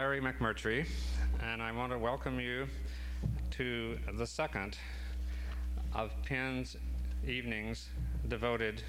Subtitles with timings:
[0.00, 0.86] Larry McMurtry,
[1.42, 2.66] and I want to welcome you
[3.50, 4.78] to the second
[5.94, 6.78] of Penn's
[7.28, 7.90] evenings
[8.26, 8.82] devoted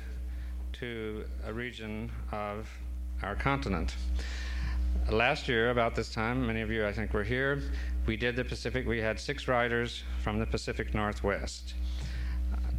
[0.72, 2.70] to a region of
[3.24, 3.98] our continent.
[5.10, 7.62] Last year, about this time, many of you I think were here,
[8.06, 8.88] we did the Pacific.
[8.88, 11.74] We had six riders from the Pacific Northwest.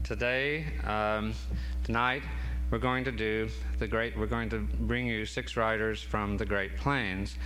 [0.04, 1.34] Today, um,
[1.84, 2.22] tonight,
[2.70, 6.46] we're going to do the great, we're going to bring you six riders from the
[6.46, 7.36] Great Plains.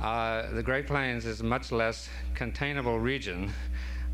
[0.00, 3.52] Uh, the Great Plains is a much less containable region,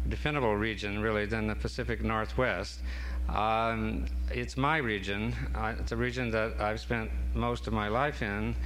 [0.08, 2.80] definable region, really, than the Pacific Northwest.
[3.28, 5.32] Um, it's my region.
[5.54, 8.56] Uh, it's a region that I've spent most of my life in,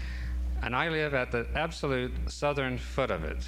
[0.62, 3.46] and I live at the absolute southern foot of it.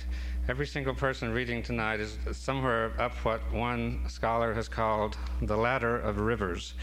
[0.48, 5.98] Every single person reading tonight is somewhere up what one scholar has called the ladder
[5.98, 6.74] of rivers,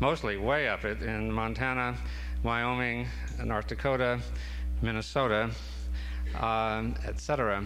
[0.00, 1.94] mostly way up it in Montana,
[2.42, 3.06] Wyoming,
[3.44, 4.20] North Dakota,
[4.80, 5.50] Minnesota,
[6.36, 7.64] um, etc.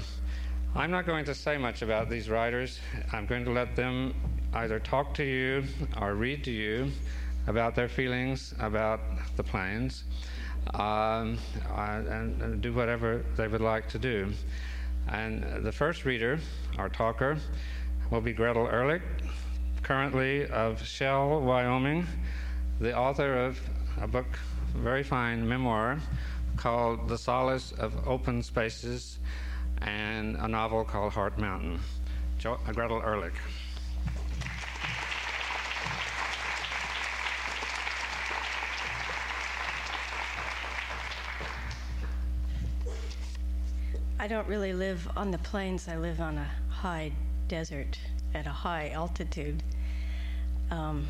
[0.74, 2.80] I'm not going to say much about these writers.
[3.12, 4.14] I'm going to let them
[4.54, 5.64] either talk to you
[6.00, 6.90] or read to you
[7.46, 9.00] about their feelings about
[9.36, 10.04] the plains
[10.74, 11.38] um,
[11.76, 12.08] and,
[12.40, 14.32] and, do whatever they would like to do.
[15.08, 16.38] And the first reader,
[16.78, 17.36] our talker,
[18.10, 19.02] will be Gretel Ehrlich,
[19.82, 22.06] currently of Shell, Wyoming,
[22.80, 23.60] the author of
[24.00, 24.38] a book,
[24.74, 26.00] very fine memoir
[26.62, 29.18] called The Solace of Open Spaces,
[29.78, 31.80] and a novel called Heart Mountain.
[32.38, 33.32] Jo- uh, Gretel Ehrlich.
[44.20, 45.88] I don't really live on the plains.
[45.88, 47.10] I live on a high
[47.48, 47.98] desert
[48.34, 49.64] at a high altitude.
[50.70, 51.08] Um,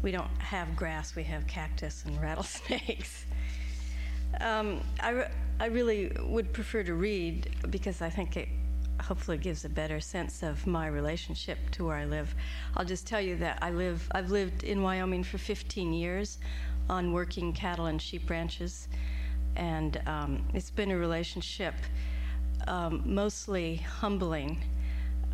[0.00, 3.26] we don't have grass, we have cactus and rattlesnakes.
[4.40, 8.48] Um, I, re- I really would prefer to read because I think it
[9.00, 12.34] hopefully gives a better sense of my relationship to where I live.
[12.76, 16.38] I'll just tell you that I live I've lived in Wyoming for 15 years
[16.88, 18.88] on working cattle and sheep ranches,
[19.56, 21.74] and um, it's been a relationship
[22.66, 24.62] um, mostly humbling.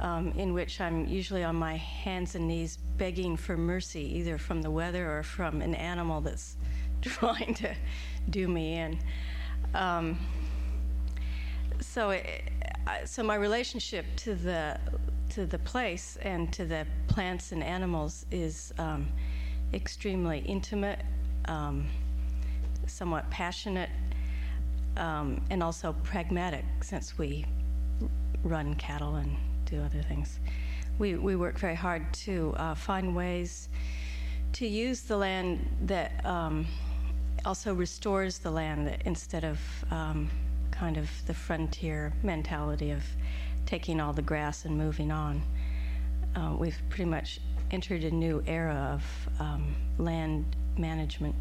[0.01, 4.63] Um, in which I'm usually on my hands and knees begging for mercy, either from
[4.63, 6.57] the weather or from an animal that's
[7.03, 7.75] trying to
[8.29, 8.99] do me in.
[9.75, 10.19] Um,
[11.81, 12.43] so, it,
[13.05, 14.79] so my relationship to the
[15.31, 19.09] to the place and to the plants and animals is um,
[19.73, 20.99] extremely intimate,
[21.45, 21.87] um,
[22.89, 23.91] somewhat passionate,
[24.97, 26.65] um, and also pragmatic.
[26.83, 27.47] Since we
[28.43, 29.37] run cattle and
[29.67, 30.41] do other things,
[30.99, 33.69] we we work very hard to uh, find ways
[34.53, 36.67] to use the land that um,
[37.45, 39.59] also restores the land instead of
[39.91, 40.31] um,
[40.71, 43.03] kind of the frontier mentality of
[43.67, 45.43] taking all the grass and moving on.
[46.35, 47.41] Uh, we've pretty much
[47.71, 51.35] entered a new era of um, land management.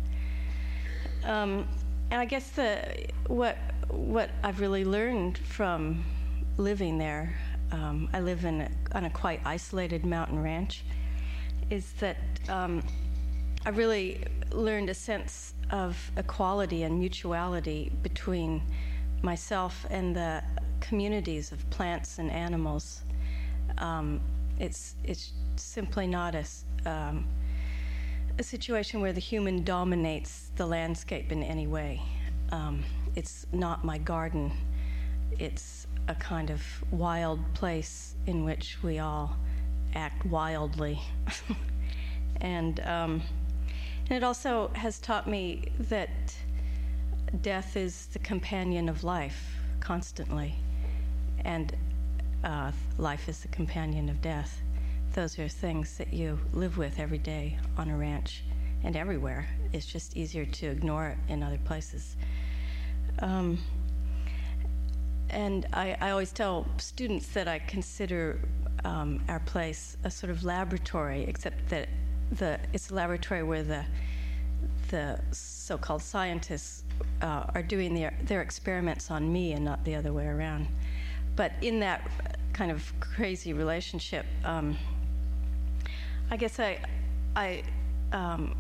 [1.24, 1.68] Um,
[2.12, 3.58] and I guess the what
[3.90, 6.04] what I've really learned from
[6.58, 7.36] living there,
[7.72, 10.84] um, I live in a, on a quite isolated mountain ranch,
[11.70, 12.18] is that
[12.48, 12.84] um,
[13.66, 18.62] I really learned a sense of equality and mutuality between
[19.22, 20.44] myself and the
[20.80, 23.02] communities of plants and animals.
[23.78, 24.22] Um,
[24.60, 26.46] it's it's simply not a,
[26.86, 27.28] um,
[28.38, 32.02] a situation where the human dominates the landscape in any way.
[32.52, 32.84] Um,
[33.16, 34.52] it's not my garden.
[35.38, 39.38] It's a kind of wild place in which we all
[39.94, 41.00] act wildly.
[42.42, 43.22] and um,
[44.10, 46.10] and it also has taught me that
[47.42, 50.56] death is the companion of life constantly,
[51.46, 51.76] and
[52.44, 54.62] uh, life is the companion of death.
[55.14, 58.44] Those are things that you live with every day on a ranch
[58.84, 59.48] and everywhere.
[59.74, 62.16] It's just easier to ignore it in other places.
[63.20, 63.60] Um,
[65.30, 68.40] and I, I, always tell students that I consider
[68.84, 71.90] um, our place a sort of laboratory, except that
[72.32, 73.86] the it's a laboratory where the
[74.90, 76.84] the so-called scientists
[77.22, 80.68] uh, are doing their their experiments on me and not the other way around.
[81.36, 82.10] But in that
[82.54, 84.78] kind of crazy relationship, um,
[86.32, 86.80] I guess I
[87.36, 87.64] I
[88.12, 88.56] um,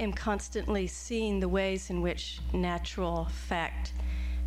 [0.00, 3.92] am constantly seeing the ways in which natural fact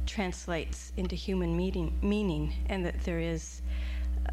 [0.06, 3.62] translates into human meaning, meaning and that there is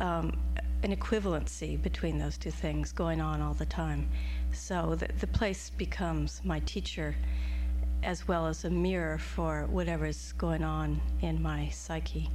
[0.00, 0.38] um,
[0.82, 4.08] an equivalency between those two things going on all the time.
[4.58, 7.14] So the, the place becomes my teacher,
[8.02, 12.28] as well as a mirror for whatever's going on in my psyche.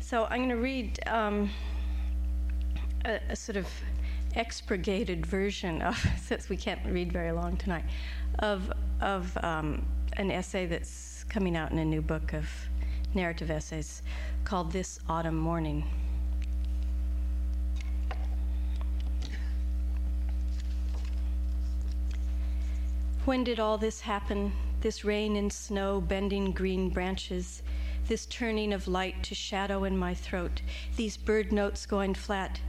[0.00, 1.50] So I'm going to read um,
[3.04, 3.68] a, a, sort of
[4.36, 7.84] expurgated version of, since we can't read very long tonight,
[8.38, 9.84] of, of um,
[10.14, 12.48] an essay that's coming out in a new book of
[13.12, 14.02] narrative essays
[14.44, 16.05] called This Autumn Morning.
[23.26, 24.52] When did all this happen?
[24.82, 27.64] This rain and snow bending green branches,
[28.06, 30.62] this turning of light to shadow in my throat,
[30.94, 32.60] these bird notes going flat.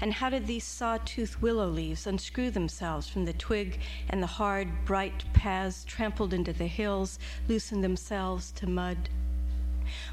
[0.00, 4.86] And how did these sawtooth willow leaves unscrew themselves from the twig and the hard,
[4.86, 9.10] bright paths trampled into the hills loosen themselves to mud?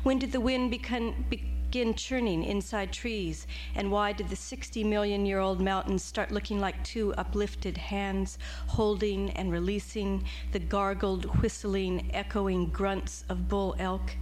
[0.04, 3.48] When did the wind begin, churning inside trees?
[3.75, 8.38] And why did the 60 million year old mountains start looking like two uplifted hands,
[8.68, 14.16] holding and releasing the gargled, whistling, echoing grunts of bull elk?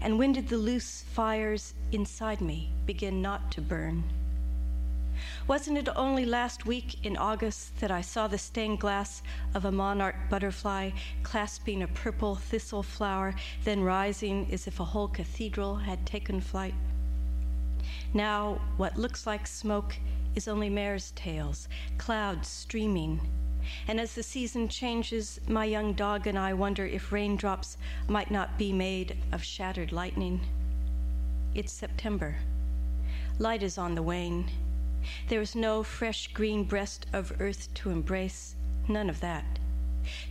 [0.00, 4.04] And when did the loose fires inside me begin not to burn?
[5.46, 9.22] Wasn't it only last week in August that I saw the stained glass
[9.54, 10.90] of a monarch butterfly
[11.22, 13.34] clasping a purple thistle flower,
[13.64, 16.74] then rising as if a whole cathedral had taken flight?
[18.12, 19.96] Now, what looks like smoke
[20.34, 21.68] is only mare's tails,
[21.98, 23.20] clouds streaming.
[23.88, 27.76] And as the season changes, my young dog and I wonder if raindrops
[28.08, 30.40] might not be made of shattered lightning.
[31.54, 32.36] It's September.
[33.38, 34.50] Light is on the wane.
[35.28, 38.56] There is no fresh green breast of earth to embrace,
[38.88, 39.44] none of that.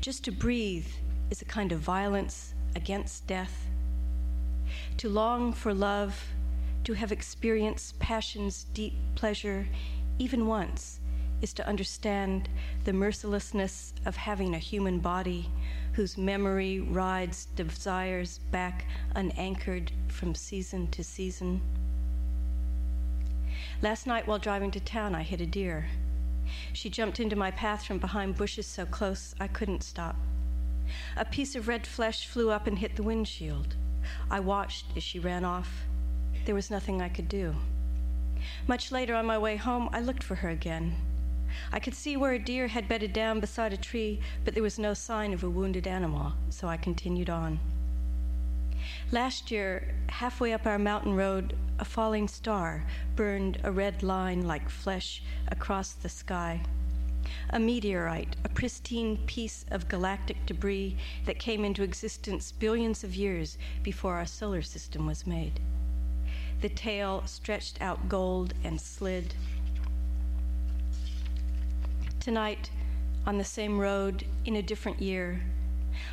[0.01, 0.87] Just to breathe
[1.29, 3.67] is a kind of violence against death.
[4.97, 6.23] To long for love
[6.83, 9.67] to have experienced passion's deep pleasure,
[10.19, 10.99] even once,
[11.41, 12.49] is to understand
[12.85, 15.49] the mercilessness of having a human body
[15.93, 18.85] whose memory rides desires back
[19.15, 21.61] unanchored from season to season.
[23.83, 25.87] Last night, while driving to town, I hit a deer.
[26.71, 30.15] She jumped into my path from behind bushes so close I couldn't stop.
[31.17, 33.75] A piece of red flesh flew up and hit the windshield.
[34.31, 35.83] I watched as she ran off.
[36.45, 37.55] There was nothing I could do.
[38.67, 40.95] Much later, on my way home, I looked for her again.
[41.73, 44.79] I could see where a deer had bedded down beside a tree, but there was
[44.79, 47.59] no sign of a wounded animal, so I continued on.
[49.13, 52.83] Last year, halfway up our mountain road, a falling star
[53.15, 56.63] burned a red line like flesh across the sky.
[57.51, 63.59] A meteorite, a pristine piece of galactic debris that came into existence billions of years
[63.83, 65.59] before our solar system was made.
[66.61, 69.35] The tail stretched out gold and slid.
[72.19, 72.71] Tonight,
[73.27, 75.39] on the same road, in a different year,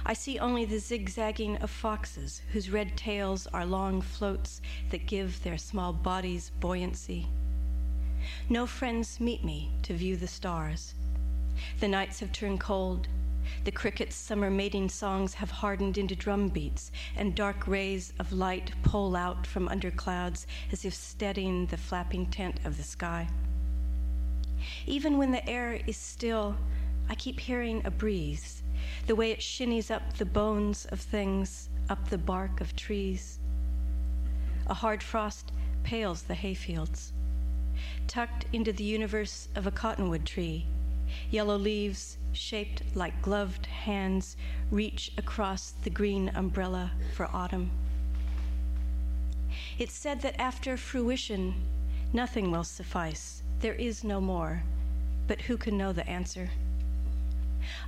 [0.04, 5.42] I see only the zigzagging of foxes whose red tails are long floats that give
[5.42, 7.26] their small bodies buoyancy.
[8.48, 10.94] No friends meet me to view the stars.
[11.80, 13.08] The nights have turned cold.
[13.64, 18.72] The crickets' summer mating songs have hardened into drum beats, and dark rays of light
[18.82, 23.28] pole out from under clouds as if steadying the flapping tent of the sky.
[24.86, 26.56] Even when the air is still,
[27.08, 28.62] I keep hearing a breeze,
[29.06, 33.38] the way it shinnies up the bones of things, up the bark of trees.
[34.66, 35.52] A hard frost
[35.82, 37.12] pales the hayfields.
[38.06, 40.66] Tucked into the universe of a cottonwood tree,
[41.30, 44.36] yellow leaves shaped like gloved hands,
[44.70, 47.70] reach across the green umbrella for autumn.
[49.78, 51.54] It's said that after fruition,
[52.12, 53.42] nothing will suffice.
[53.60, 54.62] There is no more.
[55.26, 56.50] But who can know the answer?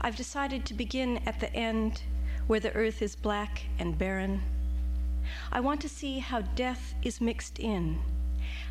[0.00, 2.02] I've decided to begin at the end,
[2.46, 4.42] where the earth is black and barren.
[5.50, 7.98] I want to see how death is mixed in,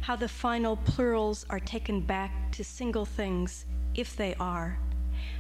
[0.02, 3.66] how the final plurals are taken back to single things,
[3.96, 4.78] if they are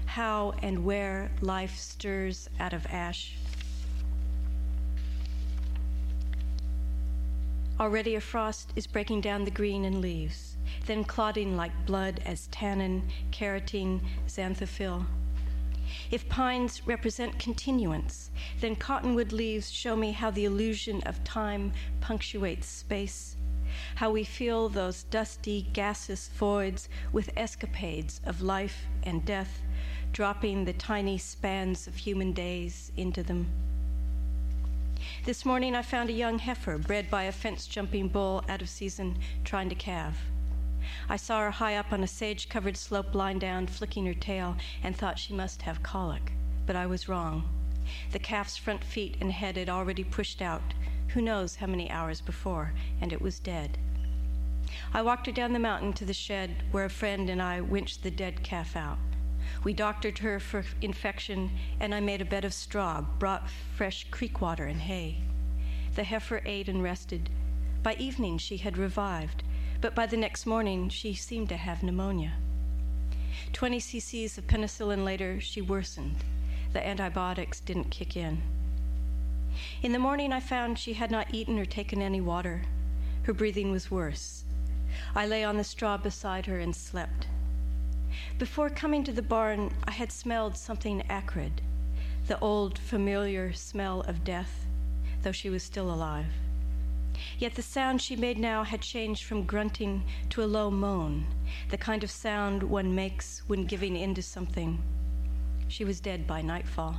[0.05, 3.35] how and where life stirs out of ash.
[7.79, 12.47] Already a frost is breaking down the green and leaves, then clotting like blood as
[12.47, 15.05] tannin, carotene, xanthophyll.
[16.09, 22.67] If pines represent continuance, then cottonwood leaves show me how the illusion of time punctuates
[22.67, 23.35] space
[23.95, 29.61] how we fill those dusty, gaseous voids with escapades of life and death,
[30.11, 33.49] dropping the tiny spans of human days into them.
[35.25, 38.69] This morning I found a young heifer bred by a fence jumping bull out of
[38.69, 40.17] season trying to calve.
[41.07, 44.57] I saw her high up on a sage covered slope lying down, flicking her tail,
[44.81, 46.31] and thought she must have colic,
[46.65, 47.47] but I was wrong.
[48.11, 50.73] The calf's front feet and head had already pushed out,
[51.09, 53.77] who knows how many hours before, and it was dead.
[54.93, 58.03] I walked her down the mountain to the shed where a friend and I winched
[58.03, 58.97] the dead calf out.
[59.63, 64.41] We doctored her for infection, and I made a bed of straw, brought fresh creek
[64.41, 65.17] water and hay.
[65.95, 67.29] The heifer ate and rested.
[67.83, 69.43] By evening, she had revived,
[69.81, 72.33] but by the next morning, she seemed to have pneumonia.
[73.51, 76.17] 20 cc's of penicillin later, she worsened.
[76.73, 78.41] The antibiotics didn't kick in.
[79.81, 82.61] In the morning, I found she had not eaten or taken any water.
[83.23, 84.45] Her breathing was worse.
[85.15, 87.27] I lay on the straw beside her and slept.
[88.37, 91.61] Before coming to the barn, I had smelled something acrid,
[92.27, 94.65] the old familiar smell of death,
[95.23, 96.33] though she was still alive.
[97.37, 101.27] Yet the sound she made now had changed from grunting to a low moan,
[101.69, 104.81] the kind of sound one makes when giving in to something.
[105.67, 106.97] She was dead by nightfall.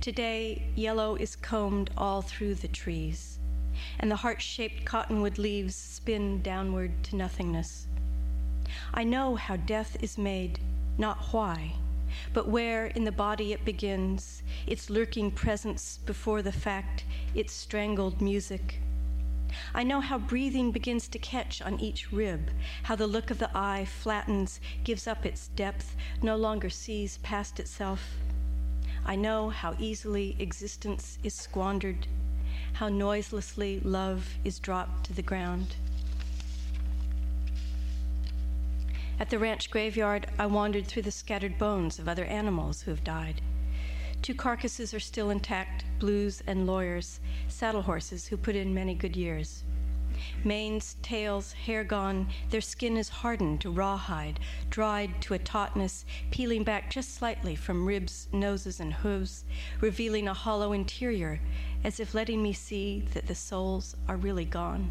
[0.00, 3.38] Today, yellow is combed all through the trees,
[3.98, 7.86] and the heart shaped cottonwood leaves spin downward to nothingness.
[8.92, 10.60] I know how death is made,
[10.96, 11.74] not why,
[12.32, 18.20] but where in the body it begins, its lurking presence before the fact, its strangled
[18.20, 18.80] music.
[19.74, 22.50] I know how breathing begins to catch on each rib,
[22.82, 27.58] how the look of the eye flattens, gives up its depth, no longer sees past
[27.58, 28.16] itself.
[29.06, 32.06] I know how easily existence is squandered,
[32.74, 35.76] how noiselessly love is dropped to the ground.
[39.20, 43.02] At the ranch graveyard, I wandered through the scattered bones of other animals who have
[43.02, 43.40] died.
[44.22, 49.16] Two carcasses are still intact blues and lawyers, saddle horses who put in many good
[49.16, 49.64] years.
[50.44, 54.38] Manes, tails, hair gone, their skin is hardened to rawhide,
[54.70, 59.44] dried to a tautness, peeling back just slightly from ribs, noses, and hooves,
[59.80, 61.40] revealing a hollow interior,
[61.82, 64.90] as if letting me see that the souls are really gone.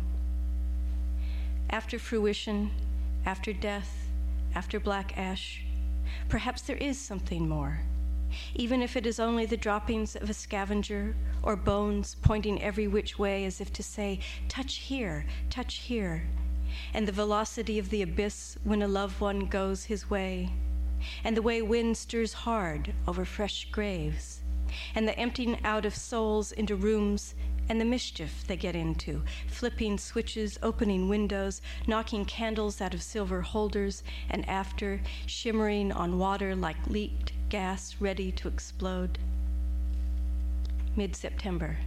[1.69, 2.71] After fruition,
[3.25, 4.06] after death,
[4.55, 5.63] after black ash,
[6.29, 7.79] perhaps there is something more,
[8.55, 13.17] even if it is only the droppings of a scavenger or bones pointing every which
[13.17, 16.23] way as if to say, Touch here, touch here,
[16.93, 20.49] and the velocity of the abyss when a loved one goes his way,
[21.23, 24.41] and the way wind stirs hard over fresh graves,
[24.95, 27.35] and the emptying out of souls into rooms
[27.69, 33.41] and the mischief they get into, flipping switches, opening windows, knocking candles out of silver
[33.41, 39.17] holders, and after shimmering on water like leaked gas ready to explode.
[40.95, 41.77] Mid September.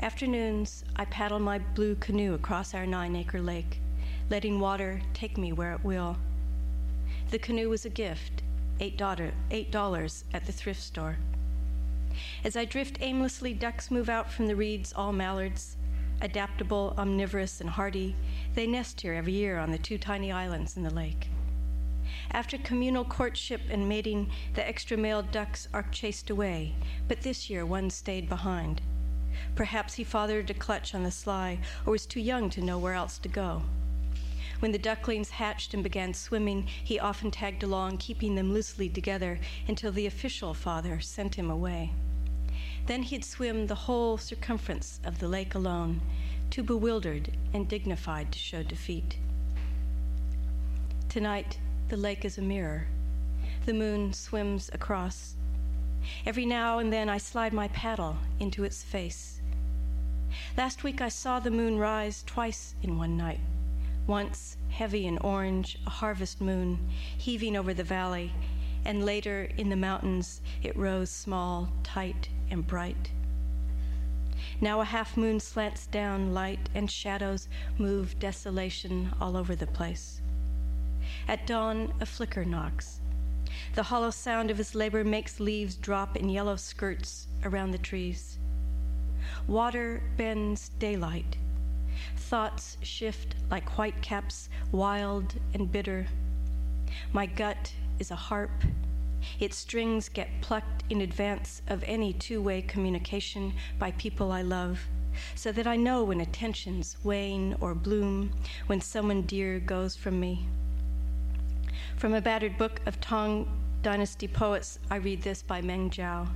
[0.00, 3.80] Afternoons, I paddle my blue canoe across our nine acre lake,
[4.30, 6.16] letting water take me where it will.
[7.30, 8.42] The canoe was a gift,
[8.80, 11.18] $8 at the thrift store.
[12.44, 15.76] As I drift aimlessly, ducks move out from the reeds, all mallards.
[16.22, 18.14] Adaptable, omnivorous, and hardy,
[18.54, 21.28] they nest here every year on the two tiny islands in the lake.
[22.32, 26.74] After communal courtship and mating, the extra male ducks are chased away,
[27.08, 28.82] but this year one stayed behind.
[29.54, 32.94] Perhaps he fathered a clutch on the sly or was too young to know where
[32.94, 33.62] else to go.
[34.60, 39.40] When the ducklings hatched and began swimming, he often tagged along, keeping them loosely together
[39.66, 41.92] until the official father sent him away.
[42.84, 46.02] Then he'd swim the whole circumference of the lake alone,
[46.50, 49.16] too bewildered and dignified to show defeat.
[51.08, 52.86] Tonight, the lake is a mirror.
[53.64, 55.36] The moon swims across.
[56.26, 59.40] Every now and then I slide my paddle into its face.
[60.56, 63.40] Last week I saw the moon rise twice in one night
[64.06, 66.78] once heavy and orange, a harvest moon,
[67.18, 68.32] heaving over the valley,
[68.84, 73.10] and later in the mountains it rose small, tight, and bright.
[74.60, 80.20] Now a half moon slants down, light and shadows move desolation all over the place.
[81.28, 83.00] At dawn, a flicker knocks.
[83.74, 88.38] The hollow sound of his labor makes leaves drop in yellow skirts around the trees.
[89.46, 91.36] Water bends daylight
[92.30, 96.06] Thoughts shift like whitecaps, wild and bitter.
[97.12, 98.52] My gut is a harp.
[99.40, 104.78] Its strings get plucked in advance of any two way communication by people I love,
[105.34, 108.30] so that I know when attentions wane or bloom,
[108.68, 110.46] when someone dear goes from me.
[111.96, 113.50] From a battered book of Tang
[113.82, 116.28] Dynasty poets, I read this by Meng Jiao.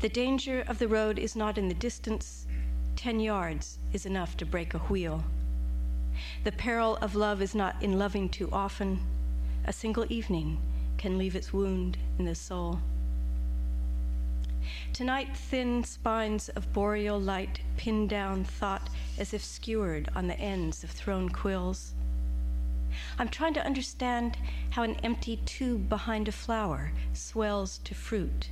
[0.00, 2.45] The danger of the road is not in the distance,
[2.96, 5.22] 10 yards is enough to break a wheel.
[6.44, 9.00] The peril of love is not in loving too often.
[9.66, 10.58] A single evening
[10.96, 12.80] can leave its wound in the soul.
[14.92, 18.88] Tonight, thin spines of boreal light pin down thought
[19.18, 21.94] as if skewered on the ends of thrown quills.
[23.18, 24.38] I'm trying to understand
[24.70, 28.48] how an empty tube behind a flower swells to fruit,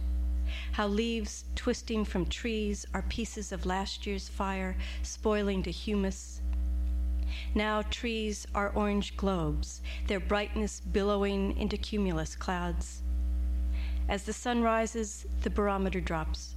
[0.72, 6.40] how leaves twisting from trees are pieces of last year's fire spoiling to humus.
[7.54, 13.02] Now trees are orange globes, their brightness billowing into cumulus clouds.
[14.08, 16.54] As the sun rises, the barometer drops.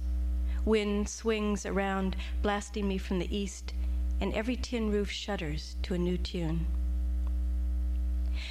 [0.64, 3.72] Wind swings around, blasting me from the east,
[4.20, 6.66] and every tin roof shudders to a new tune.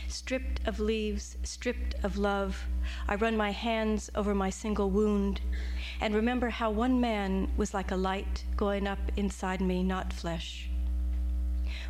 [0.07, 2.65] Stripped of leaves, stripped of love,
[3.07, 5.41] I run my hands over my single wound
[6.01, 10.69] and remember how one man was like a light going up inside me, not flesh.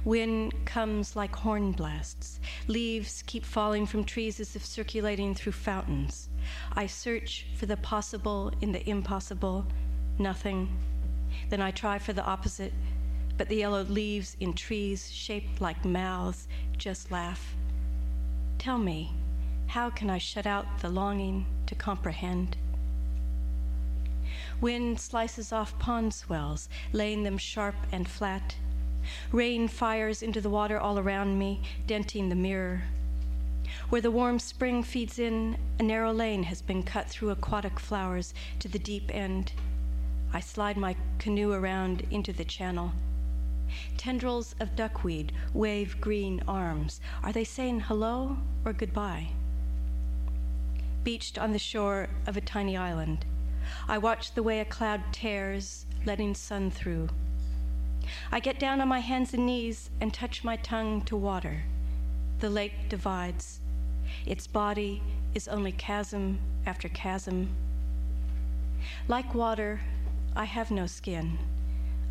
[0.06, 2.40] Wind comes like horn blasts.
[2.68, 6.30] Leaves keep falling from trees as if circulating through fountains.
[6.74, 9.66] I search for the possible in the impossible,
[10.18, 10.70] nothing.
[11.50, 12.74] Then I try for the opposite,
[13.38, 17.56] but the yellow leaves in trees shaped like mouths just laugh.
[18.58, 19.14] Tell me,
[19.68, 22.58] how can I shut out the longing to comprehend?
[24.60, 28.56] Wind slices off pond swells, laying them sharp and flat.
[29.32, 32.84] Rain fires into the water all around me, denting the mirror.
[33.90, 38.34] Where the warm spring feeds in, a narrow lane has been cut through aquatic flowers
[38.60, 39.54] to the deep end.
[40.34, 42.92] I slide my canoe around into the channel.
[43.98, 47.02] Tendrils of duckweed wave green arms.
[47.24, 49.30] Are they saying hello or goodbye?
[51.04, 53.26] Beached on the shore of a tiny island,
[53.88, 57.10] I watch the way a cloud tears, letting sun through.
[58.32, 61.64] I get down on my hands and knees and touch my tongue to water.
[62.40, 63.60] The lake divides.
[64.26, 65.02] Its body
[65.34, 67.50] is only chasm after chasm.
[69.08, 69.82] Like water,
[70.36, 71.38] I have no skin,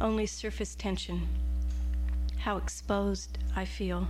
[0.00, 1.28] only surface tension.
[2.38, 4.08] How exposed I feel.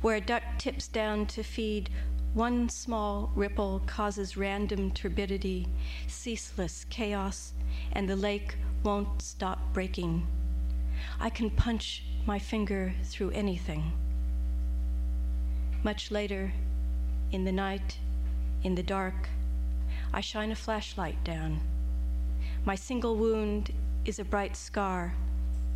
[0.00, 1.90] Where a duck tips down to feed,
[2.34, 5.66] one small ripple causes random turbidity,
[6.06, 7.54] ceaseless chaos,
[7.92, 10.26] and the lake won't stop breaking.
[11.18, 13.92] I can punch my finger through anything.
[15.82, 16.52] Much later,
[17.32, 17.98] in the night,
[18.62, 19.28] in the dark,
[20.12, 21.60] I shine a flashlight down.
[22.64, 23.72] My single wound
[24.04, 25.14] is a bright scar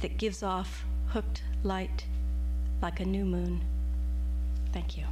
[0.01, 2.07] that gives off hooked light
[2.81, 3.61] like a new moon.
[4.73, 5.05] Thank you.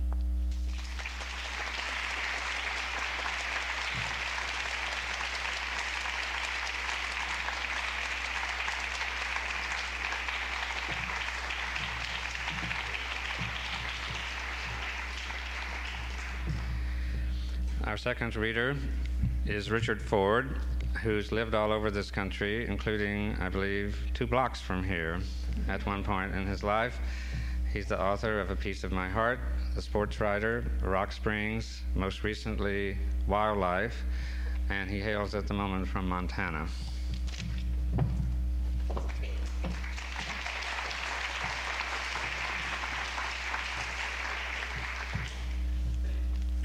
[17.84, 18.76] Our second reader
[19.46, 20.60] is Richard Ford,
[21.02, 25.18] who's lived all over this country, including, I believe, two blocks from here
[25.68, 26.98] at one point in his life.
[27.72, 29.40] He's the author of A Piece of My Heart,
[29.74, 34.04] the sports writer, Rock Springs, most recently, Wildlife,
[34.70, 36.66] and he hails at the moment from Montana.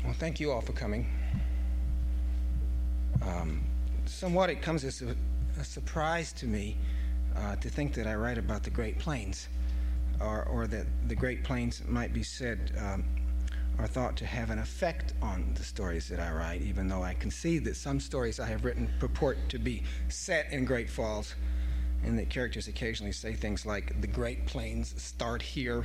[0.03, 1.07] Well, thank you all for coming.
[3.21, 3.63] Um,
[4.05, 5.15] somewhat it comes as a,
[5.59, 6.77] a surprise to me
[7.35, 9.47] uh, to think that I write about the Great Plains,
[10.19, 13.03] or, or that the Great Plains might be said um,
[13.79, 17.13] are thought to have an effect on the stories that I write, even though I
[17.15, 21.35] concede that some stories I have written purport to be set in Great Falls,
[22.03, 25.83] and that characters occasionally say things like, the Great Plains start here,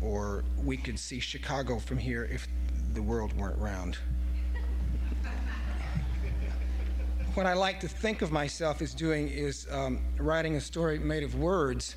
[0.00, 2.46] or we could see Chicago from here if
[2.94, 3.98] the world weren't round.
[7.36, 11.22] What I like to think of myself as doing is um, writing a story made
[11.22, 11.96] of words,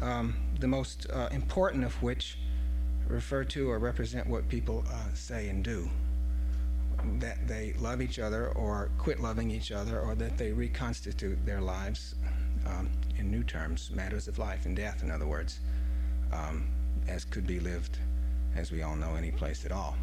[0.00, 2.38] um, the most uh, important of which
[3.06, 5.90] refer to or represent what people uh, say and do.
[7.18, 11.60] That they love each other or quit loving each other, or that they reconstitute their
[11.60, 12.14] lives
[12.66, 15.60] um, in new terms, matters of life and death, in other words,
[16.32, 16.66] um,
[17.08, 17.98] as could be lived,
[18.56, 19.96] as we all know, any place at all.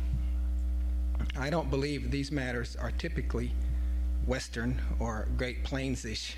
[1.39, 3.51] I don't believe these matters are typically
[4.25, 6.37] Western or Great Plains ish,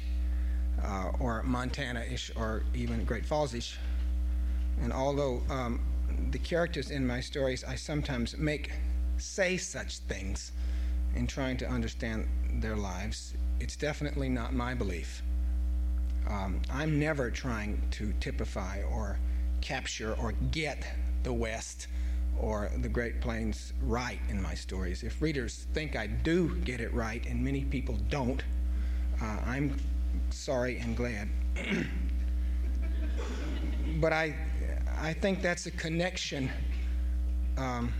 [0.84, 3.78] uh, or Montana ish, or even Great Falls ish.
[4.82, 5.82] And although um,
[6.32, 8.72] the characters in my stories, I sometimes make
[9.17, 10.52] say such things
[11.15, 12.28] in trying to understand
[12.62, 15.22] their lives, it's definitely not my belief.
[16.28, 19.20] Um, I'm never trying to typify or
[19.60, 20.86] capture or get
[21.24, 21.88] the West
[22.39, 25.04] or the Great Plains right in my stories.
[25.04, 28.44] If readers think I do get it right, and many people don't,
[29.22, 29.78] uh, I'm
[30.30, 31.30] sorry and glad.
[34.00, 34.36] but I,
[35.00, 36.50] I think that's a connection
[37.58, 37.94] um,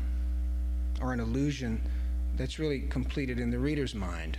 [1.02, 1.82] or an illusion
[2.36, 4.38] that's really completed in the reader's mind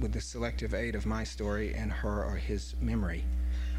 [0.00, 3.24] with the selective aid of my story and her or his memory.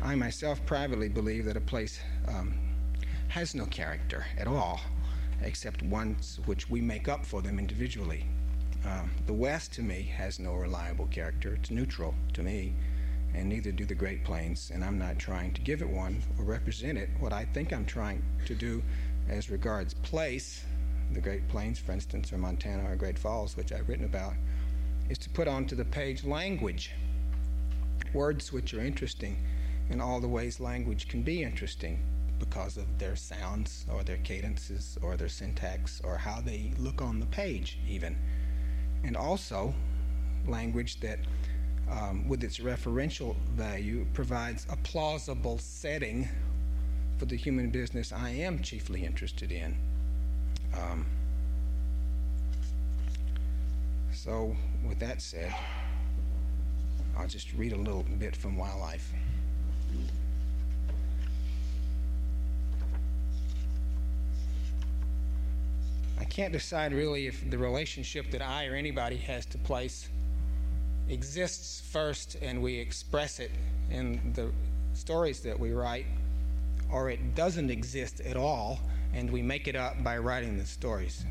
[0.03, 2.53] I myself privately believe that a place um,
[3.27, 4.81] has no character at all,
[5.43, 8.25] except ones which we make up for them individually.
[8.85, 11.53] Um, the West, to me, has no reliable character.
[11.53, 12.73] It's neutral to me,
[13.33, 16.45] and neither do the Great Plains, and I'm not trying to give it one or
[16.45, 17.09] represent it.
[17.19, 18.81] What I think I'm trying to do
[19.29, 20.63] as regards place,
[21.13, 24.33] the Great Plains, for instance, or Montana or Great Falls, which I've written about,
[25.09, 26.91] is to put onto the page language,
[28.13, 29.37] words which are interesting
[29.89, 31.99] in all the ways language can be interesting
[32.41, 37.19] because of their sounds or their cadences or their syntax or how they look on
[37.19, 38.17] the page, even.
[39.03, 39.73] And also,
[40.47, 41.19] language that,
[41.89, 46.27] um, with its referential value, provides a plausible setting
[47.17, 49.77] for the human business I am chiefly interested in.
[50.73, 51.05] Um,
[54.11, 54.55] so,
[54.87, 55.53] with that said,
[57.15, 59.13] I'll just read a little bit from Wildlife.
[66.31, 70.07] Can't decide really if the relationship that I or anybody has to place
[71.09, 73.51] exists first and we express it
[73.89, 74.49] in the
[74.93, 76.05] stories that we write,
[76.89, 78.79] or it doesn't exist at all
[79.13, 81.25] and we make it up by writing the stories.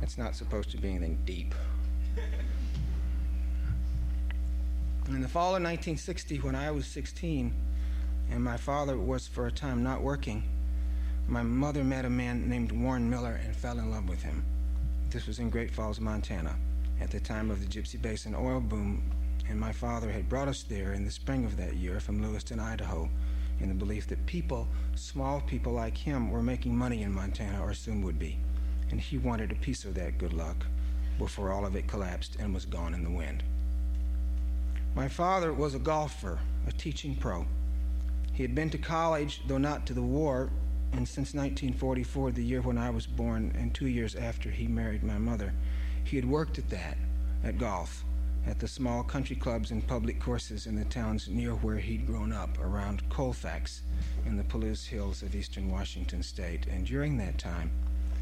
[0.00, 1.54] That's not supposed to be anything deep.
[5.08, 7.52] In the fall of 1960, when I was 16
[8.30, 10.42] and my father was for a time not working,
[11.26, 14.44] my mother met a man named Warren Miller and fell in love with him.
[15.10, 16.54] This was in Great Falls, Montana,
[17.00, 19.02] at the time of the Gypsy Basin oil boom,
[19.48, 22.60] and my father had brought us there in the spring of that year from Lewiston,
[22.60, 23.08] Idaho,
[23.60, 27.72] in the belief that people, small people like him, were making money in Montana or
[27.72, 28.38] soon would be.
[28.90, 30.66] And he wanted a piece of that good luck
[31.18, 33.42] before all of it collapsed and was gone in the wind.
[34.94, 37.46] My father was a golfer, a teaching pro.
[38.32, 40.50] He had been to college, though not to the war,
[40.96, 45.02] and since 1944, the year when I was born, and two years after he married
[45.02, 45.52] my mother,
[46.04, 46.96] he had worked at that,
[47.42, 48.04] at golf,
[48.46, 52.32] at the small country clubs and public courses in the towns near where he'd grown
[52.32, 53.82] up, around Colfax
[54.24, 56.66] in the Palouse Hills of eastern Washington state.
[56.68, 57.72] And during that time,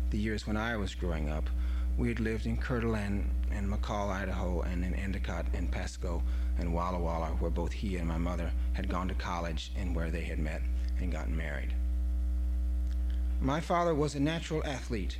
[0.08, 1.50] the years when I was growing up,
[1.98, 6.22] we had lived in d'Alene and McCall, Idaho, and in Endicott and Pasco
[6.58, 10.10] and Walla Walla, where both he and my mother had gone to college and where
[10.10, 10.62] they had met
[10.98, 11.74] and gotten married.
[13.42, 15.18] My father was a natural athlete.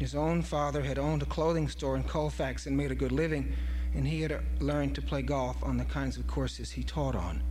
[0.00, 3.52] His own father had owned a clothing store in Colfax and made a good living,
[3.94, 7.44] and he had learned to play golf on the kinds of courses he taught on.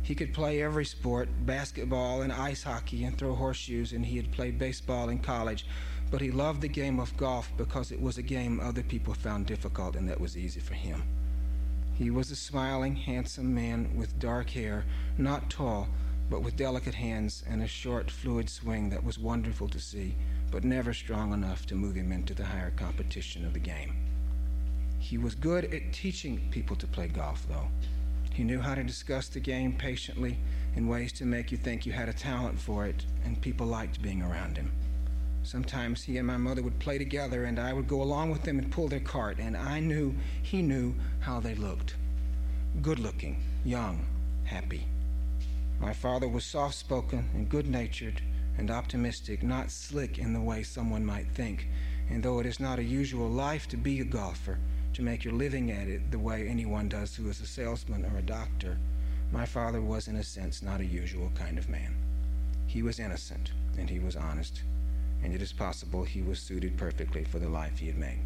[0.00, 4.32] He could play every sport basketball and ice hockey and throw horseshoes, and he had
[4.32, 5.66] played baseball in college.
[6.10, 9.44] But he loved the game of golf because it was a game other people found
[9.44, 11.02] difficult and that was easy for him.
[11.92, 14.86] He was a smiling, handsome man with dark hair,
[15.18, 15.88] not tall,
[16.28, 20.16] but with delicate hands and a short, fluid swing that was wonderful to see,
[20.50, 23.94] but never strong enough to move him into the higher competition of the game.
[24.98, 27.68] He was good at teaching people to play golf, though.
[28.32, 30.38] He knew how to discuss the game patiently
[30.74, 34.02] in ways to make you think you had a talent for it, and people liked
[34.02, 34.72] being around him.
[35.42, 38.58] Sometimes he and my mother would play together, and I would go along with them
[38.58, 41.94] and pull their cart, and I knew he knew how they looked
[42.82, 44.04] good looking, young,
[44.44, 44.86] happy.
[45.80, 48.22] My father was soft spoken and good natured
[48.58, 51.68] and optimistic, not slick in the way someone might think.
[52.08, 54.58] And though it is not a usual life to be a golfer,
[54.94, 58.16] to make your living at it the way anyone does who is a salesman or
[58.16, 58.78] a doctor,
[59.30, 61.94] my father was, in a sense, not a usual kind of man.
[62.66, 64.62] He was innocent and he was honest,
[65.22, 68.20] and it is possible he was suited perfectly for the life he had made.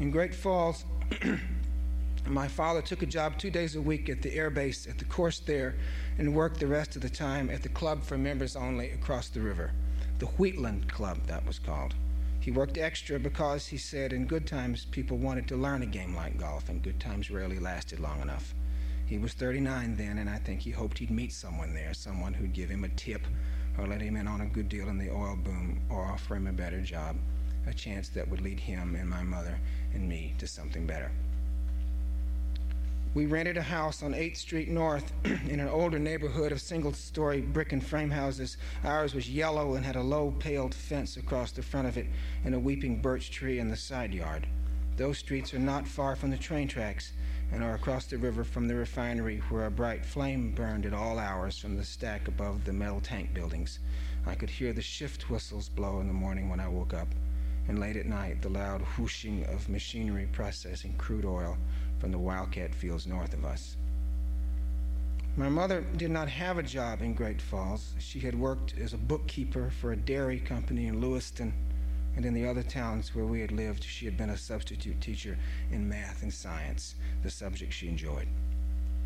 [0.00, 0.84] In Great Falls,
[2.26, 5.04] My father took a job two days a week at the air base at the
[5.04, 5.74] course there
[6.16, 9.42] and worked the rest of the time at the club for members only across the
[9.42, 9.72] river.
[10.20, 11.94] The Wheatland Club, that was called.
[12.40, 16.16] He worked extra because, he said, in good times people wanted to learn a game
[16.16, 18.54] like golf, and good times rarely lasted long enough.
[19.04, 22.54] He was 39 then, and I think he hoped he'd meet someone there, someone who'd
[22.54, 23.26] give him a tip
[23.76, 26.46] or let him in on a good deal in the oil boom or offer him
[26.46, 27.16] a better job,
[27.66, 29.58] a chance that would lead him and my mother
[29.92, 31.10] and me to something better.
[33.14, 37.40] We rented a house on 8th Street North in an older neighborhood of single story
[37.42, 38.56] brick and frame houses.
[38.82, 42.06] Ours was yellow and had a low paled fence across the front of it
[42.44, 44.48] and a weeping birch tree in the side yard.
[44.96, 47.12] Those streets are not far from the train tracks
[47.52, 51.20] and are across the river from the refinery where a bright flame burned at all
[51.20, 53.78] hours from the stack above the metal tank buildings.
[54.26, 57.14] I could hear the shift whistles blow in the morning when I woke up,
[57.68, 61.56] and late at night the loud whooshing of machinery processing crude oil
[62.04, 63.78] from the wildcat fields north of us.
[65.38, 67.94] My mother did not have a job in Great Falls.
[67.98, 71.54] She had worked as a bookkeeper for a dairy company in Lewiston,
[72.14, 75.38] and in the other towns where we had lived, she had been a substitute teacher
[75.72, 78.28] in math and science, the subject she enjoyed.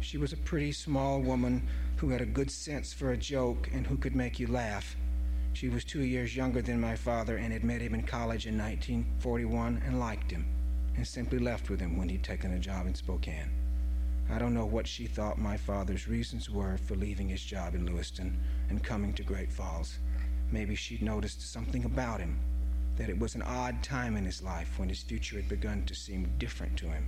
[0.00, 3.86] She was a pretty small woman who had a good sense for a joke and
[3.86, 4.96] who could make you laugh.
[5.52, 8.58] She was two years younger than my father and had met him in college in
[8.58, 10.46] 1941 and liked him,
[10.98, 13.52] and simply left with him when he'd taken a job in Spokane.
[14.28, 17.86] I don't know what she thought my father's reasons were for leaving his job in
[17.86, 18.36] Lewiston
[18.68, 20.00] and coming to Great Falls.
[20.50, 22.40] Maybe she'd noticed something about him,
[22.96, 25.94] that it was an odd time in his life when his future had begun to
[25.94, 27.06] seem different to him,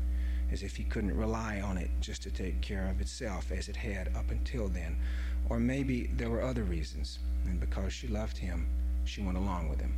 [0.53, 3.75] as if he couldn't rely on it just to take care of itself as it
[3.75, 4.97] had up until then.
[5.49, 8.69] Or maybe there were other reasons, and because she loved him,
[9.03, 9.97] she went along with him.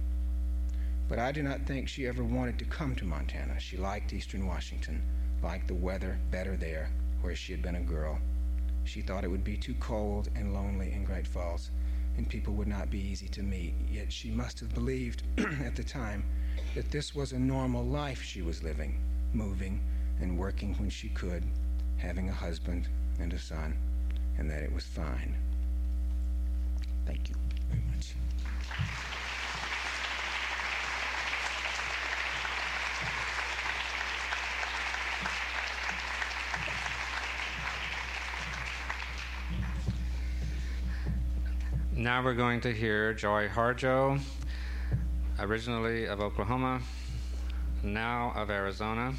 [1.12, 3.60] But I do not think she ever wanted to come to Montana.
[3.60, 5.02] She liked eastern Washington,
[5.42, 6.88] liked the weather better there
[7.20, 8.18] where she had been a girl.
[8.84, 11.70] She thought it would be too cold and lonely in Great Falls,
[12.16, 13.74] and people would not be easy to meet.
[13.90, 15.22] Yet she must have believed
[15.62, 16.24] at the time
[16.74, 18.98] that this was a normal life she was living,
[19.34, 19.82] moving
[20.22, 21.44] and working when she could,
[21.98, 22.88] having a husband
[23.20, 23.76] and a son,
[24.38, 25.36] and that it was fine.
[27.04, 27.41] Thank you
[42.02, 44.18] Now we're going to hear Joy Harjo,
[45.38, 46.80] originally of Oklahoma,
[47.84, 49.14] now of Arizona.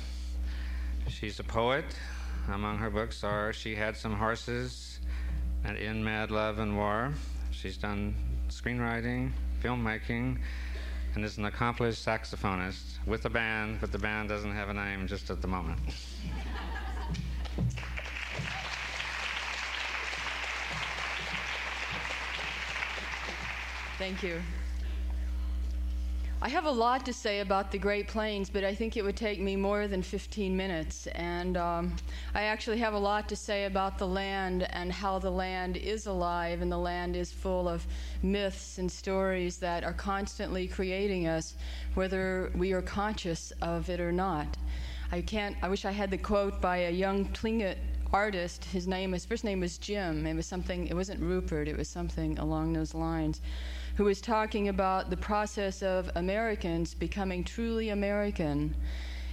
[1.08, 1.86] She's a poet.
[2.50, 5.00] Among her books are She Had Some Horses
[5.64, 7.14] and In Mad Love and War.
[7.52, 8.16] She's done
[8.50, 9.32] screenwriting,
[9.64, 10.40] filmmaking,
[11.16, 15.08] and is an accomplished saxophonist with a band, but the band doesn't have a name
[15.08, 15.80] just at the moment.
[23.98, 24.42] Thank you.
[26.44, 29.16] I have a lot to say about the Great Plains, but I think it would
[29.16, 31.08] take me more than 15 minutes.
[31.08, 31.96] And um,
[32.36, 36.06] I actually have a lot to say about the land and how the land is
[36.06, 37.88] alive, and the land is full of
[38.22, 41.56] myths and stories that are constantly creating us,
[41.94, 44.58] whether we are conscious of it or not.
[45.14, 45.56] I can't.
[45.62, 47.78] I wish I had the quote by a young Tlingit
[48.12, 48.66] artist.
[48.66, 50.28] His name, his first name was Jim.
[50.28, 50.88] It was something.
[50.88, 51.70] It wasn't Rupert.
[51.70, 53.40] It was something along those lines
[53.96, 58.76] who was talking about the process of Americans becoming truly American.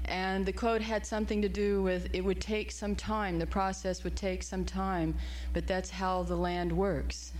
[0.05, 4.05] And the quote had something to do with it would take some time, the process
[4.05, 5.15] would take some time,
[5.53, 7.33] but that's how the land works.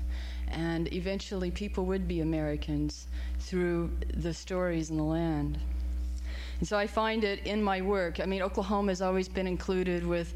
[0.49, 3.07] And eventually, people would be Americans
[3.39, 5.59] through the stories in the land.
[6.59, 8.21] And so I find it in my work.
[8.21, 10.35] I mean, Oklahoma has always been included with,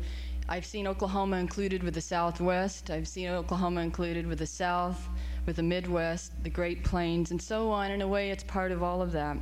[0.48, 5.08] I've seen Oklahoma included with the Southwest, I've seen Oklahoma included with the South
[5.46, 7.90] with the Midwest, the Great Plains, and so on.
[7.90, 9.36] In a way, it's part of all of that.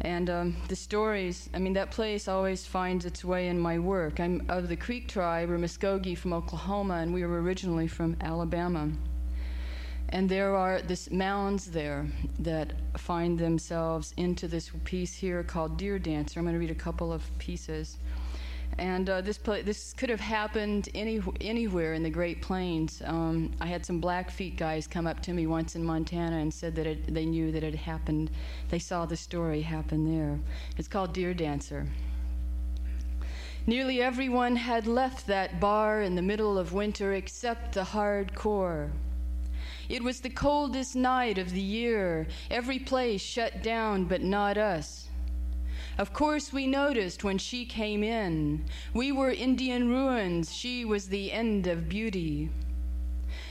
[0.00, 4.20] And um, the stories, I mean, that place always finds its way in my work.
[4.20, 8.90] I'm of the Creek tribe, or Muskogee from Oklahoma, and we were originally from Alabama.
[10.10, 12.06] And there are this mounds there
[12.38, 16.38] that find themselves into this piece here called Deer Dancer.
[16.40, 17.98] I'm going to read a couple of pieces.
[18.78, 23.02] And uh, this this could have happened any, anywhere in the Great Plains.
[23.04, 26.76] Um, I had some Blackfeet guys come up to me once in Montana and said
[26.76, 28.30] that it, they knew that it happened.
[28.68, 30.38] They saw the story happen there.
[30.76, 31.88] It's called Deer Dancer.
[33.66, 38.90] Nearly everyone had left that bar in the middle of winter except the hardcore.
[39.88, 42.28] It was the coldest night of the year.
[42.50, 45.07] Every place shut down, but not us.
[45.98, 48.64] Of course, we noticed when she came in.
[48.94, 52.50] We were Indian ruins, she was the end of beauty.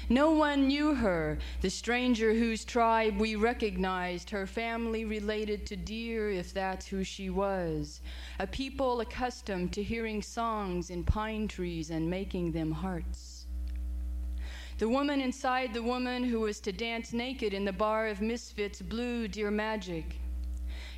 [0.09, 6.31] No one knew her, the stranger whose tribe we recognized, her family related to deer,
[6.31, 7.99] if that's who she was,
[8.39, 13.45] a people accustomed to hearing songs in pine trees and making them hearts.
[14.77, 18.81] The woman inside the woman who was to dance naked in the bar of misfits
[18.81, 20.15] blew deer magic.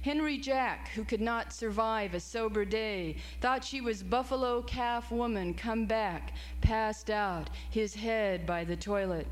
[0.02, 5.54] Henry Jack, who could not survive a sober day, thought she was buffalo calf woman
[5.54, 9.28] come back, passed out, his head by the toilet.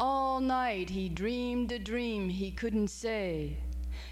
[0.00, 3.56] All night he dreamed a dream he couldn't say.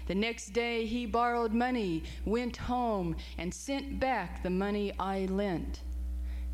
[0.07, 5.81] The next day he borrowed money, went home, and sent back the money I lent.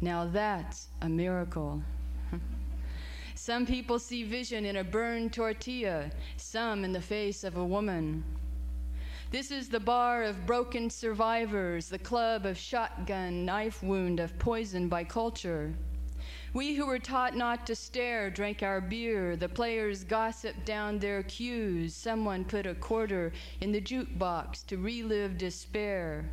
[0.02, 1.84] Now that's a miracle.
[3.36, 8.24] some people see vision in a burned tortilla, some in the face of a woman.
[9.30, 14.88] This is the bar of broken survivors, the club of shotgun, knife wound, of poison
[14.88, 15.74] by culture.
[16.54, 19.36] We who were taught not to stare drank our beer.
[19.36, 21.94] The players gossiped down their cues.
[21.94, 26.30] Someone put a quarter in the jukebox to relive despair.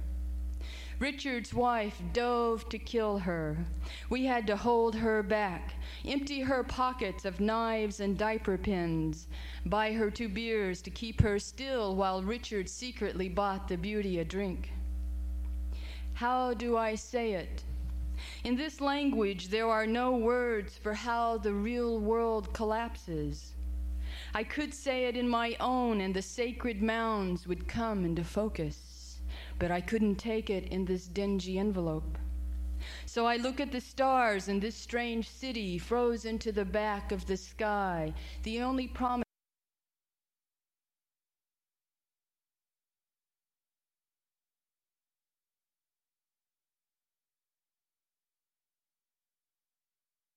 [1.00, 3.56] Richard's wife dove to kill her.
[4.10, 9.26] We had to hold her back, empty her pockets of knives and diaper pins,
[9.66, 14.24] buy her two beers to keep her still while Richard secretly bought the beauty a
[14.24, 14.70] drink.
[16.12, 17.64] How do I say it?
[18.44, 23.54] In this language, there are no words for how the real world collapses.
[24.32, 28.93] I could say it in my own, and the sacred mounds would come into focus,
[29.58, 32.18] but I couldn't take it in this dingy envelope.
[33.06, 37.26] So I look at the stars in this strange city, froze into the back of
[37.26, 38.12] the sky,
[38.42, 39.24] the only promise.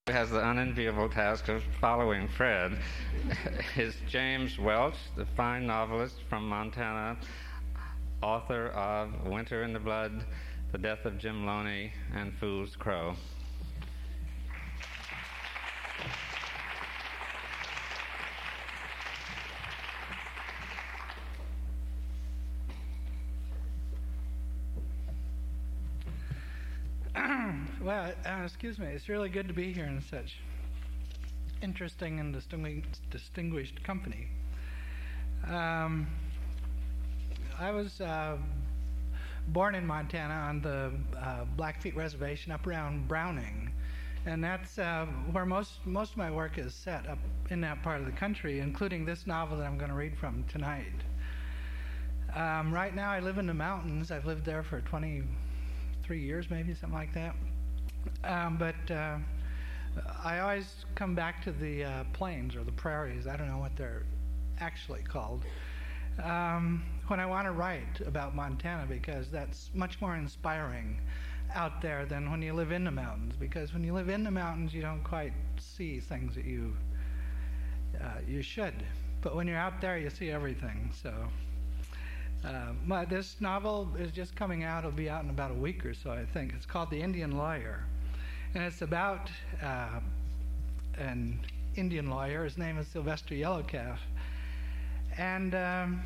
[0.08, 2.78] has the unenviable task of following Fred
[3.76, 7.16] is James Welch, the fine novelist from Montana,
[8.22, 10.24] author of Winter in the Blood,
[10.72, 13.14] The Death of Jim Loney, and Fools Crow.
[27.80, 28.86] Well, uh, excuse me.
[28.88, 30.36] It's really good to be here in such
[31.62, 34.28] interesting and distinguished, distinguished company.
[35.46, 36.08] Um,
[37.58, 38.36] I was uh,
[39.48, 43.72] born in Montana on the uh, Blackfeet Reservation up around Browning,
[44.26, 47.18] and that's uh, where most most of my work is set up
[47.50, 50.44] in that part of the country, including this novel that I'm going to read from
[50.48, 51.02] tonight.
[52.34, 54.10] Um, right now, I live in the mountains.
[54.10, 57.34] I've lived there for 23 years, maybe something like that.
[58.24, 59.18] Um, but uh,
[60.22, 63.26] I always come back to the uh, plains or the prairies.
[63.26, 64.04] I don't know what they're
[64.60, 65.44] actually called.
[66.22, 71.00] Um, when I want to write about Montana, because that's much more inspiring
[71.54, 73.34] out there than when you live in the mountains.
[73.38, 76.76] Because when you live in the mountains, you don't quite see things that you
[78.00, 78.74] uh, you should.
[79.22, 80.90] But when you're out there, you see everything.
[81.02, 81.12] So.
[82.44, 84.84] Uh, this novel is just coming out.
[84.84, 86.52] It'll be out in about a week or so, I think.
[86.54, 87.84] It's called The Indian Lawyer.
[88.54, 89.28] And it's about
[89.60, 89.98] uh,
[90.96, 91.40] an
[91.76, 92.44] Indian lawyer.
[92.44, 93.98] His name is Sylvester Yellowcalf.
[95.16, 96.02] And um,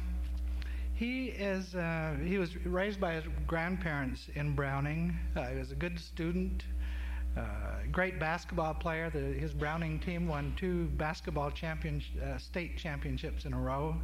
[1.02, 5.18] he is uh, he was raised by his grandparents in Browning.
[5.34, 6.62] Uh, he was a good student,
[7.36, 7.42] uh,
[7.90, 9.10] great basketball player.
[9.10, 13.96] The, his Browning team won two basketball champion, uh, state championships in a row.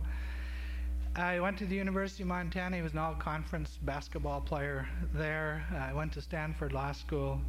[1.15, 2.77] I went to the University of Montana.
[2.77, 5.65] He was an all conference basketball player there.
[5.81, 7.41] I went to Stanford Law School.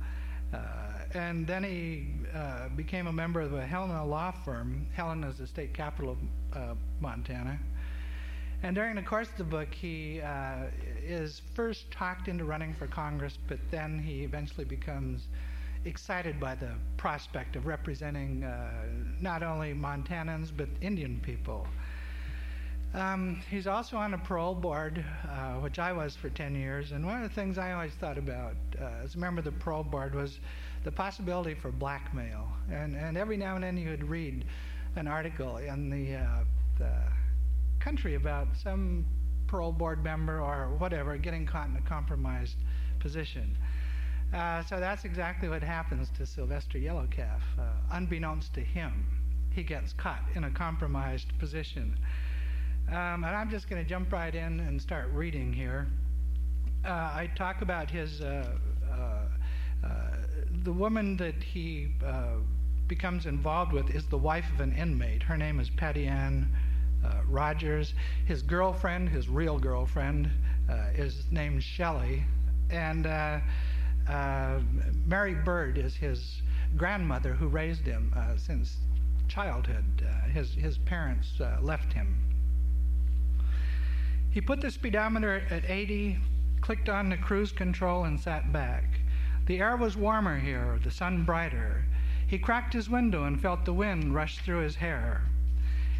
[0.53, 0.57] Uh,
[1.13, 4.85] and then he uh, became a member of the Helena law firm.
[4.93, 6.17] Helena is the state capital
[6.53, 7.59] of uh, Montana.
[8.61, 10.65] And during the course of the book, he uh,
[11.01, 15.27] is first talked into running for Congress, but then he eventually becomes
[15.85, 18.69] excited by the prospect of representing uh,
[19.21, 21.65] not only Montanans but Indian people.
[22.93, 26.91] Um, he's also on a parole board, uh, which I was for 10 years.
[26.91, 29.51] And one of the things I always thought about uh, as a member of the
[29.51, 30.39] parole board was
[30.83, 32.47] the possibility for blackmail.
[32.71, 34.43] And, and every now and then you would read
[34.95, 36.43] an article in the, uh,
[36.79, 36.91] the
[37.79, 39.05] country about some
[39.47, 42.57] parole board member or whatever getting caught in a compromised
[42.99, 43.57] position.
[44.33, 47.41] Uh, so that's exactly what happens to Sylvester Yellowcalf.
[47.57, 49.05] Uh, unbeknownst to him,
[49.51, 51.97] he gets caught in a compromised position.
[52.89, 55.87] Um, and I'm just going to jump right in and start reading here.
[56.85, 58.56] Uh, I talk about his, uh,
[58.89, 58.95] uh,
[59.85, 59.87] uh
[60.63, 61.89] the woman that he
[62.87, 65.23] becomes involved with is the wife of an inmate.
[65.23, 66.49] Her name is Patty Ann
[67.06, 67.93] uh, Rogers.
[68.25, 70.29] His girlfriend, his real girlfriend,
[70.69, 72.23] uh, is named Shelley.
[72.69, 73.39] And uh,
[74.08, 74.60] uh,
[75.06, 76.41] Mary Bird is his
[76.77, 78.77] grandmother who raised him since
[79.27, 79.83] childhood.
[80.31, 82.15] his, his parents left him
[84.31, 86.19] he put the speedometer at 80,
[86.62, 89.00] clicked on the cruise control, and sat back.
[89.47, 91.85] The air was warmer here, the sun brighter.
[92.27, 95.23] He cracked his window and felt the wind rush through his hair.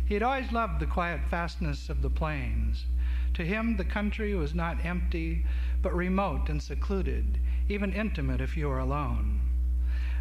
[0.10, 2.88] He had always loved the quiet fastness of the plains.
[3.36, 5.46] To him, the country was not empty,
[5.84, 7.38] but remote and secluded,
[7.68, 9.40] even intimate if you were alone.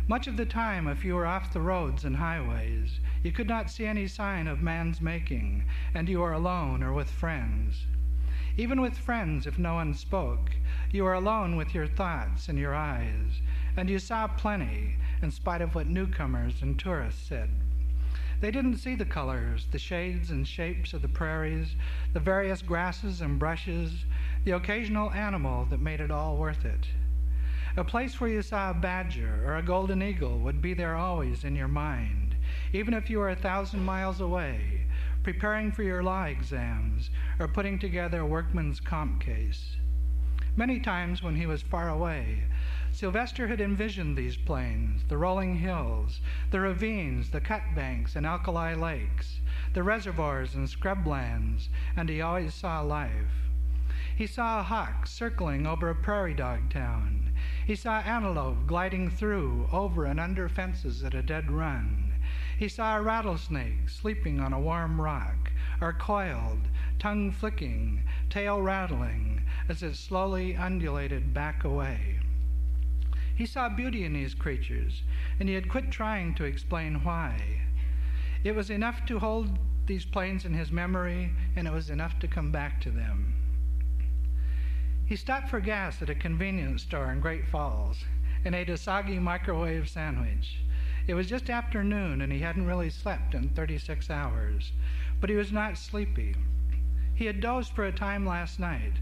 [0.06, 3.70] Much of the time, if you were off the roads and highways, you could not
[3.70, 5.64] see any sign of man's making,
[5.94, 7.86] and you were alone or with friends.
[8.58, 10.50] Even with friends, if no one spoke,
[10.92, 13.40] you were alone with your thoughts and your eyes,
[13.74, 17.48] and you saw plenty, in spite of what newcomers and tourists said.
[18.40, 21.74] They didn't see the colors, the shades and shapes of the prairies,
[22.12, 24.04] the various grasses and brushes,
[24.44, 26.86] the occasional animal that made it all worth it.
[27.76, 31.42] A place where you saw a badger or a golden eagle would be there always
[31.42, 32.36] in your mind,
[32.72, 34.82] even if you were a thousand miles away,
[35.24, 37.10] preparing for your law exams
[37.40, 39.76] or putting together a workman's comp case.
[40.56, 42.44] Many times when he was far away,
[42.98, 46.20] Sylvester had envisioned these plains, the rolling hills,
[46.50, 49.38] the ravines, the cut banks and alkali lakes,
[49.72, 53.46] the reservoirs and scrublands, and he always saw life.
[54.16, 57.30] He saw a hawk circling over a prairie dog town.
[57.64, 62.14] He saw antelope gliding through, over, and under fences at a dead run.
[62.58, 66.66] He saw a rattlesnake sleeping on a warm rock, or coiled,
[66.98, 72.18] tongue flicking, tail rattling, as it slowly undulated back away.
[73.38, 75.04] He saw beauty in these creatures,
[75.38, 77.60] and he had quit trying to explain why.
[78.42, 82.26] It was enough to hold these plains in his memory, and it was enough to
[82.26, 83.34] come back to them.
[85.06, 88.04] He stopped for gas at a convenience store in Great Falls
[88.44, 90.56] and ate a soggy microwave sandwich.
[91.06, 94.72] It was just after noon, and he hadn't really slept in 36 hours,
[95.20, 96.34] but he was not sleepy.
[97.14, 98.94] He had dozed for a time last night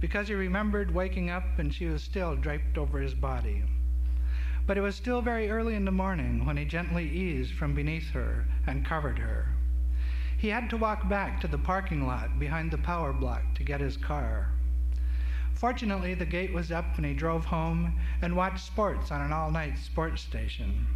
[0.00, 3.62] because he remembered waking up and she was still draped over his body.
[4.66, 8.10] But it was still very early in the morning when he gently eased from beneath
[8.10, 9.48] her and covered her.
[10.38, 13.80] He had to walk back to the parking lot behind the power block to get
[13.80, 14.48] his car.
[15.54, 19.50] Fortunately, the gate was up when he drove home and watched sports on an all
[19.50, 20.86] night sports station.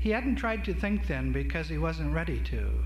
[0.00, 2.84] He hadn't tried to think then because he wasn't ready to.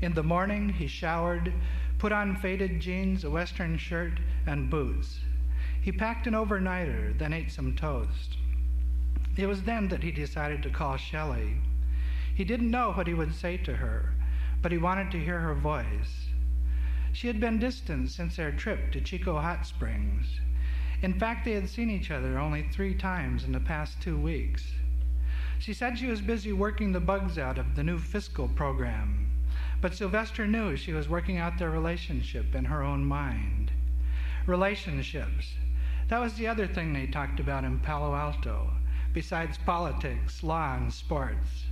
[0.00, 1.52] In the morning, he showered,
[1.98, 5.20] put on faded jeans, a western shirt, and boots.
[5.80, 8.36] He packed an overnighter, then ate some toast.
[9.38, 11.58] It was then that he decided to call Shelley.
[12.34, 14.12] He didn't know what he would say to her,
[14.60, 16.26] but he wanted to hear her voice.
[17.12, 20.40] She had been distant since their trip to Chico Hot Springs.
[21.02, 24.72] In fact, they had seen each other only three times in the past two weeks.
[25.60, 29.30] She said she was busy working the bugs out of the new fiscal program,
[29.80, 33.70] but Sylvester knew she was working out their relationship in her own mind.
[34.46, 35.54] Relationships.
[36.08, 38.72] That was the other thing they talked about in Palo Alto,
[39.12, 41.64] besides politics, law, and sports.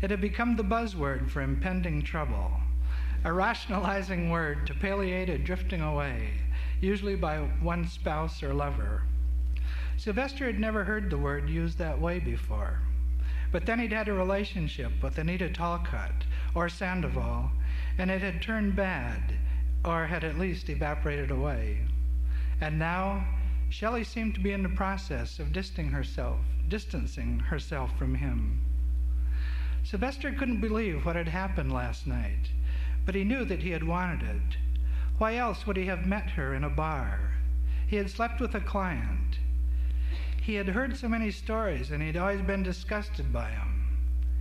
[0.00, 2.60] It had become the buzzword for impending trouble
[3.24, 6.30] a rationalizing word to palliate a drifting away,
[6.80, 9.04] usually by one spouse or lover.
[9.96, 12.80] Sylvester had never heard the word used that way before.
[13.52, 17.52] But then he'd had a relationship with Anita Talcott or Sandoval,
[17.96, 19.34] and it had turned bad,
[19.84, 21.78] or had at least evaporated away.
[22.60, 23.24] And now,
[23.68, 26.40] Shelley seemed to be in the process of distancing herself,
[26.72, 28.58] distancing herself from him.
[29.84, 32.48] Sylvester couldn't believe what had happened last night
[33.04, 34.56] but he knew that he had wanted it.
[35.18, 37.32] Why else would he have met her in a bar?
[37.86, 39.38] He had slept with a client.
[40.40, 43.98] He had heard so many stories, and he had always been disgusted by them.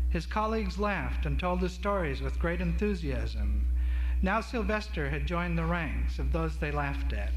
[0.09, 3.67] His colleagues laughed and told the stories with great enthusiasm.
[4.21, 7.31] Now Sylvester had joined the ranks of those they laughed at.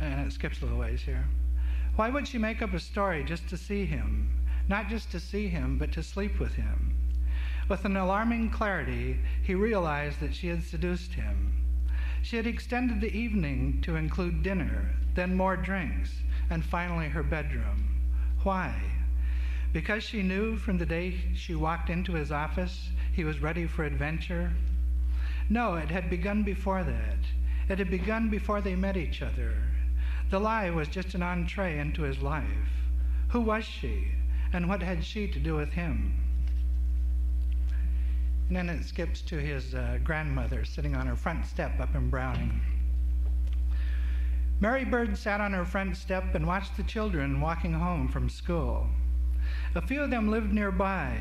[0.00, 1.24] And it skips a little ways here.
[1.96, 4.28] Why would she make up a story just to see him?
[4.68, 6.94] Not just to see him, but to sleep with him.
[7.68, 11.52] With an alarming clarity, he realized that she had seduced him.
[12.22, 17.88] She had extended the evening to include dinner, then more drinks, and finally her bedroom.
[18.42, 18.74] Why?
[19.72, 23.84] Because she knew from the day she walked into his office he was ready for
[23.84, 24.52] adventure?
[25.48, 27.18] No, it had begun before that.
[27.68, 29.54] It had begun before they met each other.
[30.30, 32.46] The lie was just an entree into his life.
[33.28, 34.08] Who was she,
[34.52, 36.14] and what had she to do with him?
[38.48, 42.10] And then it skips to his uh, grandmother sitting on her front step up in
[42.10, 42.60] Browning.
[44.60, 48.86] Mary Bird sat on her front step and watched the children walking home from school.
[49.74, 51.18] A few of them lived nearby,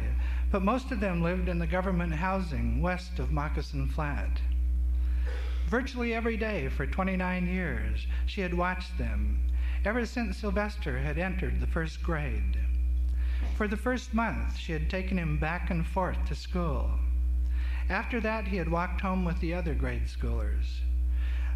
[0.51, 4.39] but most of them lived in the government housing west of Moccasin Flat.
[5.73, 9.39] Virtually every day for 29 years, she had watched them,
[9.83, 12.59] ever since Sylvester had entered the first grade.
[13.57, 16.91] For the first month, she had taken him back and forth to school.
[17.89, 20.81] After that, he had walked home with the other grade schoolers.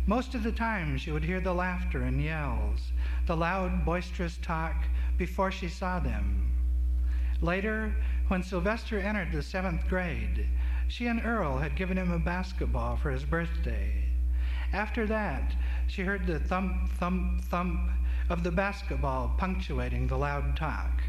[0.08, 2.92] Most of the time, she would hear the laughter and yells,
[3.28, 4.86] the loud, boisterous talk
[5.20, 6.52] before she saw them.
[7.40, 7.94] Later,
[8.30, 10.50] when Sylvester entered the seventh grade,
[10.88, 14.07] she and Earl had given him a basketball for his birthday.
[14.74, 15.56] After that,
[15.88, 17.90] she heard the thump, thump, thump
[18.30, 21.04] of the basketball punctuating the loud talk.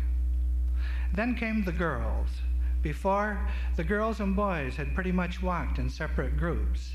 [1.13, 2.43] Then came the girls.
[2.83, 6.95] Before, the girls and boys had pretty much walked in separate groups.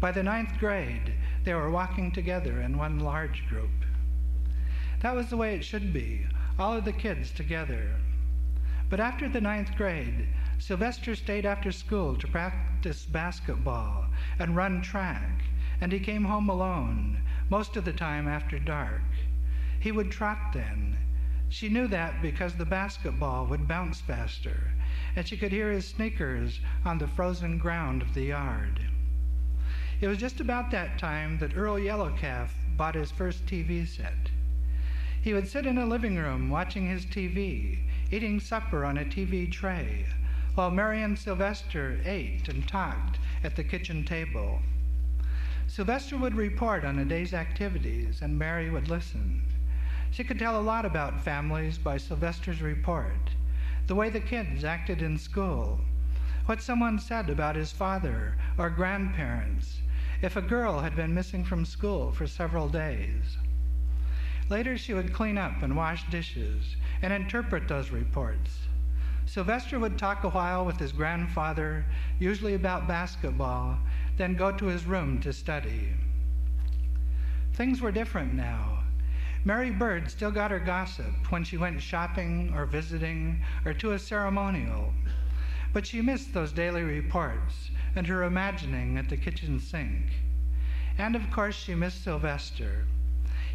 [0.00, 3.70] By the ninth grade, they were walking together in one large group.
[5.00, 6.26] That was the way it should be,
[6.58, 7.94] all of the kids together.
[8.90, 10.28] But after the ninth grade,
[10.58, 14.06] Sylvester stayed after school to practice basketball
[14.38, 15.42] and run track,
[15.84, 17.18] and he came home alone,
[17.50, 19.02] most of the time after dark.
[19.78, 20.96] He would trot then.
[21.50, 24.72] She knew that because the basketball would bounce faster,
[25.14, 28.80] and she could hear his sneakers on the frozen ground of the yard.
[30.00, 34.30] It was just about that time that Earl Yellowcalf bought his first TV set.
[35.20, 37.80] He would sit in a living room watching his TV,
[38.10, 40.06] eating supper on a TV tray,
[40.54, 44.62] while Mary and Sylvester ate and talked at the kitchen table.
[45.66, 49.42] Sylvester would report on a day's activities, and Mary would listen.
[50.10, 53.30] She could tell a lot about families by Sylvester's report
[53.86, 55.80] the way the kids acted in school,
[56.46, 59.80] what someone said about his father or grandparents,
[60.22, 63.36] if a girl had been missing from school for several days.
[64.48, 68.58] Later, she would clean up and wash dishes and interpret those reports.
[69.26, 71.84] Sylvester would talk a while with his grandfather,
[72.18, 73.78] usually about basketball,
[74.16, 75.92] then go to his room to study.
[77.54, 78.80] Things were different now.
[79.44, 83.98] Mary Bird still got her gossip when she went shopping or visiting or to a
[83.98, 84.92] ceremonial,
[85.72, 90.06] but she missed those daily reports and her imagining at the kitchen sink.
[90.96, 92.86] And of course, she missed Sylvester.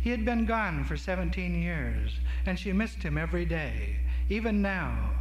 [0.02, 3.98] He had been gone for 17 years, and she missed him every day,
[4.30, 5.12] even now,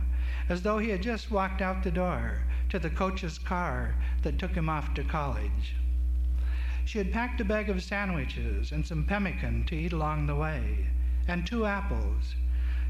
[0.48, 4.52] as though he had just walked out the door to the coach's car that took
[4.52, 5.74] him off to college.
[6.84, 10.86] She had packed a bag of sandwiches and some pemmican to eat along the way,
[11.26, 12.34] and two apples.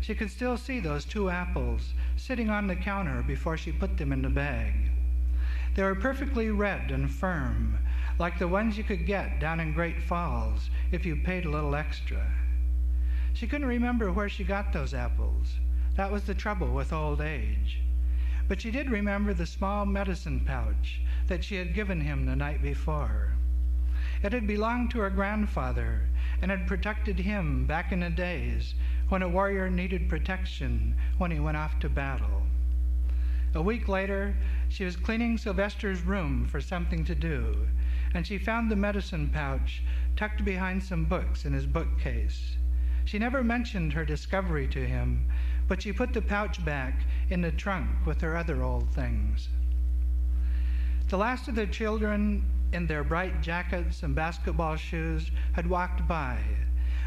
[0.00, 4.12] She could still see those two apples sitting on the counter before she put them
[4.12, 4.72] in the bag.
[5.74, 7.78] They were perfectly red and firm,
[8.18, 11.74] like the ones you could get down in Great Falls if you paid a little
[11.74, 12.32] extra.
[13.34, 15.46] She couldn't remember where she got those apples.
[15.96, 17.80] That was the trouble with old age.
[18.48, 22.62] But she did remember the small medicine pouch that she had given him the night
[22.62, 23.34] before.
[24.22, 26.08] It had belonged to her grandfather
[26.40, 28.74] and had protected him back in the days
[29.10, 32.46] when a warrior needed protection when he went off to battle.
[33.54, 34.34] A week later,
[34.70, 37.68] she was cleaning Sylvester's room for something to do,
[38.14, 39.82] and she found the medicine pouch
[40.16, 42.56] tucked behind some books in his bookcase.
[43.04, 45.26] She never mentioned her discovery to him,
[45.68, 49.48] but she put the pouch back in the trunk with her other old things.
[51.08, 52.42] The last of the children
[52.72, 56.38] in their bright jackets and basketball shoes had walked by,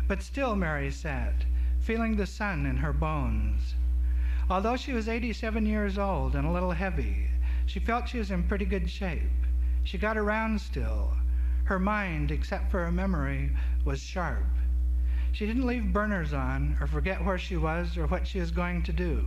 [0.08, 1.46] but still Mary sat,
[1.80, 3.76] feeling the sun in her bones.
[4.50, 7.28] Although she was 87 years old and a little heavy,
[7.66, 9.22] she felt she was in pretty good shape.
[9.84, 11.16] She got around still.
[11.64, 13.52] Her mind, except for her memory,
[13.86, 14.46] was sharp.
[15.34, 18.84] She didn't leave burners on or forget where she was or what she was going
[18.84, 19.26] to do.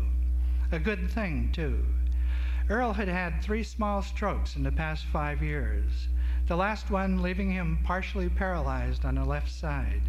[0.70, 1.84] A good thing, too.
[2.68, 6.08] Earl had had three small strokes in the past five years,
[6.46, 10.02] the last one leaving him partially paralyzed on the left side.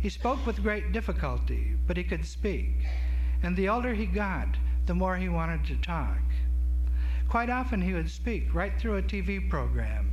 [0.00, 2.74] He spoke with great difficulty, but he could speak,
[3.42, 6.22] and the older he got, the more he wanted to talk.
[7.28, 10.10] Quite often he would speak right through a TV program,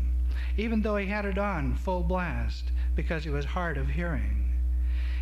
[0.56, 4.37] even though he had it on full blast because he was hard of hearing.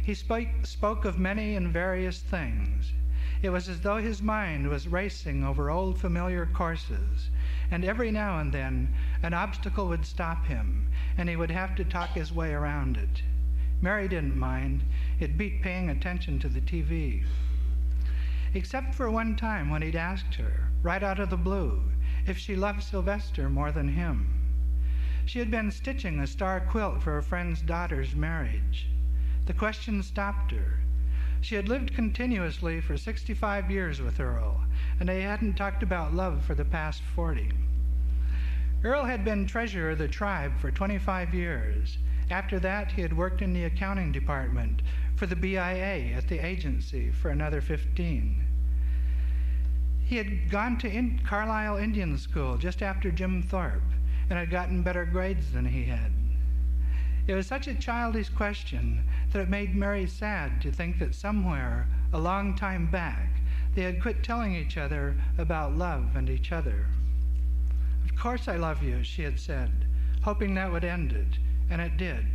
[0.06, 2.94] He spoke, spoke of many and various things.
[3.42, 7.32] It was as though his mind was racing over old familiar courses,
[7.72, 8.94] and every now and then
[9.24, 13.24] an obstacle would stop him, and he would have to talk his way around it.
[13.82, 14.84] Mary didn't mind.
[15.20, 17.24] It beat paying attention to the TV.
[18.54, 21.82] Except for one time when he'd asked her, right out of the blue,
[22.28, 24.30] if she loved Sylvester more than him.
[25.26, 28.88] She had been stitching a star quilt for a friend's daughter's marriage.
[29.46, 30.80] The question stopped her.
[31.40, 34.64] She had lived continuously for 65 years with Earl,
[35.00, 37.52] and they hadn't talked about love for the past 40.
[38.84, 42.00] Earl had been treasurer of the tribe for 25 years.
[42.32, 44.82] After that, he had worked in the accounting department
[45.16, 48.44] for the BIA at the agency for another 15.
[50.06, 53.92] he had gone to in Carlisle Indian School just after Jim Thorpe
[54.30, 56.12] and had gotten better grades than he had.
[57.28, 61.88] It was such a childish question that it made Mary sad to think that somewhere,
[62.14, 63.30] a long time back,
[63.74, 66.86] they had quit telling each other about love and each other.
[68.04, 69.72] Of course I love you, she had said,
[70.22, 72.28] hoping that would end it, and it did.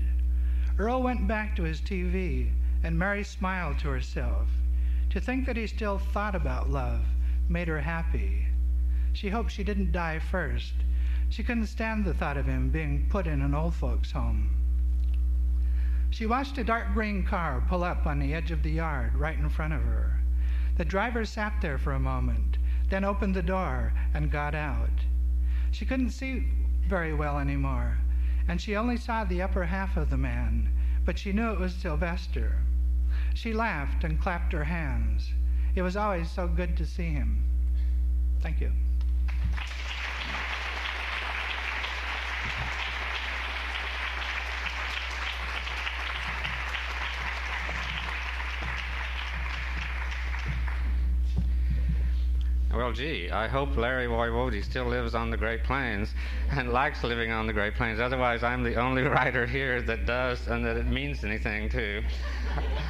[0.77, 2.51] Earl went back to his TV,
[2.83, 4.49] and Mary smiled to herself.
[5.11, 7.05] To think that he still thought about love
[7.49, 8.47] made her happy.
[9.13, 10.75] She hoped she didn't die first.
[11.29, 14.60] She couldn't stand the thought of him being put in an old folks' home.
[16.13, 19.39] She watched a dark green car pull up on the edge of the yard right
[19.39, 20.21] in front of her.
[20.77, 22.59] The driver sat there for a moment,
[22.89, 25.05] then opened the door and got out.
[25.71, 26.49] She couldn't see
[26.89, 27.99] very well anymore,
[28.49, 30.71] and she only saw the upper half of the man,
[31.05, 32.57] but she knew it was Sylvester.
[33.35, 35.33] She laughed and clapped her hands.
[35.77, 37.45] It was always so good to see him.
[38.41, 38.73] Thank you.
[52.93, 56.13] Gee, I hope Larry Woiwode still lives on the Great Plains
[56.51, 58.01] and likes living on the Great Plains.
[58.01, 62.03] Otherwise, I'm the only writer here that does and that it means anything to.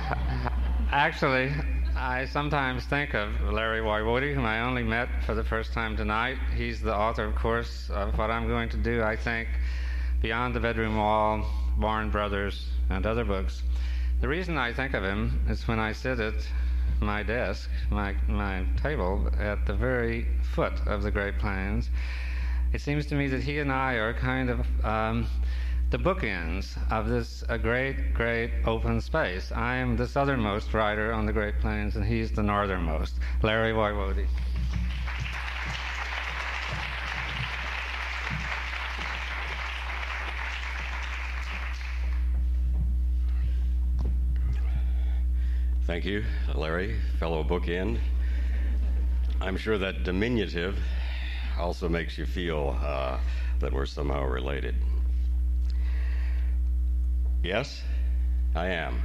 [0.90, 1.52] Actually,
[1.94, 6.38] I sometimes think of Larry Woiwode, whom I only met for the first time tonight.
[6.54, 9.48] He's the author, of course, of what I'm going to do, I think,
[10.22, 11.46] Beyond the Bedroom Wall,
[11.76, 13.62] Born Brothers, and other books.
[14.20, 16.34] The reason I think of him is when I sit at
[17.00, 21.90] my desk, my, my table, at the very foot of the Great Plains,
[22.72, 25.26] it seems to me that he and I are kind of um,
[25.90, 29.50] the bookends of this a great, great open space.
[29.50, 33.18] I am the southernmost writer on the Great Plains, and he's the northernmost.
[33.42, 34.26] Larry Woiwode.
[45.90, 46.24] Thank you,
[46.54, 47.98] Larry, fellow bookend.
[49.40, 50.78] I'm sure that diminutive
[51.58, 53.18] also makes you feel uh,
[53.58, 54.76] that we're somehow related.
[57.42, 57.82] Yes,
[58.54, 59.02] I am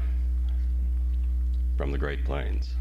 [1.76, 2.76] from the Great Plains.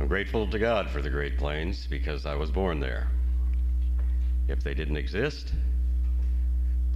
[0.00, 3.06] I'm grateful to God for the Great Plains because I was born there.
[4.48, 5.52] If they didn't exist,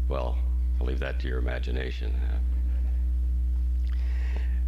[0.09, 0.37] well,
[0.81, 2.12] I'll leave that to your imagination.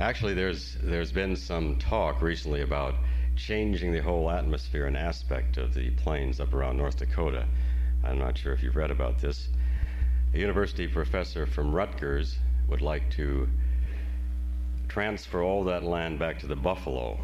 [0.01, 2.95] Actually, there's there's been some talk recently about
[3.35, 7.45] changing the whole atmosphere and aspect of the plains up around North Dakota.
[8.05, 9.49] I'm not sure if you've read about this.
[10.35, 12.39] A university professor from Rutgers
[12.69, 13.49] would like to
[14.87, 17.19] transfer all that land back to the Buffalo,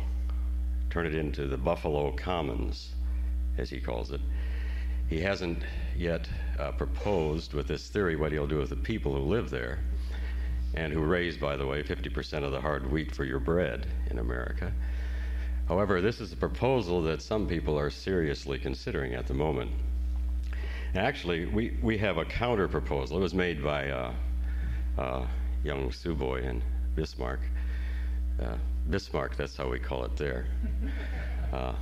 [0.90, 2.92] turn it into the Buffalo Commons,
[3.56, 4.20] as he calls it.
[5.08, 5.62] He hasn't
[5.96, 9.78] yet uh, proposed with this theory what he'll do with the people who live there
[10.74, 14.18] and who raise, by the way, 50% of the hard wheat for your bread in
[14.18, 14.72] America.
[15.68, 19.70] However, this is a proposal that some people are seriously considering at the moment.
[20.94, 23.16] Actually, we, we have a counter proposal.
[23.16, 24.12] It was made by uh,
[24.98, 25.26] uh,
[25.62, 26.62] young Sioux boy in
[26.94, 27.40] Bismarck.
[28.40, 28.56] Uh,
[28.90, 30.46] Bismarck, that's how we call it there.
[31.52, 31.72] Uh,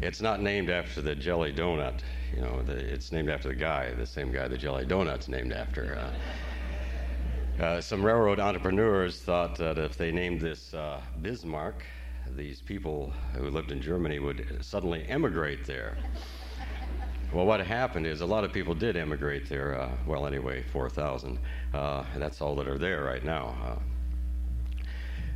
[0.00, 1.98] it's not named after the jelly donut,
[2.32, 5.52] you know, the, it's named after the guy, the same guy the jelly donut's named
[5.52, 6.12] after.
[7.60, 11.84] Uh, some railroad entrepreneurs thought that if they named this uh, Bismarck,
[12.34, 15.96] these people who lived in Germany would suddenly emigrate there.
[17.32, 19.80] well, what happened is a lot of people did emigrate there.
[19.80, 21.38] Uh, well, anyway, 4,000.
[21.72, 23.54] Uh, that's all that are there right now.
[23.64, 24.84] Uh,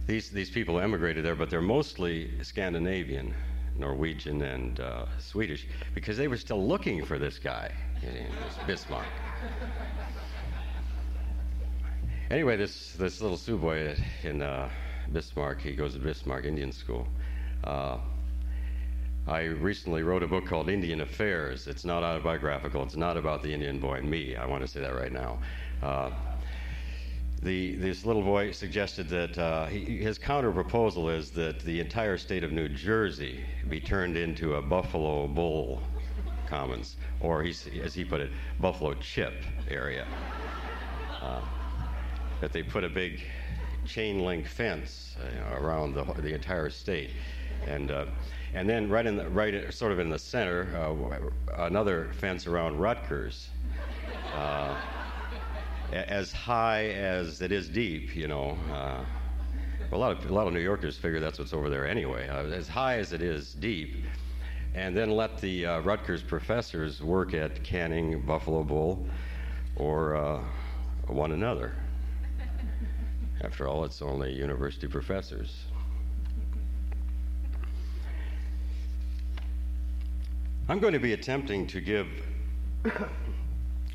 [0.08, 3.32] these, these people emigrated there, but they're mostly Scandinavian,
[3.76, 4.80] Norwegian, and
[5.18, 7.70] Swedish, because they were still looking for this guy,
[8.66, 9.06] Bismarck.
[12.30, 14.68] Anyway, this, this little Sioux boy in uh,
[15.12, 17.08] Bismarck, he goes to Bismarck Indian School.
[17.64, 17.96] Uh,
[19.26, 21.66] I recently wrote a book called Indian Affairs.
[21.66, 22.82] It's not autobiographical.
[22.82, 24.36] It's not about the Indian boy and me.
[24.36, 25.38] I want to say that right now.
[25.82, 26.10] Uh,
[27.42, 32.18] the, this little boy suggested that uh, he, his counter proposal is that the entire
[32.18, 35.80] state of New Jersey be turned into a Buffalo Bull
[36.46, 39.32] Commons, or he, as he put it, Buffalo Chip
[39.70, 40.06] area.
[41.22, 41.40] Uh,
[42.40, 43.20] that they put a big
[43.86, 47.10] chain link fence uh, around the, the entire state.
[47.66, 48.06] And, uh,
[48.54, 52.78] and then right in the, right sort of in the center, uh, another fence around
[52.78, 53.48] Rutgers.
[54.34, 54.76] Uh,
[55.92, 59.04] as high as it is deep, you know, uh,
[59.90, 62.28] a lot of a lot of New Yorkers figure that's what's over there anyway.
[62.28, 64.04] Uh, as high as it is deep,
[64.74, 69.06] and then let the Rutgers professors work at canning Buffalo Bull
[69.76, 70.44] or
[71.06, 71.72] one another.
[73.40, 75.64] After all, it's only university professors.
[80.68, 82.08] I'm going to be attempting to give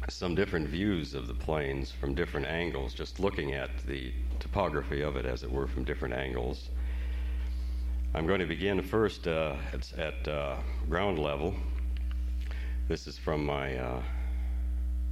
[0.10, 5.18] some different views of the plains from different angles, just looking at the topography of
[5.18, 6.70] it, as it were, from different angles.
[8.16, 10.58] I'm going to begin first uh, at, at uh,
[10.90, 11.54] ground level.
[12.88, 14.02] This is from my uh,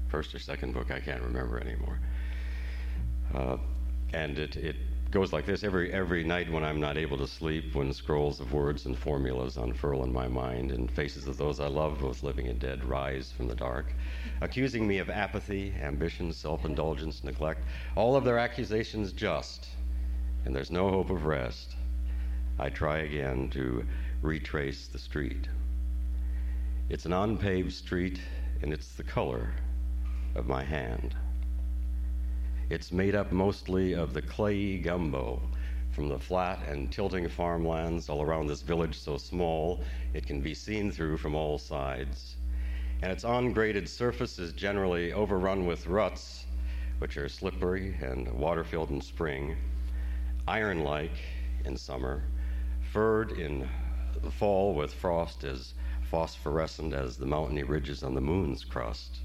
[0.07, 1.99] first or second book, I can't remember anymore.
[4.13, 4.75] And it, it
[5.11, 8.53] goes like this every every night when I'm not able to sleep, when scrolls of
[8.53, 12.47] words and formulas unfurl in my mind, and faces of those I love, both living
[12.47, 13.93] and dead, rise from the dark,
[14.39, 17.61] accusing me of apathy, ambition, self-indulgence, neglect,
[17.95, 19.67] all of their accusations just,
[20.45, 21.75] and there's no hope of rest.
[22.57, 23.85] I try again to
[24.21, 25.49] retrace the street.
[26.89, 28.21] It's an unpaved street,
[28.61, 29.53] and it's the color
[30.35, 31.15] of my hand.
[32.71, 35.41] It's made up mostly of the clayey gumbo
[35.91, 40.53] from the flat and tilting farmlands all around this village so small it can be
[40.53, 42.37] seen through from all sides.
[43.01, 46.45] And its ungraded surface is generally overrun with ruts,
[46.99, 49.57] which are slippery and water filled in spring,
[50.47, 51.19] iron like
[51.65, 52.23] in summer,
[52.93, 53.67] furred in
[54.23, 55.73] the fall with frost as
[56.09, 59.17] phosphorescent as the mountainy ridges on the moon's crust.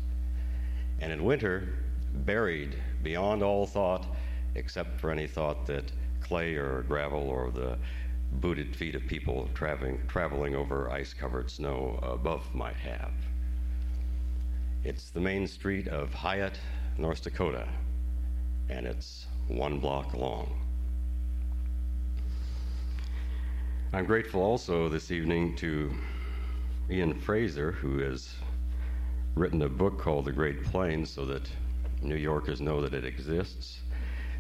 [0.99, 1.86] And in winter,
[2.25, 4.07] buried beyond all thought,
[4.55, 7.77] except for any thought that clay or gravel or the
[8.33, 13.13] booted feet of people traveling, traveling over ice covered snow above might have.
[14.85, 16.59] It's the main street of Hyatt,
[16.99, 17.69] North Dakota,
[18.69, 20.61] and it's one block long.
[23.93, 25.95] I'm grateful also this evening to
[26.91, 28.35] Ian Frazier, who has
[29.35, 31.49] written a book called The Great Plains so that
[32.07, 33.81] New Yorkers know that it exists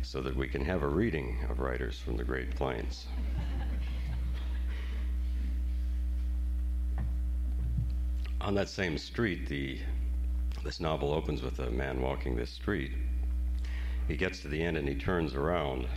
[0.02, 3.06] so that we can have a reading of writers from the Great Plains.
[8.40, 9.78] On that same street, the,
[10.62, 12.92] this novel opens with a man walking this street.
[14.06, 15.88] He gets to the end and he turns around.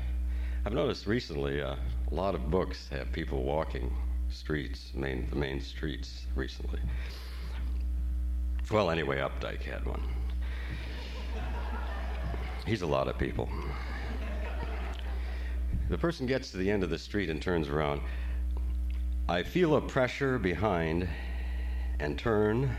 [0.66, 1.76] I've noticed recently uh,
[2.12, 3.96] a lot of books have people walking
[4.32, 6.80] streets, main, the main streets recently.
[8.72, 10.02] Well, anyway, Updike had one.
[12.70, 13.50] He's a lot of people.
[15.90, 18.00] The person gets to the end of the street and turns around.
[19.28, 21.10] I feel a pressure behind
[22.00, 22.70] and turn,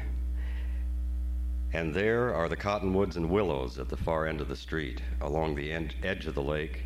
[1.72, 5.56] and there are the cottonwoods and willows at the far end of the street, along
[5.56, 6.84] the end, edge of the lake,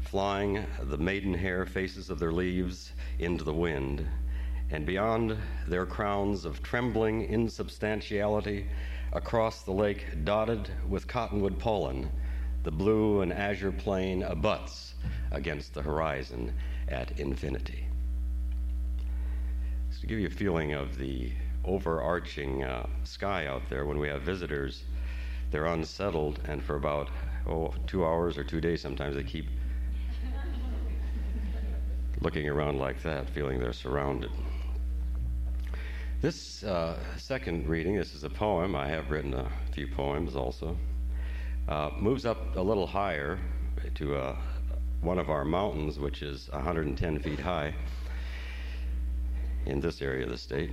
[0.00, 4.06] flying the maidenhair faces of their leaves into the wind,
[4.70, 8.66] and beyond their crowns of trembling insubstantiality,
[9.14, 12.10] across the lake dotted with cottonwood pollen
[12.62, 14.94] the blue and azure plain abuts
[15.30, 16.52] against the horizon
[16.88, 17.86] at infinity.
[19.90, 21.32] So to give you a feeling of the
[21.64, 24.84] overarching uh, sky out there when we have visitors,
[25.50, 27.10] they're unsettled, and for about
[27.46, 29.46] oh two hours or two days, sometimes they keep
[32.20, 34.30] looking around like that, feeling they're surrounded.
[36.20, 38.76] This uh, second reading, this is a poem.
[38.76, 40.78] I have written a few poems also
[41.68, 43.38] uh, moves up a little higher
[43.94, 44.36] to uh,
[45.00, 47.74] one of our mountains, which is 110 feet high
[49.66, 50.70] in this area of the state.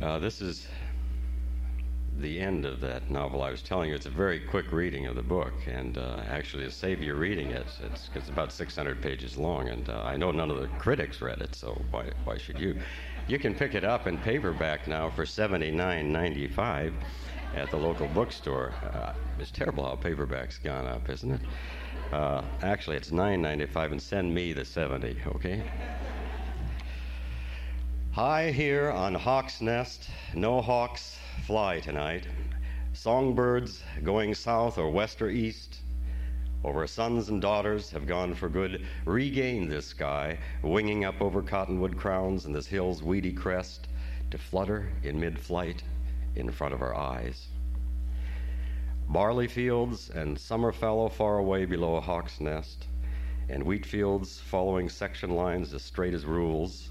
[0.00, 0.66] Uh, this is
[2.18, 3.94] the end of that novel I was telling you.
[3.94, 7.50] It's a very quick reading of the book, and uh, actually, to save you reading
[7.50, 11.22] it, it's, it's about 600 pages long, and uh, I know none of the critics
[11.22, 12.78] read it, so why, why should you?
[13.28, 16.92] You can pick it up in paperback now for $79.95
[17.54, 18.72] at the local bookstore.
[18.82, 21.40] Uh, it's terrible how paperback's gone up, isn't it?
[22.12, 25.62] Uh, actually, it's $9.95, and send me the 70, okay?
[28.12, 32.26] High here on Hawk's Nest, no hawks fly tonight.
[32.92, 35.80] Songbirds going south or west or east,
[36.64, 41.96] over sons and daughters have gone for good, regained this sky, winging up over cottonwood
[41.96, 43.88] crowns and this hill's weedy crest
[44.30, 45.82] to flutter in mid flight
[46.34, 47.48] in front of our eyes.
[49.08, 52.86] Barley fields and summer fallow far away below a hawk's nest,
[53.48, 56.90] and wheat fields following section lines as straight as rules.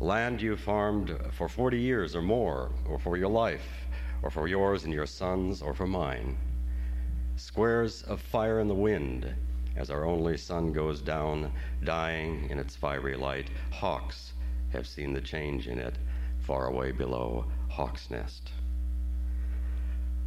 [0.00, 3.86] Land you farmed for 40 years or more, or for your life,
[4.22, 6.38] or for yours and your sons, or for mine.
[7.36, 9.34] Squares of fire in the wind,
[9.76, 11.52] as our only sun goes down,
[11.82, 14.32] dying in its fiery light, hawks
[14.70, 15.98] have seen the change in it
[16.38, 17.44] far away below
[17.74, 18.52] Hawk's Nest.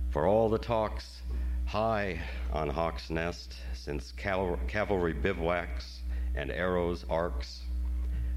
[0.09, 1.21] For all the talks
[1.63, 2.19] high
[2.51, 6.01] on Hawk's Nest since cal- cavalry bivouacs
[6.35, 7.63] and arrows arcs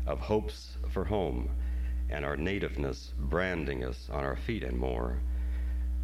[0.06, 1.50] of hopes for home
[2.08, 5.18] and our nativeness branding us on our feet and more,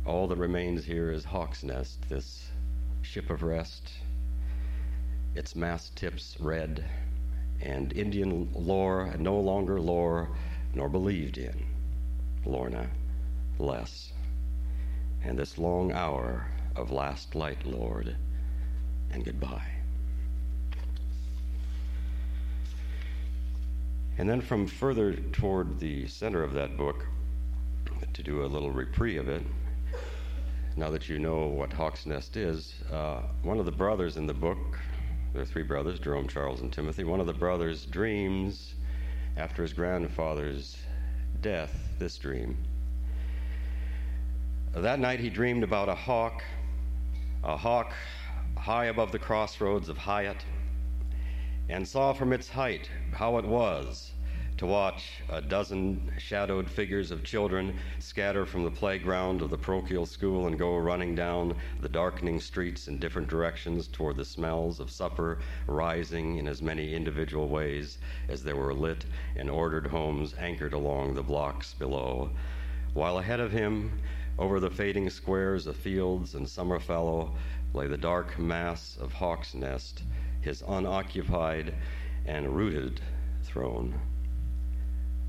[0.05, 2.51] all that remains here is Hawk's Nest, this
[3.03, 3.89] ship of rest,
[5.37, 6.85] its mast tips red,
[7.61, 10.37] and Indian lore no longer lore
[10.75, 11.76] nor believed in,
[12.47, 12.89] Lorna,
[13.59, 14.13] less.
[15.23, 18.17] And this long hour of last light, Lord,
[19.11, 19.67] and goodbye.
[24.19, 27.07] And then from further toward the center of that book,
[28.15, 29.43] to do a little reprieve of it,
[30.77, 34.35] now that you know what Hawk's Nest is, uh, one of the brothers in the
[34.35, 34.59] book,
[35.33, 38.75] there are three brothers, Jerome, Charles, and Timothy, one of the brothers dreams
[39.37, 40.77] after his grandfather's
[41.41, 42.57] death this dream.
[44.75, 46.43] That night he dreamed about a hawk,
[47.43, 47.93] a hawk
[48.59, 50.45] high above the crossroads of Hyatt,
[51.69, 54.13] and saw from its height how it was
[54.57, 60.07] to watch a dozen shadowed figures of children scatter from the playground of the parochial
[60.07, 64.91] school and go running down the darkening streets in different directions toward the smells of
[64.91, 67.99] supper rising in as many individual ways
[68.31, 69.05] as there were lit
[69.37, 72.31] and ordered homes anchored along the blocks below,
[72.95, 74.01] while ahead of him,
[74.39, 77.35] over the fading squares of fields and summer fallow,
[77.75, 80.03] lay the dark mass of Hawk's Nest,
[80.41, 81.75] his unoccupied
[82.25, 83.03] and rooted
[83.43, 84.01] throne.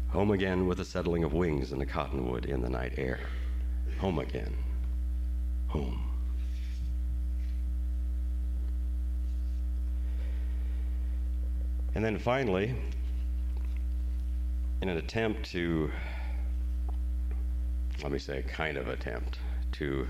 [0.10, 3.20] Home again with the settling of wings in the cottonwood in the night air.
[4.00, 4.56] Home again.
[5.68, 6.08] Home.
[11.94, 12.74] And then finally,
[14.82, 15.92] in an attempt to,
[18.02, 19.40] let me say, a kind of attempt
[19.74, 20.08] to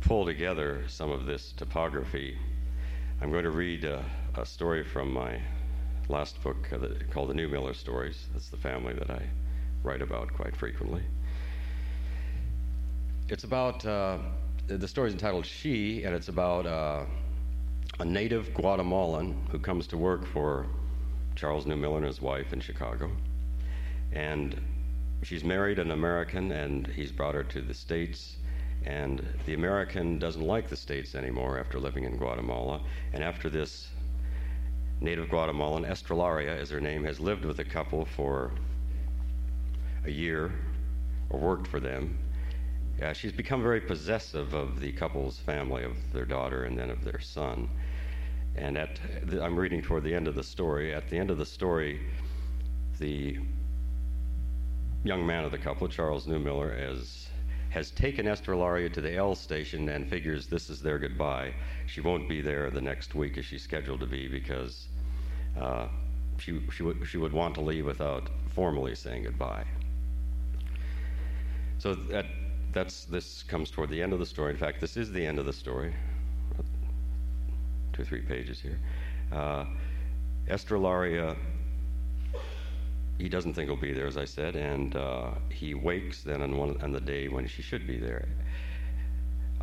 [0.00, 2.36] pull together some of this topography,
[3.20, 4.04] I'm going to read a,
[4.34, 5.40] a story from my
[6.08, 6.78] last book uh,
[7.10, 8.26] called The Neumiller Stories.
[8.32, 9.22] That's the family that I
[9.82, 11.02] write about quite frequently.
[13.28, 14.18] It's about, uh,
[14.66, 17.04] the story is entitled She, and it's about uh,
[18.00, 20.66] a native Guatemalan who comes to work for
[21.36, 23.10] Charles Neumiller and his wife in Chicago.
[24.12, 24.60] And
[25.22, 28.36] she's married an American, and he's brought her to the States.
[28.84, 32.82] And the American doesn't like the States anymore after living in Guatemala.
[33.14, 33.88] And after this
[35.00, 38.52] native Guatemalan, Estrelaria is her name, has lived with the couple for
[40.04, 40.52] a year
[41.30, 42.18] or worked for them.
[43.02, 47.02] Uh, she's become very possessive of the couple's family, of their daughter and then of
[47.04, 47.68] their son.
[48.56, 50.94] And at the, I'm reading toward the end of the story.
[50.94, 52.00] At the end of the story,
[53.00, 53.38] the
[55.02, 57.23] young man of the couple, Charles Neumiller, has
[57.74, 61.52] has taken Estrelaria to the L station and figures this is their goodbye.
[61.86, 64.86] She won't be there the next week as she's scheduled to be because
[65.60, 65.88] uh,
[66.38, 69.64] she, she, would, she would want to leave without formally saying goodbye.
[71.78, 72.26] So that,
[72.72, 74.52] that's, this comes toward the end of the story.
[74.52, 75.92] In fact, this is the end of the story.
[77.92, 78.78] Two or three pages here.
[79.32, 79.64] Uh,
[80.46, 81.36] Estrelaria
[83.18, 86.56] he doesn't think he'll be there, as I said, and uh, he wakes then on,
[86.56, 88.28] one, on the day when she should be there.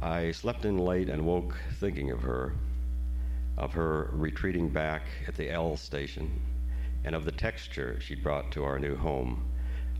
[0.02, 2.56] I slept in late and woke thinking of her,
[3.58, 6.42] of her retreating back at the L station,
[7.04, 9.46] and of the texture she'd brought to our new home,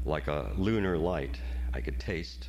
[0.06, 1.40] like a lunar light
[1.74, 2.48] I could taste,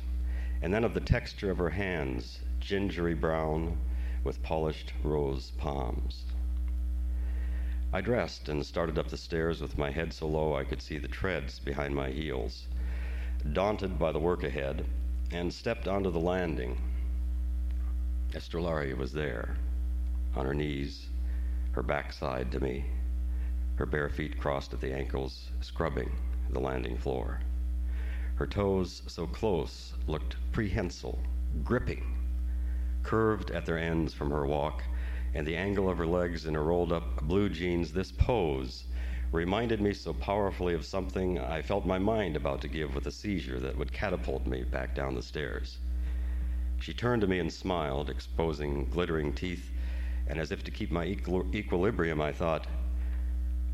[0.61, 3.77] and then of the texture of her hands, gingery brown
[4.23, 6.23] with polished rose palms.
[7.95, 10.97] I dressed and started up the stairs with my head so low I could see
[10.97, 12.67] the treads behind my heels,
[13.51, 14.83] daunted by the work ahead,
[15.29, 16.81] and stepped onto the landing.
[18.33, 19.57] Estrelaria was there,
[20.35, 21.09] on her knees,
[21.73, 22.85] her backside to me,
[23.75, 26.11] her bare feet crossed at the ankles, scrubbing
[26.49, 27.41] the landing floor.
[28.37, 31.19] Her toes, so close, looked prehensile,
[31.63, 32.17] gripping,
[33.03, 34.81] curved at their ends from her walk
[35.33, 38.85] and the angle of her legs in her rolled up blue jeans, this pose
[39.31, 43.11] reminded me so powerfully of something I felt my mind about to give with a
[43.11, 45.79] seizure that would catapult me back down the stairs.
[46.79, 49.71] She turned to me and smiled, exposing glittering teeth,
[50.27, 52.67] and as if to keep my equil- equilibrium, I thought,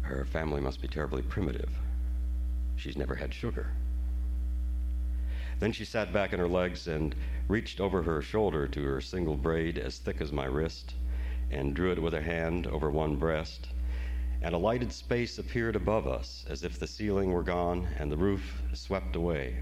[0.01, 1.77] her family must be terribly primitive.
[2.77, 3.71] She's never had sugar.
[5.59, 7.13] Then she sat back on her legs and
[7.49, 10.93] reached over her shoulder to her single braid as thick as my wrist
[11.51, 13.69] and drew it with her hand over one breast,
[14.41, 18.17] and a lighted space appeared above us as if the ceiling were gone and the
[18.17, 19.57] roof swept away.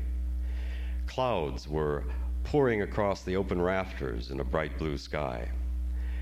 [1.07, 2.03] Clouds were
[2.43, 5.49] pouring across the open rafters in a bright blue sky.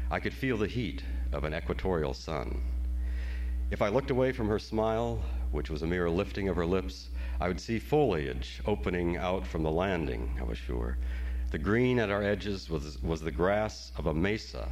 [0.10, 2.62] I could feel the heat of an equatorial sun.
[3.72, 7.10] If I looked away from her smile, which was a mere lifting of her lips,
[7.40, 10.98] I would see foliage opening out from the landing, I was sure.
[11.52, 14.70] The green at our edges was, was the grass of a mesa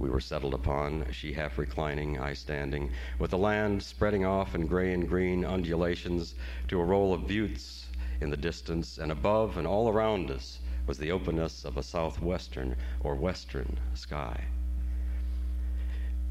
[0.00, 4.66] we were settled upon, she half reclining, I standing, with the land spreading off in
[4.66, 6.34] gray and green undulations
[6.68, 7.86] to a roll of buttes
[8.22, 12.76] in the distance, and above and all around us was the openness of a southwestern
[13.00, 14.42] or western sky.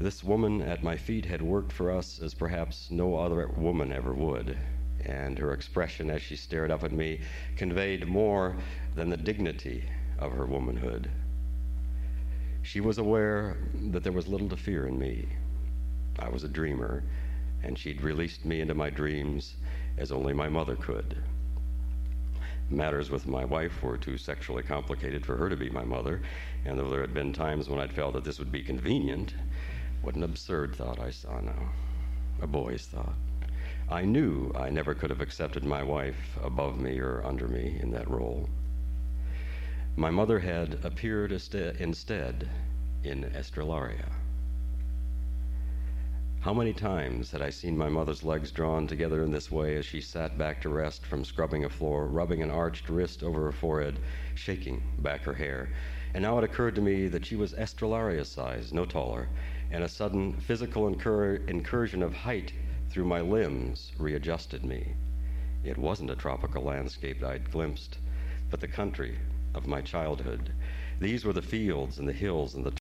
[0.00, 4.12] This woman at my feet had worked for us as perhaps no other woman ever
[4.14, 4.58] would,
[5.04, 7.20] and her expression as she stared up at me
[7.56, 8.56] conveyed more
[8.96, 9.84] than the dignity
[10.18, 11.08] of her womanhood.
[12.62, 13.56] She was aware
[13.90, 15.28] that there was little to fear in me.
[16.18, 17.02] I was a dreamer,
[17.62, 19.56] and she'd released me into my dreams
[19.96, 21.16] as only my mother could.
[22.68, 26.22] Matters with my wife were too sexually complicated for her to be my mother,
[26.64, 29.34] and though there had been times when I'd felt that this would be convenient,
[30.02, 31.70] what an absurd thought I saw now.
[32.40, 33.16] A boy's thought.
[33.88, 37.90] I knew I never could have accepted my wife above me or under me in
[37.90, 38.48] that role.
[40.00, 42.48] My mother had appeared instead
[43.04, 44.10] in Estrelaria.
[46.40, 49.84] How many times had I seen my mother's legs drawn together in this way as
[49.84, 53.52] she sat back to rest from scrubbing a floor, rubbing an arched wrist over her
[53.52, 53.98] forehead,
[54.34, 55.68] shaking back her hair.
[56.14, 59.28] And now it occurred to me that she was Estrelaria size, no taller,
[59.70, 62.54] and a sudden physical incur- incursion of height
[62.88, 64.94] through my limbs readjusted me.
[65.62, 67.98] It wasn't a tropical landscape I'd glimpsed,
[68.48, 69.18] but the country
[69.54, 70.52] of my childhood.
[71.00, 72.72] These were the fields and the hills and the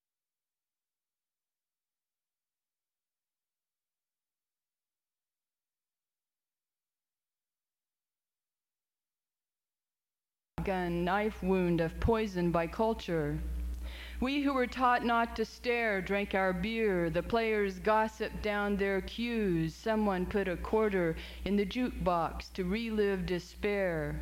[10.70, 13.40] a knife wound of poison by culture.
[14.20, 17.10] We who were taught not to stare drank our beer.
[17.10, 19.74] The players gossiped down their cues.
[19.74, 21.16] Someone put a quarter
[21.46, 24.20] in the jukebox to relive despair.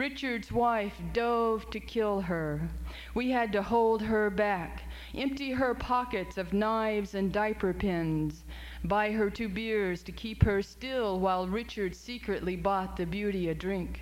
[0.00, 2.70] Richard's wife dove to kill her.
[3.12, 4.84] We had to hold her back,
[5.14, 8.42] empty her pockets of knives and diaper pins,
[8.82, 13.54] buy her two beers to keep her still while Richard secretly bought the beauty a
[13.54, 14.00] drink.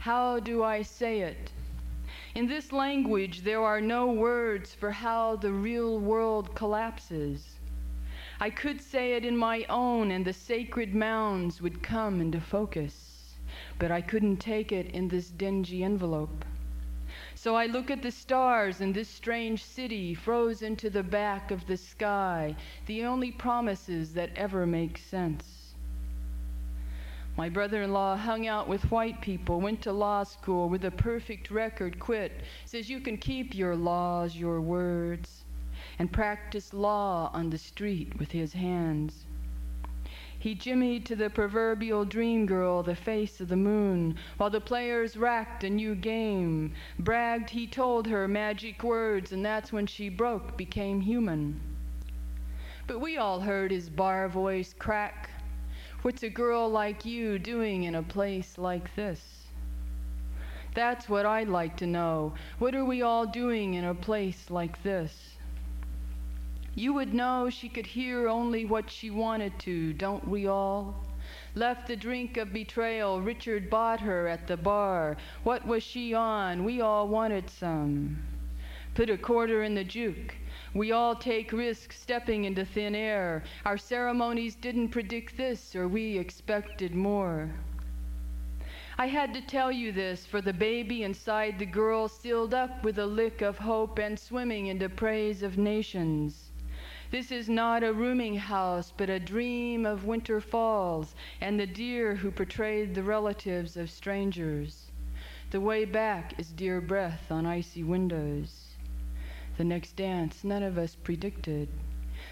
[0.00, 1.52] How do I say it?
[2.34, 7.60] In this language, there are no words for how the real world collapses.
[8.40, 13.09] I could say it in my own, and the sacred mounds would come into focus
[13.80, 16.44] but I couldn't take it in this dingy envelope.
[17.34, 21.66] So I look at the stars in this strange city, frozen to the back of
[21.66, 22.54] the sky,
[22.84, 25.72] the only promises that ever make sense.
[27.38, 30.90] My brother in law hung out with white people, went to law school with a
[30.90, 32.32] perfect record, quit,
[32.66, 35.44] says you can keep your laws, your words,
[35.98, 39.24] and practice law on the street with his hands.
[40.40, 45.14] He jimmied to the proverbial dream girl, the face of the moon, while the players
[45.14, 46.72] racked a new game.
[46.98, 51.60] Bragged he told her magic words, and that's when she broke, became human.
[52.86, 55.28] But we all heard his bar voice crack.
[56.00, 59.46] What's a girl like you doing in a place like this?
[60.74, 62.32] That's what I'd like to know.
[62.58, 65.29] What are we all doing in a place like this?
[66.76, 70.94] You would know she could hear only what she wanted to, don't we all?
[71.56, 75.16] Left the drink of betrayal, Richard bought her at the bar.
[75.42, 76.62] What was she on?
[76.62, 78.22] We all wanted some.
[78.94, 80.36] Put a quarter in the juke.
[80.72, 83.42] We all take risks stepping into thin air.
[83.64, 87.50] Our ceremonies didn't predict this, or we expected more.
[88.96, 92.98] I had to tell you this, for the baby inside the girl sealed up with
[93.00, 96.49] a lick of hope and swimming into praise of nations.
[97.10, 102.14] This is not a rooming house, but a dream of winter falls and the deer
[102.14, 104.92] who portrayed the relatives of strangers.
[105.50, 108.76] The way back is deer breath on icy windows.
[109.56, 111.68] The next dance none of us predicted.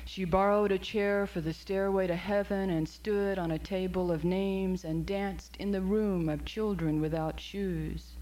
[0.05, 4.23] She borrowed a chair for the stairway to heaven and stood on a table of
[4.25, 8.18] names and danced in the room of children without shoes.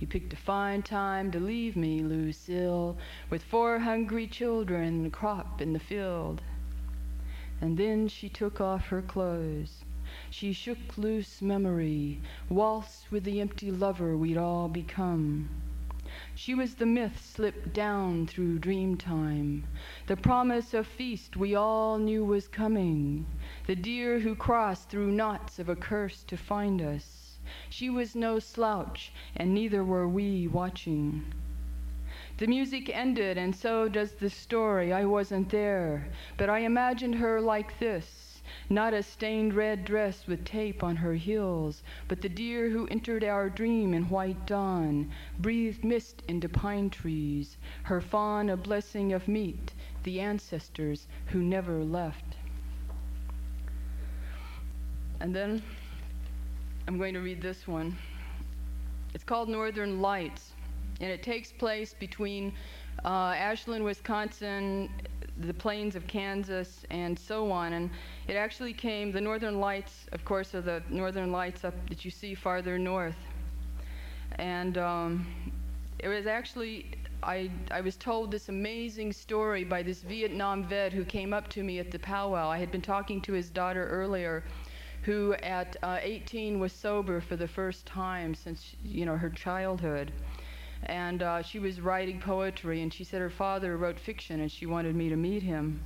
[0.00, 2.96] You picked a fine time to leave me, Lucille,
[3.30, 6.40] with four hungry children and a crop in the field.
[7.60, 9.84] And then she took off her clothes.
[10.30, 15.48] She shook loose memory, waltzed with the empty lover we'd all become.
[16.34, 19.64] She was the myth slipped down through dream time,
[20.06, 23.26] the promise of feast we all knew was coming,
[23.66, 27.27] the deer who crossed through knots of a curse to find us.
[27.70, 31.24] She was no slouch, and neither were we watching.
[32.36, 34.92] The music ended, and so does the story.
[34.92, 38.28] I wasn't there, but I imagined her like this
[38.70, 43.24] not a stained red dress with tape on her heels, but the deer who entered
[43.24, 49.28] our dream in white dawn, breathed mist into pine trees, her fawn a blessing of
[49.28, 49.72] meat,
[50.02, 52.36] the ancestors who never left.
[55.20, 55.62] And then
[56.88, 57.98] I'm going to read this one.
[59.12, 60.52] It's called Northern Lights
[61.02, 62.54] and it takes place between
[63.04, 64.88] uh, Ashland, Wisconsin,
[65.38, 67.74] the plains of Kansas, and so on.
[67.74, 67.90] And
[68.26, 72.10] it actually came, the northern lights, of course, are the northern lights up that you
[72.10, 73.18] see farther north.
[74.36, 75.26] And um,
[75.98, 76.86] it was actually,
[77.22, 81.62] I, I was told this amazing story by this Vietnam vet who came up to
[81.62, 82.48] me at the powwow.
[82.48, 84.42] I had been talking to his daughter earlier
[85.08, 90.12] who at uh, 18 was sober for the first time since you know her childhood.
[90.82, 94.66] And uh, she was writing poetry and she said her father wrote fiction and she
[94.66, 95.80] wanted me to meet him.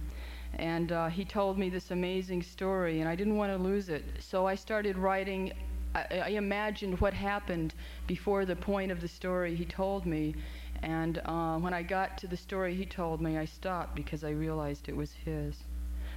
[0.58, 4.02] And uh, he told me this amazing story and i didn't want to lose it.
[4.18, 5.52] So i started writing
[5.94, 7.74] I, I, imagined what happened
[8.08, 10.34] before the point of the story he told me.
[10.82, 14.30] And uh, when i got to the story he told me i stopped because i
[14.30, 15.54] realized it was his.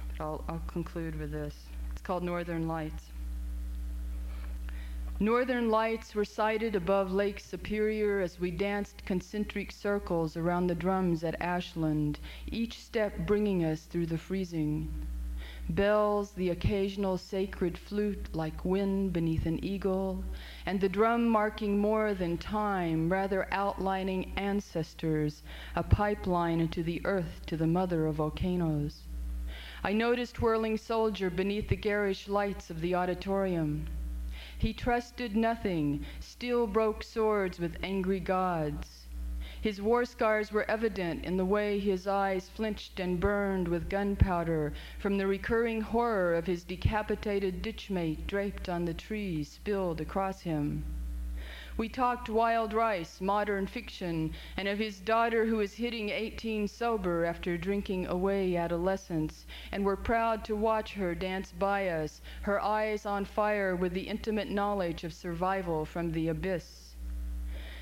[0.08, 1.65] But i'll, I'll conclude with this
[2.06, 3.10] called northern lights
[5.18, 11.24] Northern lights were sighted above Lake Superior as we danced concentric circles around the drums
[11.24, 14.92] at Ashland, each step bringing us through the freezing.
[15.70, 20.22] Bells, the occasional sacred flute like wind beneath an eagle,
[20.66, 25.42] and the drum marking more than time, rather outlining ancestors,
[25.74, 29.05] a pipeline into the earth to the mother of volcanoes.
[29.84, 33.86] I noticed whirling soldier beneath the garish lights of the auditorium.
[34.58, 39.06] He trusted nothing, still broke swords with angry gods.
[39.60, 44.72] His war scars were evident in the way his eyes flinched and burned with gunpowder
[44.98, 50.84] from the recurring horror of his decapitated ditchmate draped on the trees spilled across him.
[51.78, 57.26] We talked wild rice, modern fiction, and of his daughter who was hitting 18 sober
[57.26, 63.04] after drinking away adolescence, and were proud to watch her dance by us, her eyes
[63.04, 66.96] on fire with the intimate knowledge of survival from the abyss.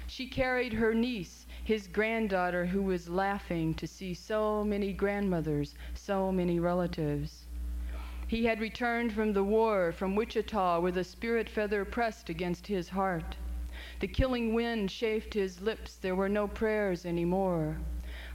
[0.08, 6.32] She carried her niece, his granddaughter, who was laughing to see so many grandmothers, so
[6.32, 7.46] many relatives.
[8.26, 12.88] He had returned from the war, from Wichita, with a spirit feather pressed against his
[12.88, 13.36] heart.
[14.00, 15.96] The killing wind chafed his lips.
[15.96, 17.76] There were no prayers anymore.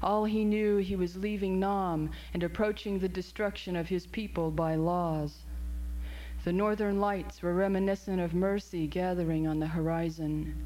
[0.01, 4.75] All he knew, he was leaving Nam and approaching the destruction of his people by
[4.75, 5.43] laws.
[6.45, 10.65] The northern lights were reminiscent of mercy gathering on the horizon.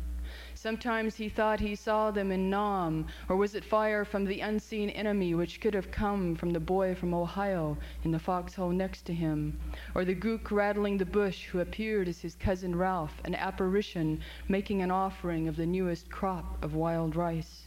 [0.64, 4.90] Sometimes he thought he saw them in Nam, or was it fire from the unseen
[4.92, 9.14] enemy which could have come from the boy from Ohio in the foxhole next to
[9.14, 9.60] him,
[9.94, 14.82] or the gook rattling the bush who appeared as his cousin Ralph, an apparition making
[14.82, 17.63] an offering of the newest crop of wild rice.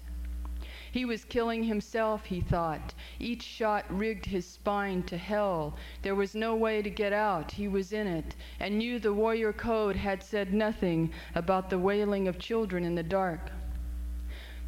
[0.97, 2.95] He was killing himself, he thought.
[3.21, 5.77] Each shot rigged his spine to hell.
[6.01, 7.53] There was no way to get out.
[7.53, 12.27] He was in it, and knew the warrior code had said nothing about the wailing
[12.29, 13.51] of children in the dark.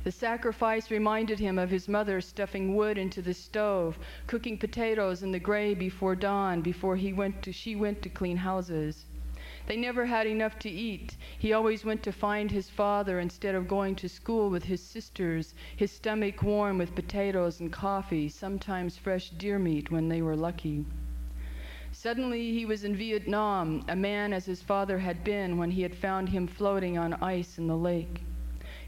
[0.04, 5.32] The sacrifice reminded him of his mother stuffing wood into the stove, cooking potatoes in
[5.32, 9.06] the gray before dawn, before he went to, she went to clean houses.
[9.68, 11.18] They never had enough to eat.
[11.38, 15.54] He always went to find his father instead of going to school with his sisters,
[15.76, 20.86] his stomach warm with potatoes and coffee, sometimes fresh deer meat when they were lucky.
[21.92, 25.94] Suddenly he was in Vietnam, a man as his father had been when he had
[25.94, 28.22] found him floating on ice in the lake.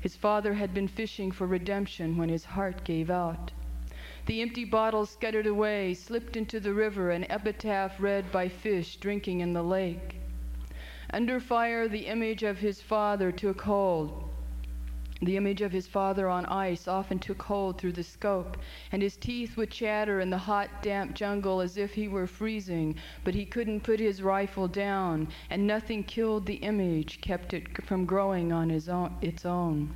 [0.01, 3.52] His father had been fishing for redemption when his heart gave out.
[4.24, 9.40] The empty bottles scuttered away, slipped into the river, an epitaph read by fish drinking
[9.40, 10.19] in the lake.
[11.12, 14.28] Under fire, the image of his father took hold.
[15.23, 18.57] The image of his father on ice often took hold through the scope,
[18.93, 22.95] and his teeth would chatter in the hot, damp jungle as if he were freezing,
[23.24, 28.07] but he couldn't put his rifle down, and nothing killed the image, kept it from
[28.07, 29.93] growing on his own, its own.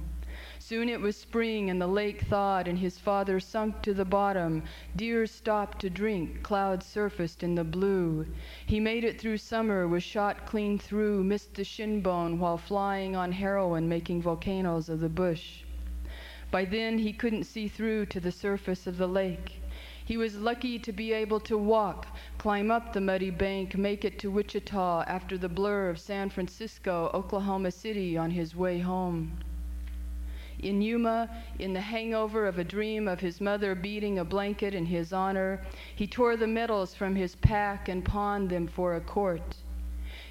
[0.66, 4.62] Soon it was spring, and the lake thawed, and his father sunk to the bottom.
[4.96, 8.24] Deer stopped to drink, clouds surfaced in the blue.
[8.64, 13.14] He made it through summer, was shot clean through, missed the shin bone while flying
[13.14, 15.64] on heroin, making volcanoes of the bush.
[16.50, 19.60] By then, he couldn't see through to the surface of the lake.
[20.02, 22.06] He was lucky to be able to walk,
[22.38, 27.10] climb up the muddy bank, make it to Wichita after the blur of San Francisco,
[27.12, 29.36] Oklahoma City on his way home.
[30.60, 31.28] In Yuma,
[31.58, 35.60] in the hangover of a dream of his mother beating a blanket in his honor,
[35.96, 39.56] he tore the medals from his pack and pawned them for a court.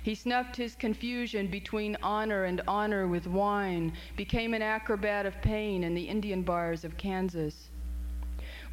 [0.01, 5.83] He snuffed his confusion between honor and honor with wine, became an acrobat of pain
[5.83, 7.69] in the Indian bars of Kansas.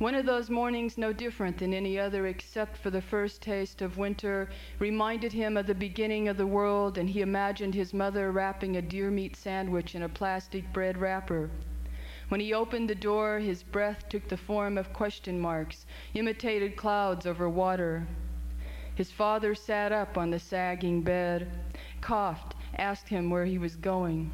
[0.00, 3.98] One of those mornings, no different than any other except for the first taste of
[3.98, 4.48] winter,
[4.78, 8.80] reminded him of the beginning of the world, and he imagined his mother wrapping a
[8.80, 11.50] deer meat sandwich in a plastic bread wrapper.
[12.30, 17.26] When he opened the door, his breath took the form of question marks, imitated clouds
[17.26, 18.06] over water.
[18.94, 21.46] His father sat up on the sagging bed,
[22.00, 24.32] coughed, asked him where he was going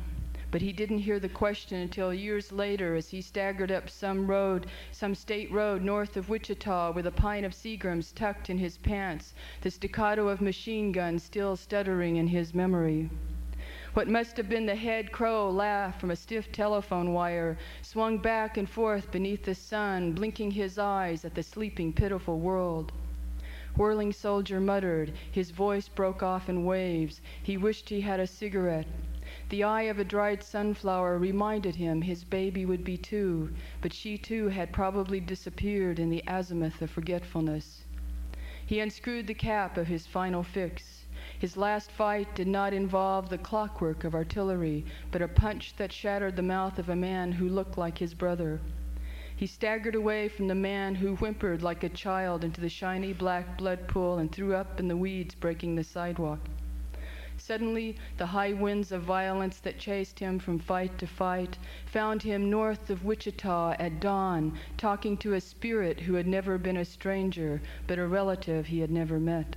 [0.51, 4.67] but he didn't hear the question until years later as he staggered up some road,
[4.93, 9.35] some state road north of Wichita with a pint of Seagram's tucked in his pants,
[9.63, 13.11] the staccato of machine guns still stuttering in his memory.
[13.95, 18.57] What must have been the head crow laugh from a stiff telephone wire swung back
[18.57, 22.93] and forth beneath the sun, blinking his eyes at the sleeping, pitiful world.
[23.75, 27.21] Whirling soldier muttered, his voice broke off in waves.
[27.43, 28.87] He wished he had a cigarette.
[29.49, 33.51] The eye of a dried sunflower reminded him his baby would be too,
[33.81, 37.85] but she too had probably disappeared in the azimuth of forgetfulness.
[38.67, 41.07] He unscrewed the cap of his final fix.
[41.39, 46.35] His last fight did not involve the clockwork of artillery, but a punch that shattered
[46.35, 48.61] the mouth of a man who looked like his brother.
[49.37, 53.57] He staggered away from the man who whimpered like a child into the shiny black
[53.57, 56.41] blood pool and threw up in the weeds breaking the sidewalk.
[57.49, 62.51] Suddenly, the high winds of violence that chased him from fight to fight found him
[62.51, 67.63] north of Wichita at dawn, talking to a spirit who had never been a stranger,
[67.87, 69.55] but a relative he had never met.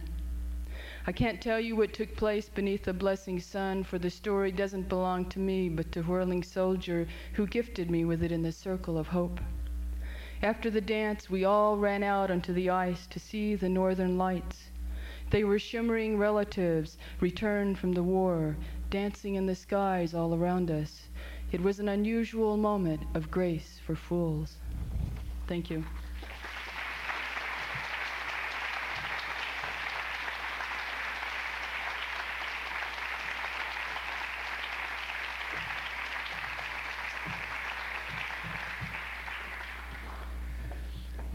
[1.08, 4.88] I can't tell you what took place beneath the blessing sun, for the story doesn't
[4.88, 9.00] belong to me, but to Whirling Soldier, who gifted me with it in the circle
[9.00, 9.40] of hope.
[10.44, 14.69] After the dance, we all ran out onto the ice to see the northern lights.
[15.32, 18.58] They were shimmering relatives returned from the war,
[18.90, 21.08] dancing in the skies all around us.
[21.52, 24.58] It was an unusual moment of grace for fools.
[25.48, 25.84] Thank you.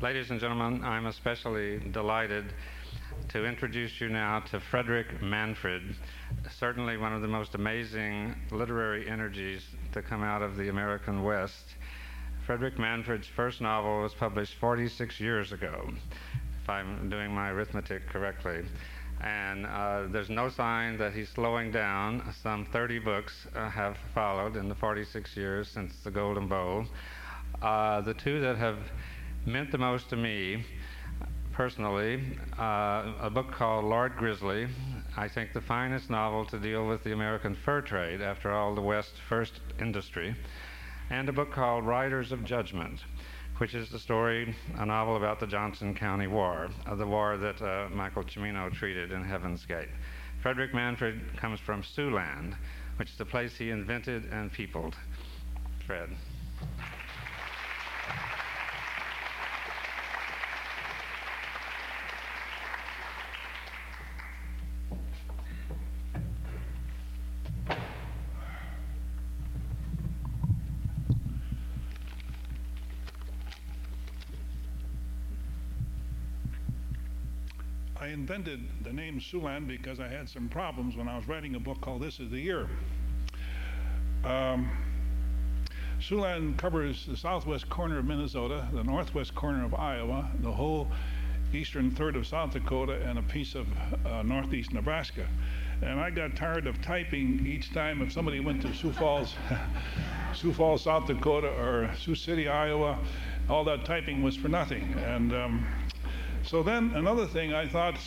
[0.02, 2.52] Ladies and gentlemen, I'm especially delighted
[3.28, 5.82] to introduce you now to Frederick Manfred,
[6.58, 11.74] certainly one of the most amazing literary energies to come out of the American West.
[12.46, 15.90] Frederick Manfred's first novel was published 46 years ago,
[16.62, 18.64] if I'm doing my arithmetic correctly.
[19.20, 22.34] And uh, there's no sign that he's slowing down.
[22.42, 26.86] Some 30 books uh, have followed in the 46 years since The Golden Bowl.
[27.62, 28.78] Uh, the two that have
[29.46, 30.64] meant the most to me
[31.54, 32.20] personally
[32.58, 34.66] uh, a book called Lord Grizzly.
[35.16, 38.80] I think the finest novel to deal with the American fur trade, after all, the
[38.80, 40.34] West's first industry,
[41.10, 43.00] and a book called Riders of Judgment,
[43.58, 47.62] which is the story, a novel about the Johnson County War, uh, the war that
[47.62, 49.88] uh, Michael Cimino treated in Heaven's Gate.
[50.42, 52.54] Frederick Manfred comes from Siouxland,
[52.96, 54.96] which is the place he invented and peopled.
[55.86, 56.08] Fred.
[78.24, 81.82] Invented the name Siouxland because I had some problems when I was writing a book
[81.82, 82.66] called This is the Year.
[84.24, 84.70] Um,
[86.56, 90.88] covers the southwest corner of Minnesota, the northwest corner of Iowa, the whole
[91.52, 93.66] eastern third of South Dakota, and a piece of
[94.06, 95.28] uh, northeast Nebraska.
[95.82, 99.34] And I got tired of typing each time if somebody went to Sioux Falls,
[100.34, 102.98] Sioux Falls, South Dakota, or Sioux City, Iowa.
[103.50, 104.94] All that typing was for nothing.
[105.04, 105.66] And um,
[106.46, 107.98] so then another thing I thought,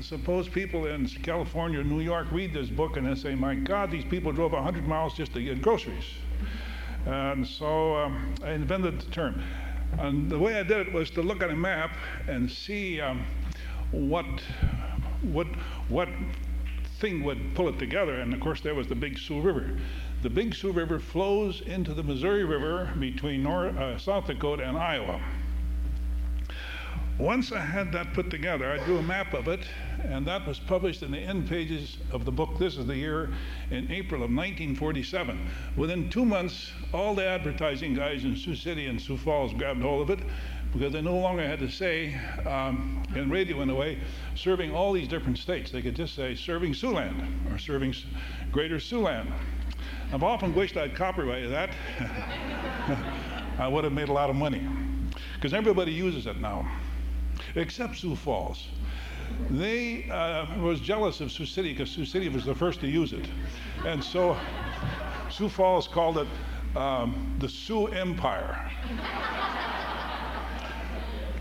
[0.00, 4.04] suppose people in California, New York read this book and they say, my God, these
[4.04, 6.04] people drove 100 miles just to get groceries.
[7.06, 9.42] And so um, I invented the term.
[9.98, 11.96] And the way I did it was to look at a map
[12.28, 13.24] and see um,
[13.90, 14.26] what,
[15.22, 15.46] what,
[15.88, 16.08] what
[17.00, 18.20] thing would pull it together.
[18.20, 19.78] And of course, there was the Big Sioux River.
[20.22, 24.76] The Big Sioux River flows into the Missouri River between North, uh, South Dakota and
[24.76, 25.20] Iowa.
[27.18, 29.66] Once I had that put together, I drew a map of it,
[30.04, 33.30] and that was published in the end pages of the book This is the Year
[33.72, 35.50] in April of 1947.
[35.76, 40.08] Within two months, all the advertising guys in Sioux City and Sioux Falls grabbed hold
[40.08, 40.24] of it
[40.72, 42.14] because they no longer had to say,
[42.46, 43.98] um, in radio in a way,
[44.36, 45.72] serving all these different states.
[45.72, 47.96] They could just say serving Siouxland or serving
[48.52, 49.32] Greater Siouxland.
[50.12, 51.70] I've often wished I'd copyrighted that.
[53.58, 54.64] I would have made a lot of money
[55.34, 56.70] because everybody uses it now
[57.54, 58.68] except Sioux Falls.
[59.50, 63.12] They uh, was jealous of Sioux City because Sioux City was the first to use
[63.12, 63.26] it,
[63.84, 64.36] and so
[65.30, 66.28] Sioux Falls called it
[66.76, 68.70] um, the Sioux Empire.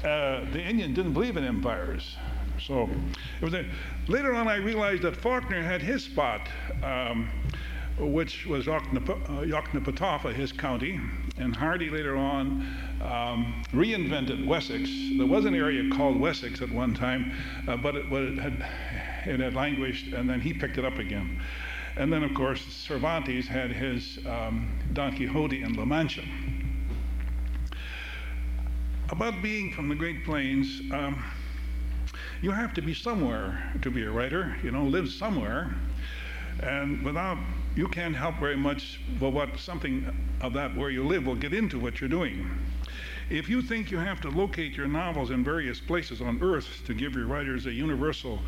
[0.03, 2.15] Uh, the Indian didn't believe in empires,
[2.59, 2.89] so
[3.41, 3.65] a,
[4.07, 6.47] later on I realized that Faulkner had his spot.
[6.83, 7.29] Um,
[7.99, 10.99] which was Yoknapatawpha, uh, his county,
[11.37, 12.65] and Hardy later on
[13.01, 14.89] um, reinvented Wessex.
[15.17, 17.31] There was an area called Wessex at one time,
[17.67, 18.53] uh, but, it, it, had,
[19.25, 21.41] it had languished, and then he picked it up again.
[21.95, 26.21] And then, of course, Cervantes had his um, Don Quixote in La Mancha.
[29.09, 31.23] About being from the Great Plains, um,
[32.41, 35.73] you have to be somewhere to be a writer, you know, live somewhere.
[36.61, 37.37] And without
[37.77, 40.05] you can't help very much but what something
[40.41, 42.49] of that where you live will get into what you're doing.
[43.29, 46.95] If you think you have to locate your novels in various places on earth to
[46.95, 48.39] give your writers a universal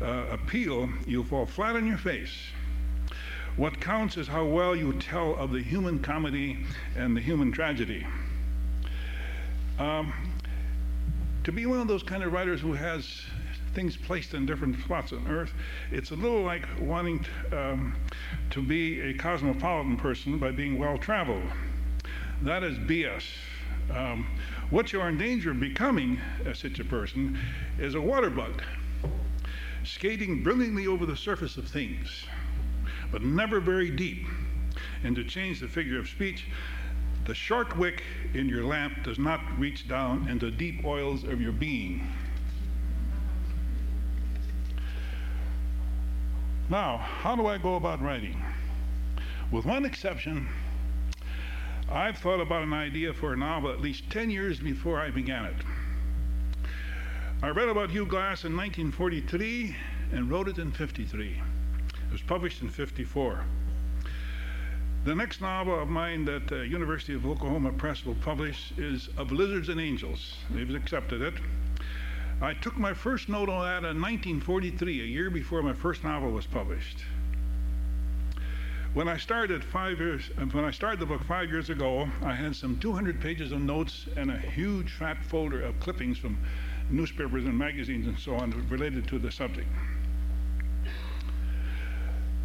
[0.00, 2.32] uh, appeal, you'll fall flat on your face.
[3.56, 6.64] What counts is how well you tell of the human comedy
[6.96, 8.06] and the human tragedy.
[9.78, 10.14] Um,
[11.44, 13.22] to be one of those kind of writers who has
[13.74, 15.52] things placed in different spots on Earth.
[15.90, 17.96] It's a little like wanting um,
[18.50, 21.44] to be a cosmopolitan person by being well traveled.
[22.42, 23.24] That is BS.
[23.94, 24.26] Um,
[24.70, 27.38] what you are in danger of becoming as such a person
[27.78, 28.62] is a water bug,
[29.84, 32.26] skating brilliantly over the surface of things,
[33.10, 34.26] but never very deep.
[35.02, 36.46] And to change the figure of speech,
[37.24, 38.02] the short wick
[38.34, 42.06] in your lamp does not reach down into deep oils of your being.
[46.70, 48.44] Now, how do I go about writing?
[49.50, 50.46] With one exception,
[51.90, 55.46] I've thought about an idea for a novel at least 10 years before I began
[55.46, 55.56] it.
[57.42, 59.74] I read about Hugh Glass in 1943
[60.12, 61.28] and wrote it in 53.
[61.30, 63.44] It was published in 54.
[65.04, 69.32] The next novel of mine that uh, University of Oklahoma Press will publish is Of
[69.32, 70.34] Lizards and Angels.
[70.50, 71.34] They've accepted it.
[72.40, 76.30] I took my first note on that in 1943, a year before my first novel
[76.30, 76.98] was published.
[78.94, 82.54] When I started five years, when I started the book five years ago, I had
[82.54, 86.38] some 200 pages of notes and a huge fat folder of clippings from
[86.90, 89.68] newspapers and magazines and so on related to the subject.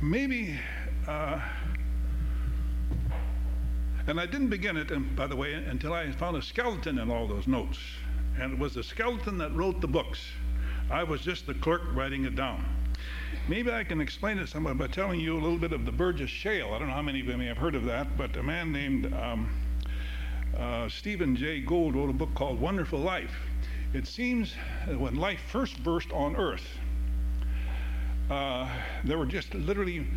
[0.01, 0.59] Maybe,
[1.07, 1.39] uh,
[4.07, 7.27] and I didn't begin it, by the way, until I found a skeleton in all
[7.27, 7.77] those notes
[8.39, 10.19] and it was the skeleton that wrote the books.
[10.89, 12.65] I was just the clerk writing it down.
[13.47, 16.29] Maybe I can explain it somewhat by telling you a little bit of the Burgess
[16.29, 16.73] Shale.
[16.73, 18.71] I don't know how many of you may have heard of that, but a man
[18.71, 19.49] named um,
[20.57, 23.35] uh, Stephen Jay Gould wrote a book called Wonderful Life.
[23.93, 24.53] It seems
[24.87, 26.65] when life first burst on Earth,
[28.29, 28.69] uh,
[29.03, 30.07] there were just literally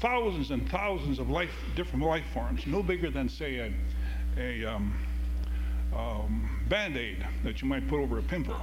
[0.00, 3.72] thousands and thousands of life, different life forms, no bigger than, say,
[4.36, 4.94] a, a um,
[5.96, 8.56] um, band-aid that you might put over a pimple.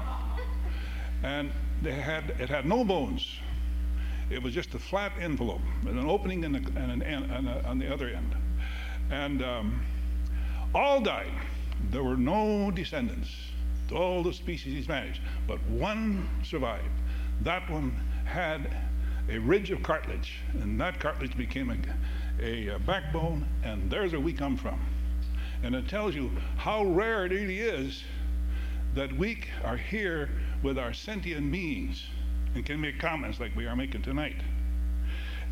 [1.24, 1.52] And
[1.82, 3.40] they had, it had no bones.
[4.30, 7.80] It was just a flat envelope with an opening and, a, and an end on
[7.80, 8.36] the other end.
[9.12, 9.86] And um,
[10.74, 11.32] all died.
[11.92, 13.30] There were no descendants.
[13.94, 15.22] All the species vanished.
[15.48, 16.88] But one survived.
[17.42, 17.92] That one
[18.26, 18.76] had
[19.30, 21.78] a ridge of cartilage, and that cartilage became a,
[22.44, 24.80] a, a backbone, and there's where we come from.
[25.64, 28.04] And it tells you how rare it really is
[28.96, 30.30] that we are here
[30.62, 32.04] with our sentient beings
[32.54, 34.36] and can make comments like we are making tonight.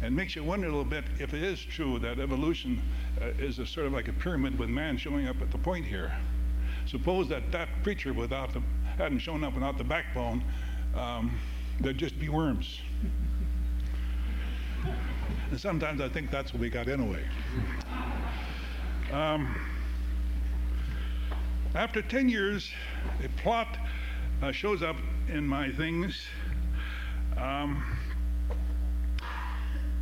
[0.03, 2.81] And makes you wonder a little bit if it is true that evolution
[3.21, 5.85] uh, is a sort of like a pyramid with man showing up at the point
[5.85, 6.11] here.
[6.85, 8.61] Suppose that that creature without the,
[8.97, 10.43] hadn't shown up without the backbone,
[10.95, 11.39] um,
[11.79, 12.81] there'd just be worms.
[15.51, 17.23] and sometimes I think that's what we got anyway.
[19.11, 19.55] Um,
[21.75, 22.69] after 10 years,
[23.23, 23.77] a plot
[24.41, 24.97] uh, shows up
[25.29, 26.21] in my things.
[27.37, 27.83] Um,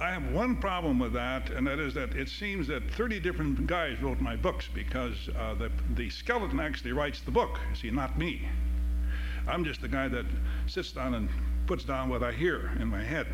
[0.01, 3.67] I have one problem with that, and that is that it seems that 30 different
[3.67, 7.59] guys wrote my books because uh, the, the skeleton actually writes the book.
[7.73, 8.47] See, not me.
[9.47, 10.25] I'm just the guy that
[10.67, 11.29] sits down and
[11.67, 13.27] puts down what I hear in my head.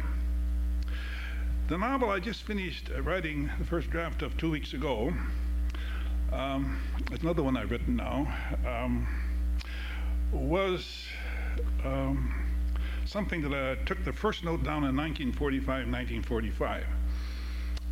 [1.68, 5.14] The novel I just finished uh, writing the first draft of two weeks ago,
[6.32, 6.80] um,
[7.22, 8.28] another one I've written now,
[8.66, 9.08] um,
[10.32, 11.06] was
[11.84, 12.34] um,
[13.06, 16.86] something that I took the first note down in 1945, 1945.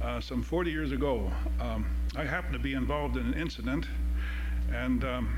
[0.01, 1.31] Uh, some 40 years ago,
[1.61, 1.85] um,
[2.15, 3.87] I happened to be involved in an incident,
[4.73, 5.37] and um,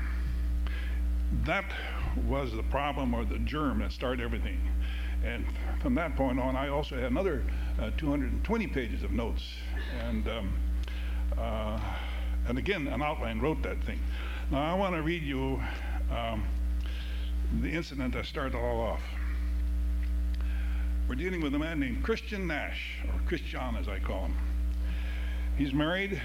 [1.44, 1.72] that
[2.26, 4.60] was the problem or the germ that started everything.
[5.24, 5.44] And
[5.80, 7.42] from that point on, I also had another
[7.80, 9.42] uh, 220 pages of notes.
[10.00, 10.52] And, um,
[11.38, 11.78] uh,
[12.48, 14.00] and again, an outline wrote that thing.
[14.50, 15.60] Now, I want to read you
[16.10, 16.44] um,
[17.60, 19.02] the incident that started all off.
[21.08, 24.36] We're dealing with a man named Christian Nash, or Christian as I call him.
[25.56, 26.20] He's married.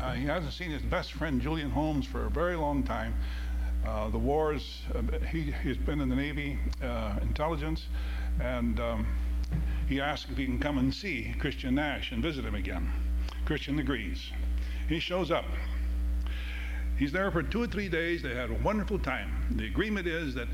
[0.00, 3.14] Uh, he hasn't seen his best friend Julian Holmes for a very long time.
[3.86, 7.86] Uh, the wars, uh, he, has been in the Navy uh, intelligence,
[8.40, 9.06] and um,
[9.88, 12.90] he asked if he can come and see Christian Nash and visit him again.
[13.44, 14.30] Christian agrees.
[14.92, 15.46] He shows up.
[16.98, 18.22] He's there for two or three days.
[18.22, 19.32] They had a wonderful time.
[19.52, 20.48] The agreement is that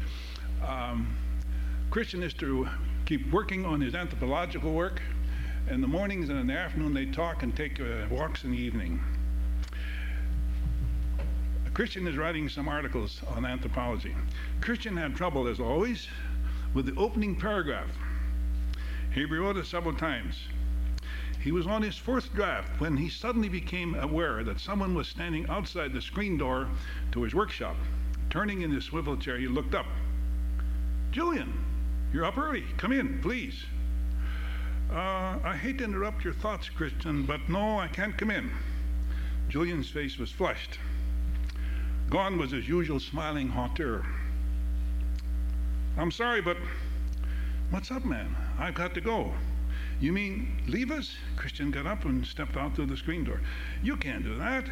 [0.65, 1.17] um,
[1.91, 2.69] Christian is to
[3.05, 5.03] keep working on his anthropological work.
[5.69, 8.57] In the mornings and in the afternoon, they talk and take uh, walks in the
[8.57, 9.01] evening.
[11.75, 14.15] Christian is writing some articles on anthropology.
[14.61, 16.07] Christian had trouble, as always,
[16.75, 17.91] with the opening paragraph.
[19.13, 20.37] He rewrote it several times.
[21.41, 25.49] He was on his fourth draft when he suddenly became aware that someone was standing
[25.49, 26.69] outside the screen door
[27.13, 27.77] to his workshop.
[28.29, 29.87] Turning in his swivel chair, he looked up.
[31.13, 31.53] Julian,
[32.13, 32.65] you're up early.
[32.77, 33.65] Come in, please.
[34.91, 38.51] Uh, I hate to interrupt your thoughts, Christian, but no, I can't come in.
[39.49, 40.79] Julian's face was flushed.
[42.11, 44.05] Gone was his usual smiling hauteur.
[45.97, 46.57] I'm sorry, but
[47.71, 48.35] what's up, man?
[48.59, 49.33] I've got to go.
[50.01, 51.17] You mean leave us?
[51.37, 53.41] Christian got up and stepped out through the screen door.
[53.83, 54.65] You can't do that.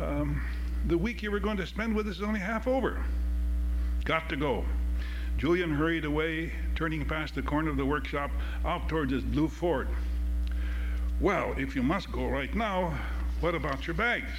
[0.00, 0.42] Um,
[0.86, 3.04] the week you were going to spend with us is only half over.
[4.04, 4.64] Got to go.
[5.38, 8.30] Julian hurried away, turning past the corner of the workshop
[8.64, 9.88] out towards his blue Ford.
[11.20, 12.98] Well, if you must go right now,
[13.40, 14.32] what about your bags?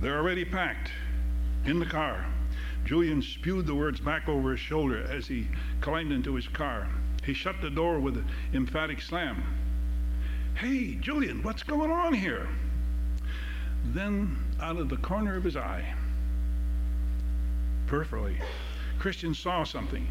[0.00, 0.90] They're already packed
[1.66, 2.24] in the car.
[2.86, 5.48] Julian spewed the words back over his shoulder as he
[5.80, 6.88] climbed into his car.
[7.26, 8.24] He shut the door with an
[8.54, 9.42] emphatic slam.
[10.54, 12.48] Hey, Julian, what's going on here?
[13.84, 15.92] Then, out of the corner of his eye,
[17.88, 18.40] peripherally,
[19.00, 20.06] Christian saw something.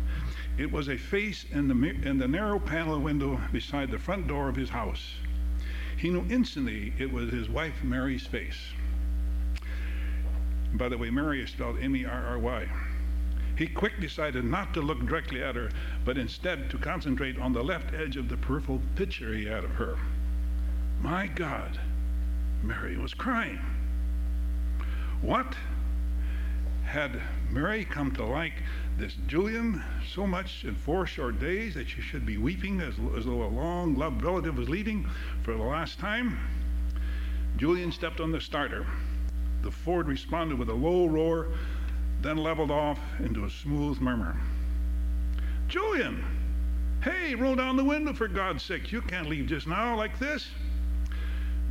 [0.57, 4.49] It was a face in the, in the narrow panel window beside the front door
[4.49, 5.15] of his house.
[5.97, 8.59] He knew instantly it was his wife Merry's face.
[10.73, 12.67] By the way, Merry is spelled M E R R Y.
[13.57, 15.69] He quick decided not to look directly at her,
[16.03, 19.72] but instead to concentrate on the left edge of the peripheral picture he had of
[19.72, 19.98] her.
[21.02, 21.80] My God,
[22.61, 23.60] Merry was crying.
[25.22, 25.56] What?
[26.84, 28.61] Had Merry come to like
[28.98, 29.84] this Julian
[30.14, 33.48] so much in four short days that she should be weeping as, as though a
[33.48, 35.10] long loved relative was leaving
[35.44, 36.38] for the last time?
[37.57, 38.86] Julian stepped on the starter.
[39.61, 41.48] The Ford responded with a low roar,
[42.26, 44.35] then leveled off into a smooth murmur.
[45.68, 46.26] Julian!
[47.03, 48.91] Hey, roll down the window for God's sake.
[48.91, 50.47] You can't leave just now like this.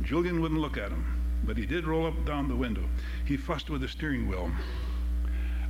[0.01, 1.05] Julian wouldn't look at him,
[1.43, 2.83] but he did roll up down the window.
[3.25, 4.49] He fussed with the steering wheel.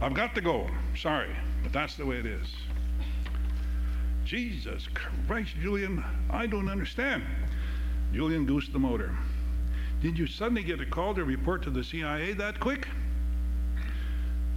[0.01, 0.69] I've got to go.
[0.95, 2.53] Sorry, but that's the way it is.
[4.23, 4.87] Jesus
[5.25, 7.23] Christ, Julian, I don't understand.
[8.13, 9.17] Julian goosed the motor.
[10.03, 12.87] Did you suddenly get a call to report to the CIA that quick?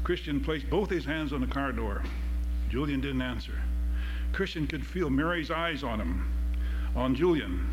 [0.08, 2.02] Christian placed both his hands on the car door.
[2.70, 3.60] Julian didn't answer.
[4.32, 6.26] Christian could feel Merry's eyes on him,
[6.96, 7.68] on Julian.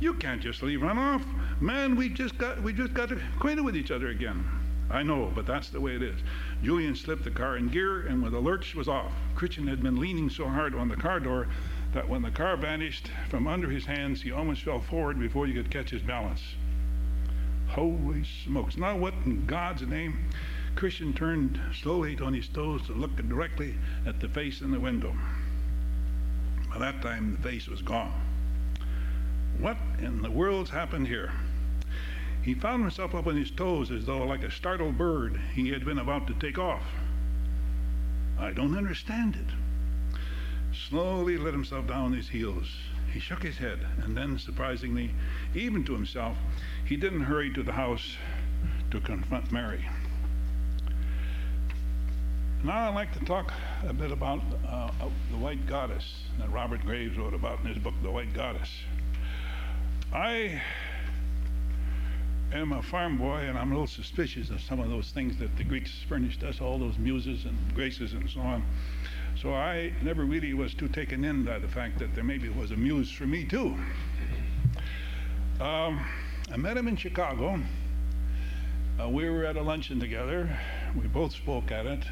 [0.00, 1.24] You can't just leave run off.
[1.60, 4.44] Man, we just got we just got acquainted with each other again.
[4.90, 6.18] I know, but that's the way it is.
[6.60, 9.12] Julian slipped the car in gear and with a lurch was off.
[9.36, 11.46] Christian had been leaning so hard on the car door
[11.94, 15.54] that when the car vanished from under his hands, he almost fell forward before he
[15.54, 16.42] could catch his balance.
[17.68, 18.76] Holy smokes.
[18.76, 20.18] Now, what in God's name?
[20.76, 23.74] Christian turned slowly on his toes to look directly
[24.06, 25.14] at the face in the window.
[26.70, 28.12] By that time, the face was gone.
[29.58, 31.32] What in the world's happened here?
[32.42, 35.84] He found himself up on his toes as though, like a startled bird, he had
[35.84, 36.84] been about to take off.
[38.38, 40.16] I don't understand it.
[40.88, 42.74] Slowly let himself down on his heels.
[43.12, 45.10] He shook his head, and then, surprisingly,
[45.54, 46.38] even to himself,
[46.84, 48.16] he didn't hurry to the house
[48.90, 49.84] to confront Merry.
[52.62, 53.54] Now I'd like to talk
[53.88, 54.90] a bit about uh,
[55.30, 58.68] the White Goddess that Robert Graves wrote about in his book, The White Goddess.
[60.12, 60.60] I
[62.52, 65.56] am a farm boy, and I'm a little suspicious of some of those things that
[65.56, 68.62] the Greeks furnished us, all those muses and graces and so on.
[69.40, 72.72] So I never really was too taken in by the fact that there maybe was
[72.72, 73.74] a muse for me too.
[75.62, 76.06] Um,
[76.52, 77.58] I met him in Chicago.
[79.00, 80.58] Uh, we were at a luncheon together.
[80.94, 82.04] We both spoke at it.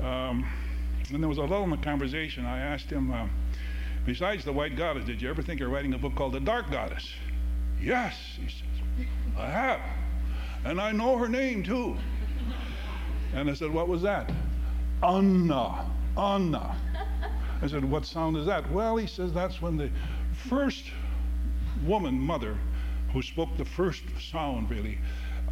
[0.00, 0.48] Um,
[1.10, 2.46] and there was a lull in the conversation.
[2.46, 3.26] I asked him, uh,
[4.06, 6.70] besides the White Goddess, did you ever think of writing a book called The Dark
[6.70, 7.08] Goddess?
[7.80, 9.06] Yes, he says.
[9.36, 9.80] I have.
[10.64, 11.96] And I know her name too.
[13.34, 14.30] And I said, What was that?
[15.02, 15.90] Anna.
[16.16, 16.76] Anna.
[17.60, 18.70] I said, What sound is that?
[18.70, 19.90] Well, he says that's when the
[20.48, 20.84] first
[21.84, 22.56] woman, mother,
[23.12, 24.98] who spoke the first sound really,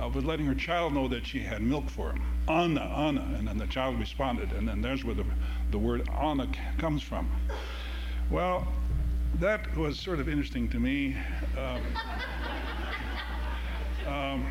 [0.01, 2.23] uh, was letting her child know that she had milk for him.
[2.49, 3.35] Anna, Anna.
[3.37, 4.53] And then the child responded.
[4.53, 5.25] And then there's where the,
[5.71, 6.49] the word Anna
[6.79, 7.31] comes from.
[8.31, 8.67] Well,
[9.39, 11.17] that was sort of interesting to me.
[11.59, 11.83] Um,
[14.07, 14.47] um,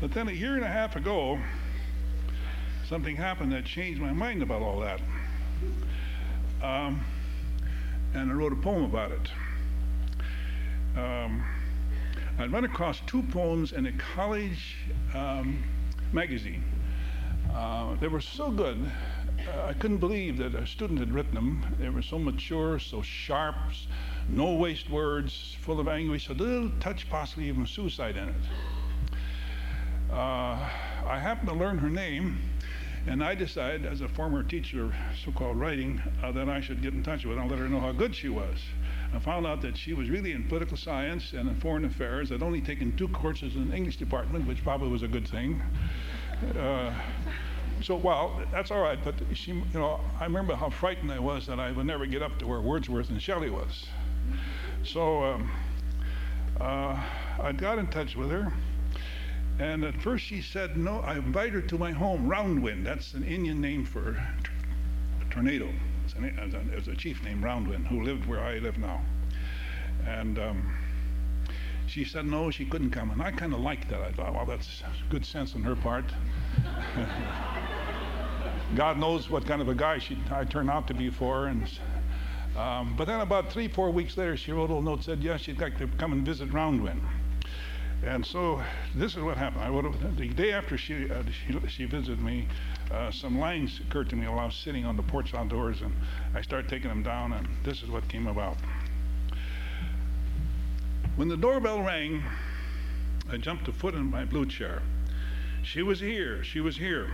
[0.00, 1.38] but then a year and a half ago,
[2.88, 5.00] something happened that changed my mind about all that.
[6.62, 7.00] Um,
[8.14, 9.30] and I wrote a poem about it.
[10.96, 11.42] Um,
[12.38, 14.76] I run across two poems in a college
[15.14, 15.62] um,
[16.12, 16.64] magazine.
[17.54, 18.90] Uh, they were so good,
[19.48, 21.64] uh, I couldn't believe that a student had written them.
[21.78, 23.56] They were so mature, so sharp,
[24.28, 28.34] no waste words, full of anguish, a little touch possibly even suicide in it.
[30.10, 30.68] Uh,
[31.06, 32.38] I happened to learn her name,
[33.06, 34.94] and I decided, as a former teacher of
[35.24, 37.68] so called writing, uh, that I should get in touch with her and let her
[37.68, 38.58] know how good she was.
[39.14, 42.32] I found out that she was really in political science and in foreign affairs.
[42.32, 45.62] I'd only taken two courses in the English department, which probably was a good thing.
[46.58, 46.92] Uh,
[47.82, 48.98] so, well, that's all right.
[49.04, 52.22] But she, you know, I remember how frightened I was that I would never get
[52.22, 53.86] up to where Wordsworth and Shelley was.
[54.84, 55.50] So, um,
[56.60, 56.98] uh,
[57.40, 58.52] I got in touch with her.
[59.58, 62.86] And at first she said, no, I invited her to my home, Roundwind.
[62.86, 64.26] That's an Indian name for
[65.30, 65.68] tornado.
[66.18, 69.00] There's a chief named Roundwind who lived where I live now.
[70.06, 70.74] And um,
[71.86, 73.10] she said no, she couldn't come.
[73.10, 74.00] And I kind of liked that.
[74.00, 76.04] I thought, well, that's good sense on her part.
[78.74, 81.48] God knows what kind of a guy she, I turned out to be for.
[81.48, 81.68] And,
[82.56, 85.42] um, but then about three, four weeks later, she wrote a little note, said, yes,
[85.42, 87.00] she'd like to come and visit Roundwind.
[88.04, 88.60] And so
[88.96, 89.62] this is what happened.
[89.62, 92.48] I would the day after she, uh, she, she, visited me,
[92.90, 95.94] uh, some lines occurred to me while I was sitting on the porch outdoors, and
[96.34, 98.56] I started taking them down, and this is what came about.
[101.14, 102.24] When the doorbell rang,
[103.30, 104.82] I jumped a foot in my blue chair.
[105.62, 106.42] She was here.
[106.42, 107.08] She was here.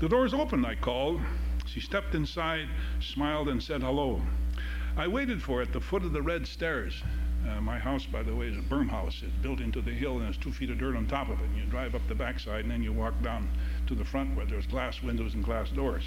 [0.00, 1.20] The door's open, I called.
[1.64, 2.68] She stepped inside,
[3.00, 4.20] smiled, and said hello.
[4.98, 7.02] I waited for her at the foot of the red stairs.
[7.48, 9.20] Uh, my house, by the way, is a berm house.
[9.24, 11.44] It's built into the hill and there's two feet of dirt on top of it.
[11.44, 13.48] And you drive up the backside and then you walk down
[13.88, 16.04] to the front where there's glass windows and glass doors.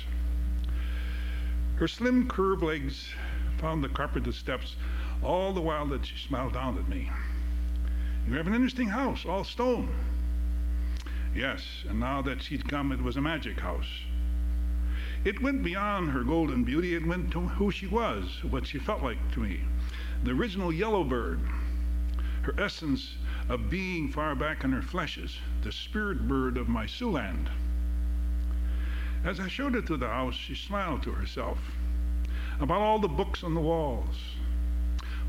[1.76, 3.10] Her slim, curved legs
[3.58, 4.78] found the carpeted steps
[5.22, 7.12] all the while that she smiled down at me.
[8.28, 9.94] You have an interesting house, all stone.
[11.36, 13.90] Yes, and now that she'd come, it was a magic house.
[15.26, 19.04] It went beyond her golden beauty, it went to who she was, what she felt
[19.04, 19.62] like to me
[20.26, 21.40] the original yellow bird,
[22.42, 23.16] her essence
[23.48, 27.48] of being far back in her fleshes, the spirit bird of my Siouxland.
[29.24, 31.60] As I showed her to the house, she smiled to herself
[32.60, 34.16] about all the books on the walls,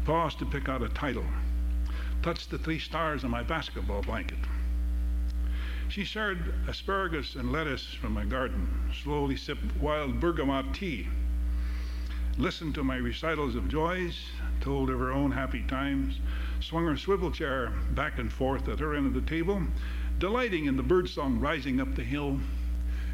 [0.06, 1.26] paused to pick out a title,
[2.22, 4.38] touched the three stars on my basketball blanket.
[5.88, 8.66] She shared asparagus and lettuce from my garden,
[9.02, 11.06] slowly sipped wild bergamot tea,
[12.38, 14.26] listened to my recitals of joys,
[14.60, 16.18] told of her own happy times,
[16.60, 19.62] swung her swivel chair back and forth at her end of the table,
[20.18, 22.38] delighting in the birdsong rising up the hill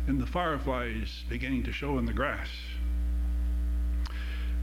[0.07, 2.49] and the fireflies beginning to show in the grass.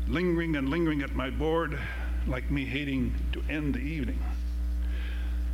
[0.07, 1.79] Lingering and lingering at my board,
[2.27, 4.19] like me hating to end the evening.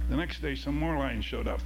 [0.09, 1.61] The next day, some more lines showed up.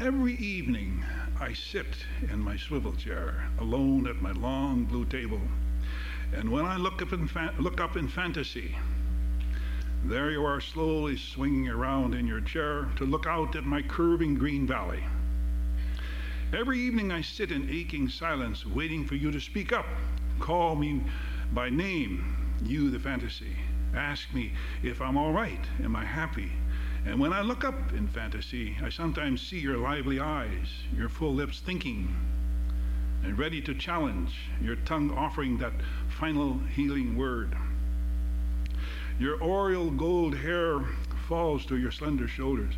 [0.00, 1.04] Every evening,
[1.40, 1.86] I sit
[2.30, 5.40] in my swivel chair, alone at my long blue table
[6.32, 8.76] and when I look up in, fa- look up in fantasy,
[10.04, 14.34] there you are slowly swinging around in your chair to look out at my curving
[14.34, 15.02] green valley.
[16.52, 19.86] Every evening I sit in aching silence, waiting for you to speak up,
[20.38, 21.02] call me
[21.52, 23.56] by name, you, the fantasy.
[23.94, 24.52] Ask me
[24.82, 25.64] if I'm all right.
[25.82, 26.52] Am I happy?
[27.08, 31.32] And when I look up in fantasy, I sometimes see your lively eyes, your full
[31.32, 32.14] lips thinking,
[33.24, 35.72] and ready to challenge, your tongue offering that
[36.20, 37.56] final healing word.
[39.18, 40.80] Your aureole gold hair
[41.26, 42.74] falls to your slender shoulders.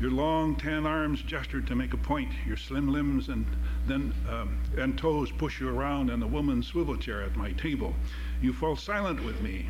[0.00, 2.30] Your long tan arms gesture to make a point.
[2.46, 3.44] Your slim limbs and
[3.88, 7.92] then um, and toes push you around in the woman's swivel chair at my table.
[8.40, 9.68] You fall silent with me,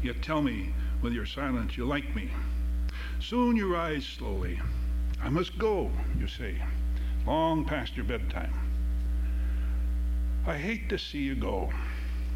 [0.00, 0.72] yet tell me
[1.02, 2.30] with your silence you like me.
[3.20, 4.60] Soon you rise slowly.
[5.22, 6.56] I must go, you say,
[7.26, 8.54] long past your bedtime.
[10.46, 11.70] I hate to see you go.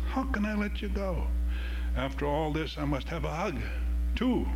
[0.09, 1.29] How can I let you go?
[1.97, 3.61] After all this, I must have a hug,
[4.17, 4.47] too.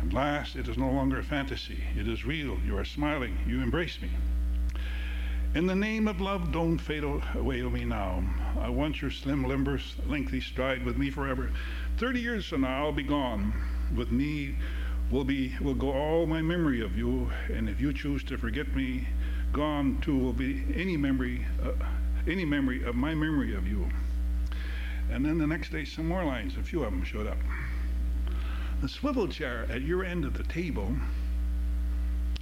[0.00, 1.82] At last, it is no longer a fantasy.
[1.98, 2.58] It is real.
[2.64, 3.36] You are smiling.
[3.46, 4.10] You embrace me.
[5.54, 8.24] In the name of love, don't fade away from me now.
[8.60, 11.50] I want your slim limber, lengthy stride with me forever.
[11.96, 13.52] Thirty years from now, I'll be gone.
[13.94, 14.56] With me
[15.14, 18.74] will be will go all my memory of you, and if you choose to forget
[18.74, 19.06] me,
[19.52, 21.70] gone too will be any memory, uh,
[22.26, 23.88] any memory of my memory of you.
[25.12, 26.56] And then the next day, some more lines.
[26.56, 27.36] A few of them showed up.
[28.82, 30.92] The swivel chair at your end of the table.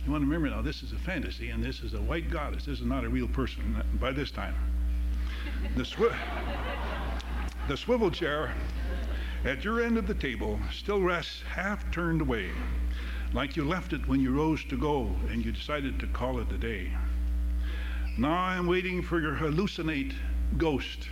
[0.07, 2.65] You want to remember now, this is a fantasy, and this is a white goddess.
[2.65, 4.55] This is not a real person by this time.
[5.77, 6.16] The, swi-
[7.69, 8.55] the swivel chair
[9.44, 12.51] at your end of the table still rests half turned away,
[13.32, 16.52] like you left it when you rose to go and you decided to call it
[16.52, 16.93] a day.
[18.16, 20.12] Now I'm waiting for your hallucinate
[20.59, 21.09] ghost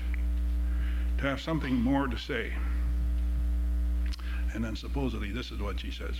[1.19, 2.53] to have something more to say.
[4.55, 6.15] And then supposedly this is what she says.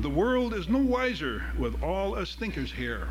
[0.00, 3.08] The world is no wiser with all us thinkers here.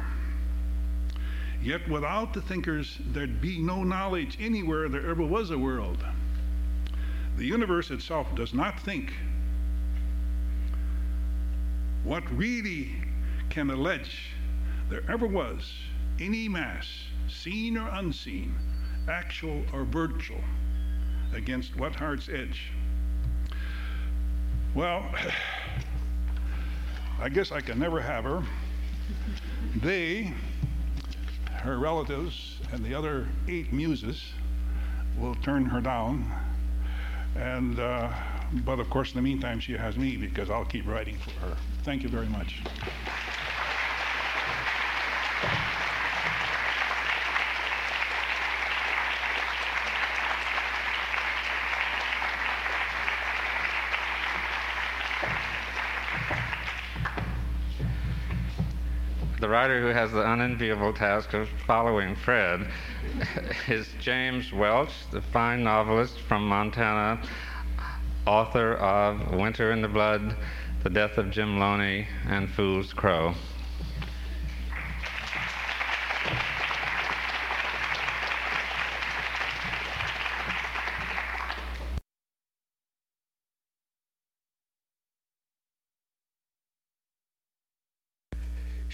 [1.61, 6.03] Yet without the thinkers, there'd be no knowledge anywhere there ever was a world.
[7.37, 9.13] The universe itself does not think.
[12.03, 12.95] What really
[13.49, 14.31] can allege
[14.89, 15.73] there ever was
[16.19, 16.87] any mass,
[17.27, 18.53] seen or unseen,
[19.09, 20.41] actual or virtual,
[21.33, 22.71] against what heart's edge?
[24.75, 25.09] Well,
[27.19, 28.43] I guess I can never have her.
[29.77, 30.33] They,
[31.51, 34.33] her relatives, and the other eight muses
[35.17, 36.29] will turn her down.
[37.35, 38.11] And, uh,
[38.65, 41.55] but of course, in the meantime, she has me because I'll keep writing for her.
[41.83, 42.61] Thank you very much.
[59.53, 62.65] Writer who has the unenviable task of following Fred
[63.67, 67.21] is James Welch, the fine novelist from Montana,
[68.25, 70.35] author of Winter in the Blood,
[70.81, 73.35] The Death of Jim Loney, and Fools Crow.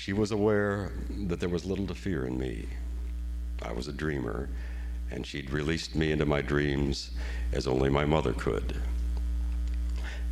[0.10, 0.92] She was aware
[1.28, 2.66] that there was little to fear in me.
[3.62, 4.50] I was a dreamer,
[5.12, 7.12] and she'd released me into my dreams
[7.54, 8.82] as only my mother could.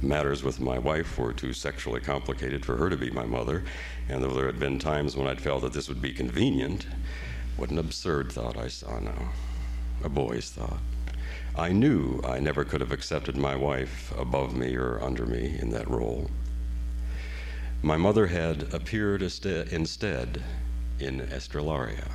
[0.01, 3.65] Matters with my wife were too sexually complicated for her to be my mother,
[4.09, 6.87] and though there had been times when I'd felt that this would be convenient,
[7.55, 9.29] what an absurd thought I saw now.
[10.03, 10.81] A boy's thought.
[11.55, 15.69] I knew I never could have accepted my wife above me or under me in
[15.69, 16.31] that role.
[17.83, 20.43] My mother had appeared instead
[20.99, 22.09] in Estrelaria.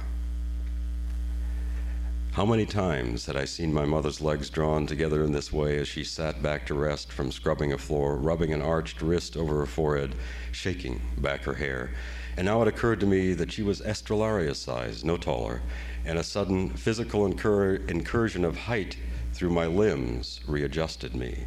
[2.33, 5.87] How many times had I seen my mother's legs drawn together in this way as
[5.87, 9.67] she sat back to rest from scrubbing a floor, rubbing an arched wrist over her
[9.67, 10.17] forehead,
[10.51, 11.93] shaking back her hair.
[12.37, 15.63] And now it occurred to me that she was Estrelaria's size, no taller,
[16.05, 18.97] and a sudden physical incur- incursion of height
[19.33, 21.45] through my limbs readjusted me.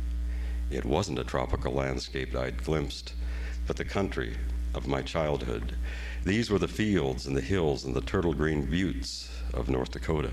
[0.71, 3.11] It wasn't a tropical landscape I'd glimpsed
[3.67, 4.35] but the country
[4.73, 5.75] of my childhood.
[6.23, 10.31] These were the fields and the hills and the turtle green buttes of North Dakota.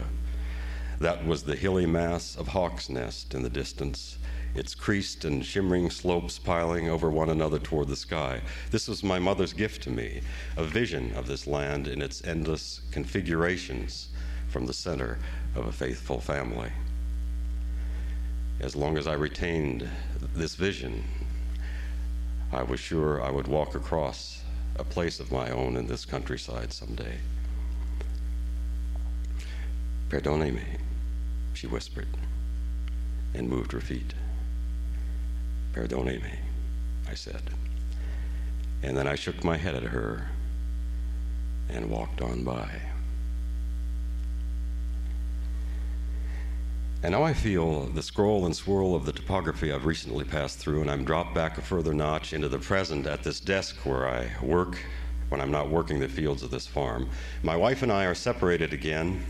[0.98, 4.18] That was the hilly mass of Hawk's Nest in the distance,
[4.54, 8.40] its creased and shimmering slopes piling over one another toward the sky.
[8.70, 10.20] This was my mother's gift to me,
[10.56, 14.09] a vision of this land in its endless configurations
[14.48, 15.18] from the center
[15.56, 16.70] of a faithful family.
[18.60, 19.88] As long as I retained
[20.34, 21.02] this vision,
[22.52, 24.42] I was sure I would walk across
[24.76, 27.18] a place of my own in this countryside someday.
[30.10, 30.78] Perdoneme,
[31.54, 32.08] she whispered,
[33.32, 34.12] and moved her feet.
[35.72, 36.36] Perdoneme,
[37.08, 37.42] I said.
[38.82, 40.28] And then I shook my head at her
[41.70, 42.68] and walked on by.
[47.04, 50.82] And now I feel the scroll and swirl of the topography I've recently passed through,
[50.82, 54.30] and I'm dropped back a further notch into the present at this desk where I
[54.40, 54.78] work
[55.28, 57.08] when I'm not working the fields of this farm.
[57.42, 59.24] My wife and I are separated again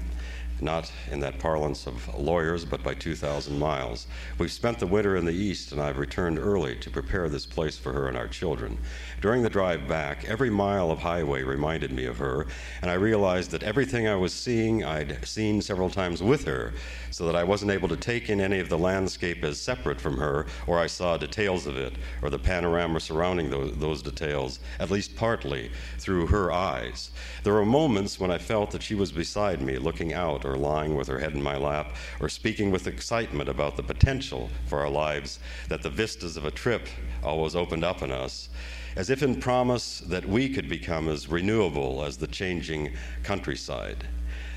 [0.62, 4.06] not in that parlance of lawyers, but by 2,000 miles.
[4.39, 7.76] We've spent the winter in the East, and I've returned early to prepare this place
[7.76, 8.78] for her and our children.
[9.20, 12.47] During the drive back, every mile of highway reminded me of her,
[12.80, 16.72] and I realized that everything I was seeing, I'd seen several times with her,
[17.10, 20.16] so that I wasn't able to take in any of the landscape as separate from
[20.18, 24.90] her, or I saw details of it, or the panorama surrounding those, those details, at
[24.90, 27.10] least partly, through her eyes.
[27.43, 30.94] There were moments when I felt that she was beside me, looking out or lying
[30.94, 34.90] with her head in my lap, or speaking with excitement about the potential for our
[34.90, 35.38] lives
[35.68, 36.86] that the vistas of a trip
[37.22, 38.48] always opened up in us,
[38.96, 42.92] as if in promise that we could become as renewable as the changing
[43.22, 44.06] countryside.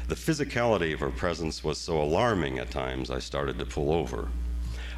[0.07, 4.29] The physicality of her presence was so alarming at times, I started to pull over.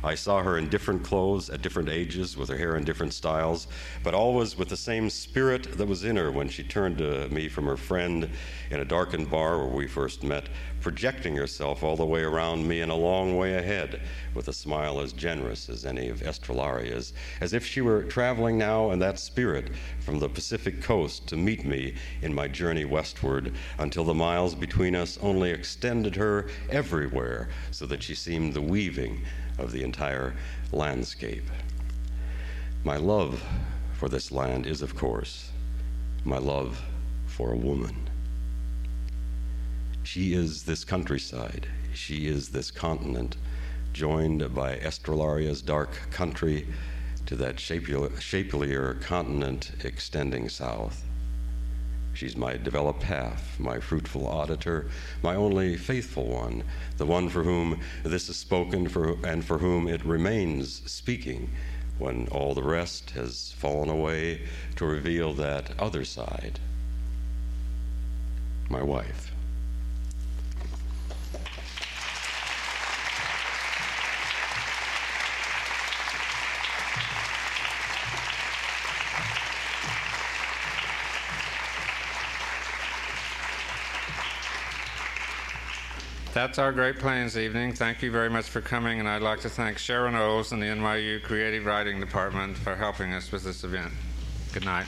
[0.03, 3.67] I saw her in different clothes at different ages, with her hair in different styles,
[4.03, 7.49] but always with the same spirit that was in her when she turned to me
[7.49, 8.29] from her friend
[8.69, 10.49] in a darkened bar where we first met,
[10.87, 13.99] projecting herself all the way around me and a long way ahead,
[14.33, 17.11] with a smile as generous as any of Estrellaria's,
[17.41, 19.69] as if she were traveling now in that spirit
[19.99, 24.95] from the Pacific coast to meet me in my journey westward until the miles between
[24.95, 29.25] us only extended her everywhere so that she seemed the weaving
[29.57, 30.37] of the entire
[30.71, 31.51] landscape.
[32.85, 33.45] My love
[33.91, 35.51] for this land is, of course,
[36.23, 36.81] my love
[37.25, 38.06] for a woman.
[40.09, 43.35] She is this countryside, she is this continent,
[43.91, 46.65] joined by Estrellaria's dark country
[47.25, 51.03] to that shapelier continent extending south.
[52.13, 54.89] She's my developed half, my fruitful auditor,
[55.21, 56.63] my only faithful one,
[56.95, 61.49] the one for whom this is spoken for, and for whom it remains speaking
[61.99, 64.47] when all the rest has fallen away
[64.77, 66.61] to reveal that other side.
[68.69, 69.26] My wife.
[86.37, 87.73] That's our Great Plains evening.
[87.73, 90.67] Thank you very much for coming, and I'd like to thank Sharon Olds and the
[90.67, 93.91] NYU Creative Writing Department for helping us with this event.
[94.53, 94.85] Good night.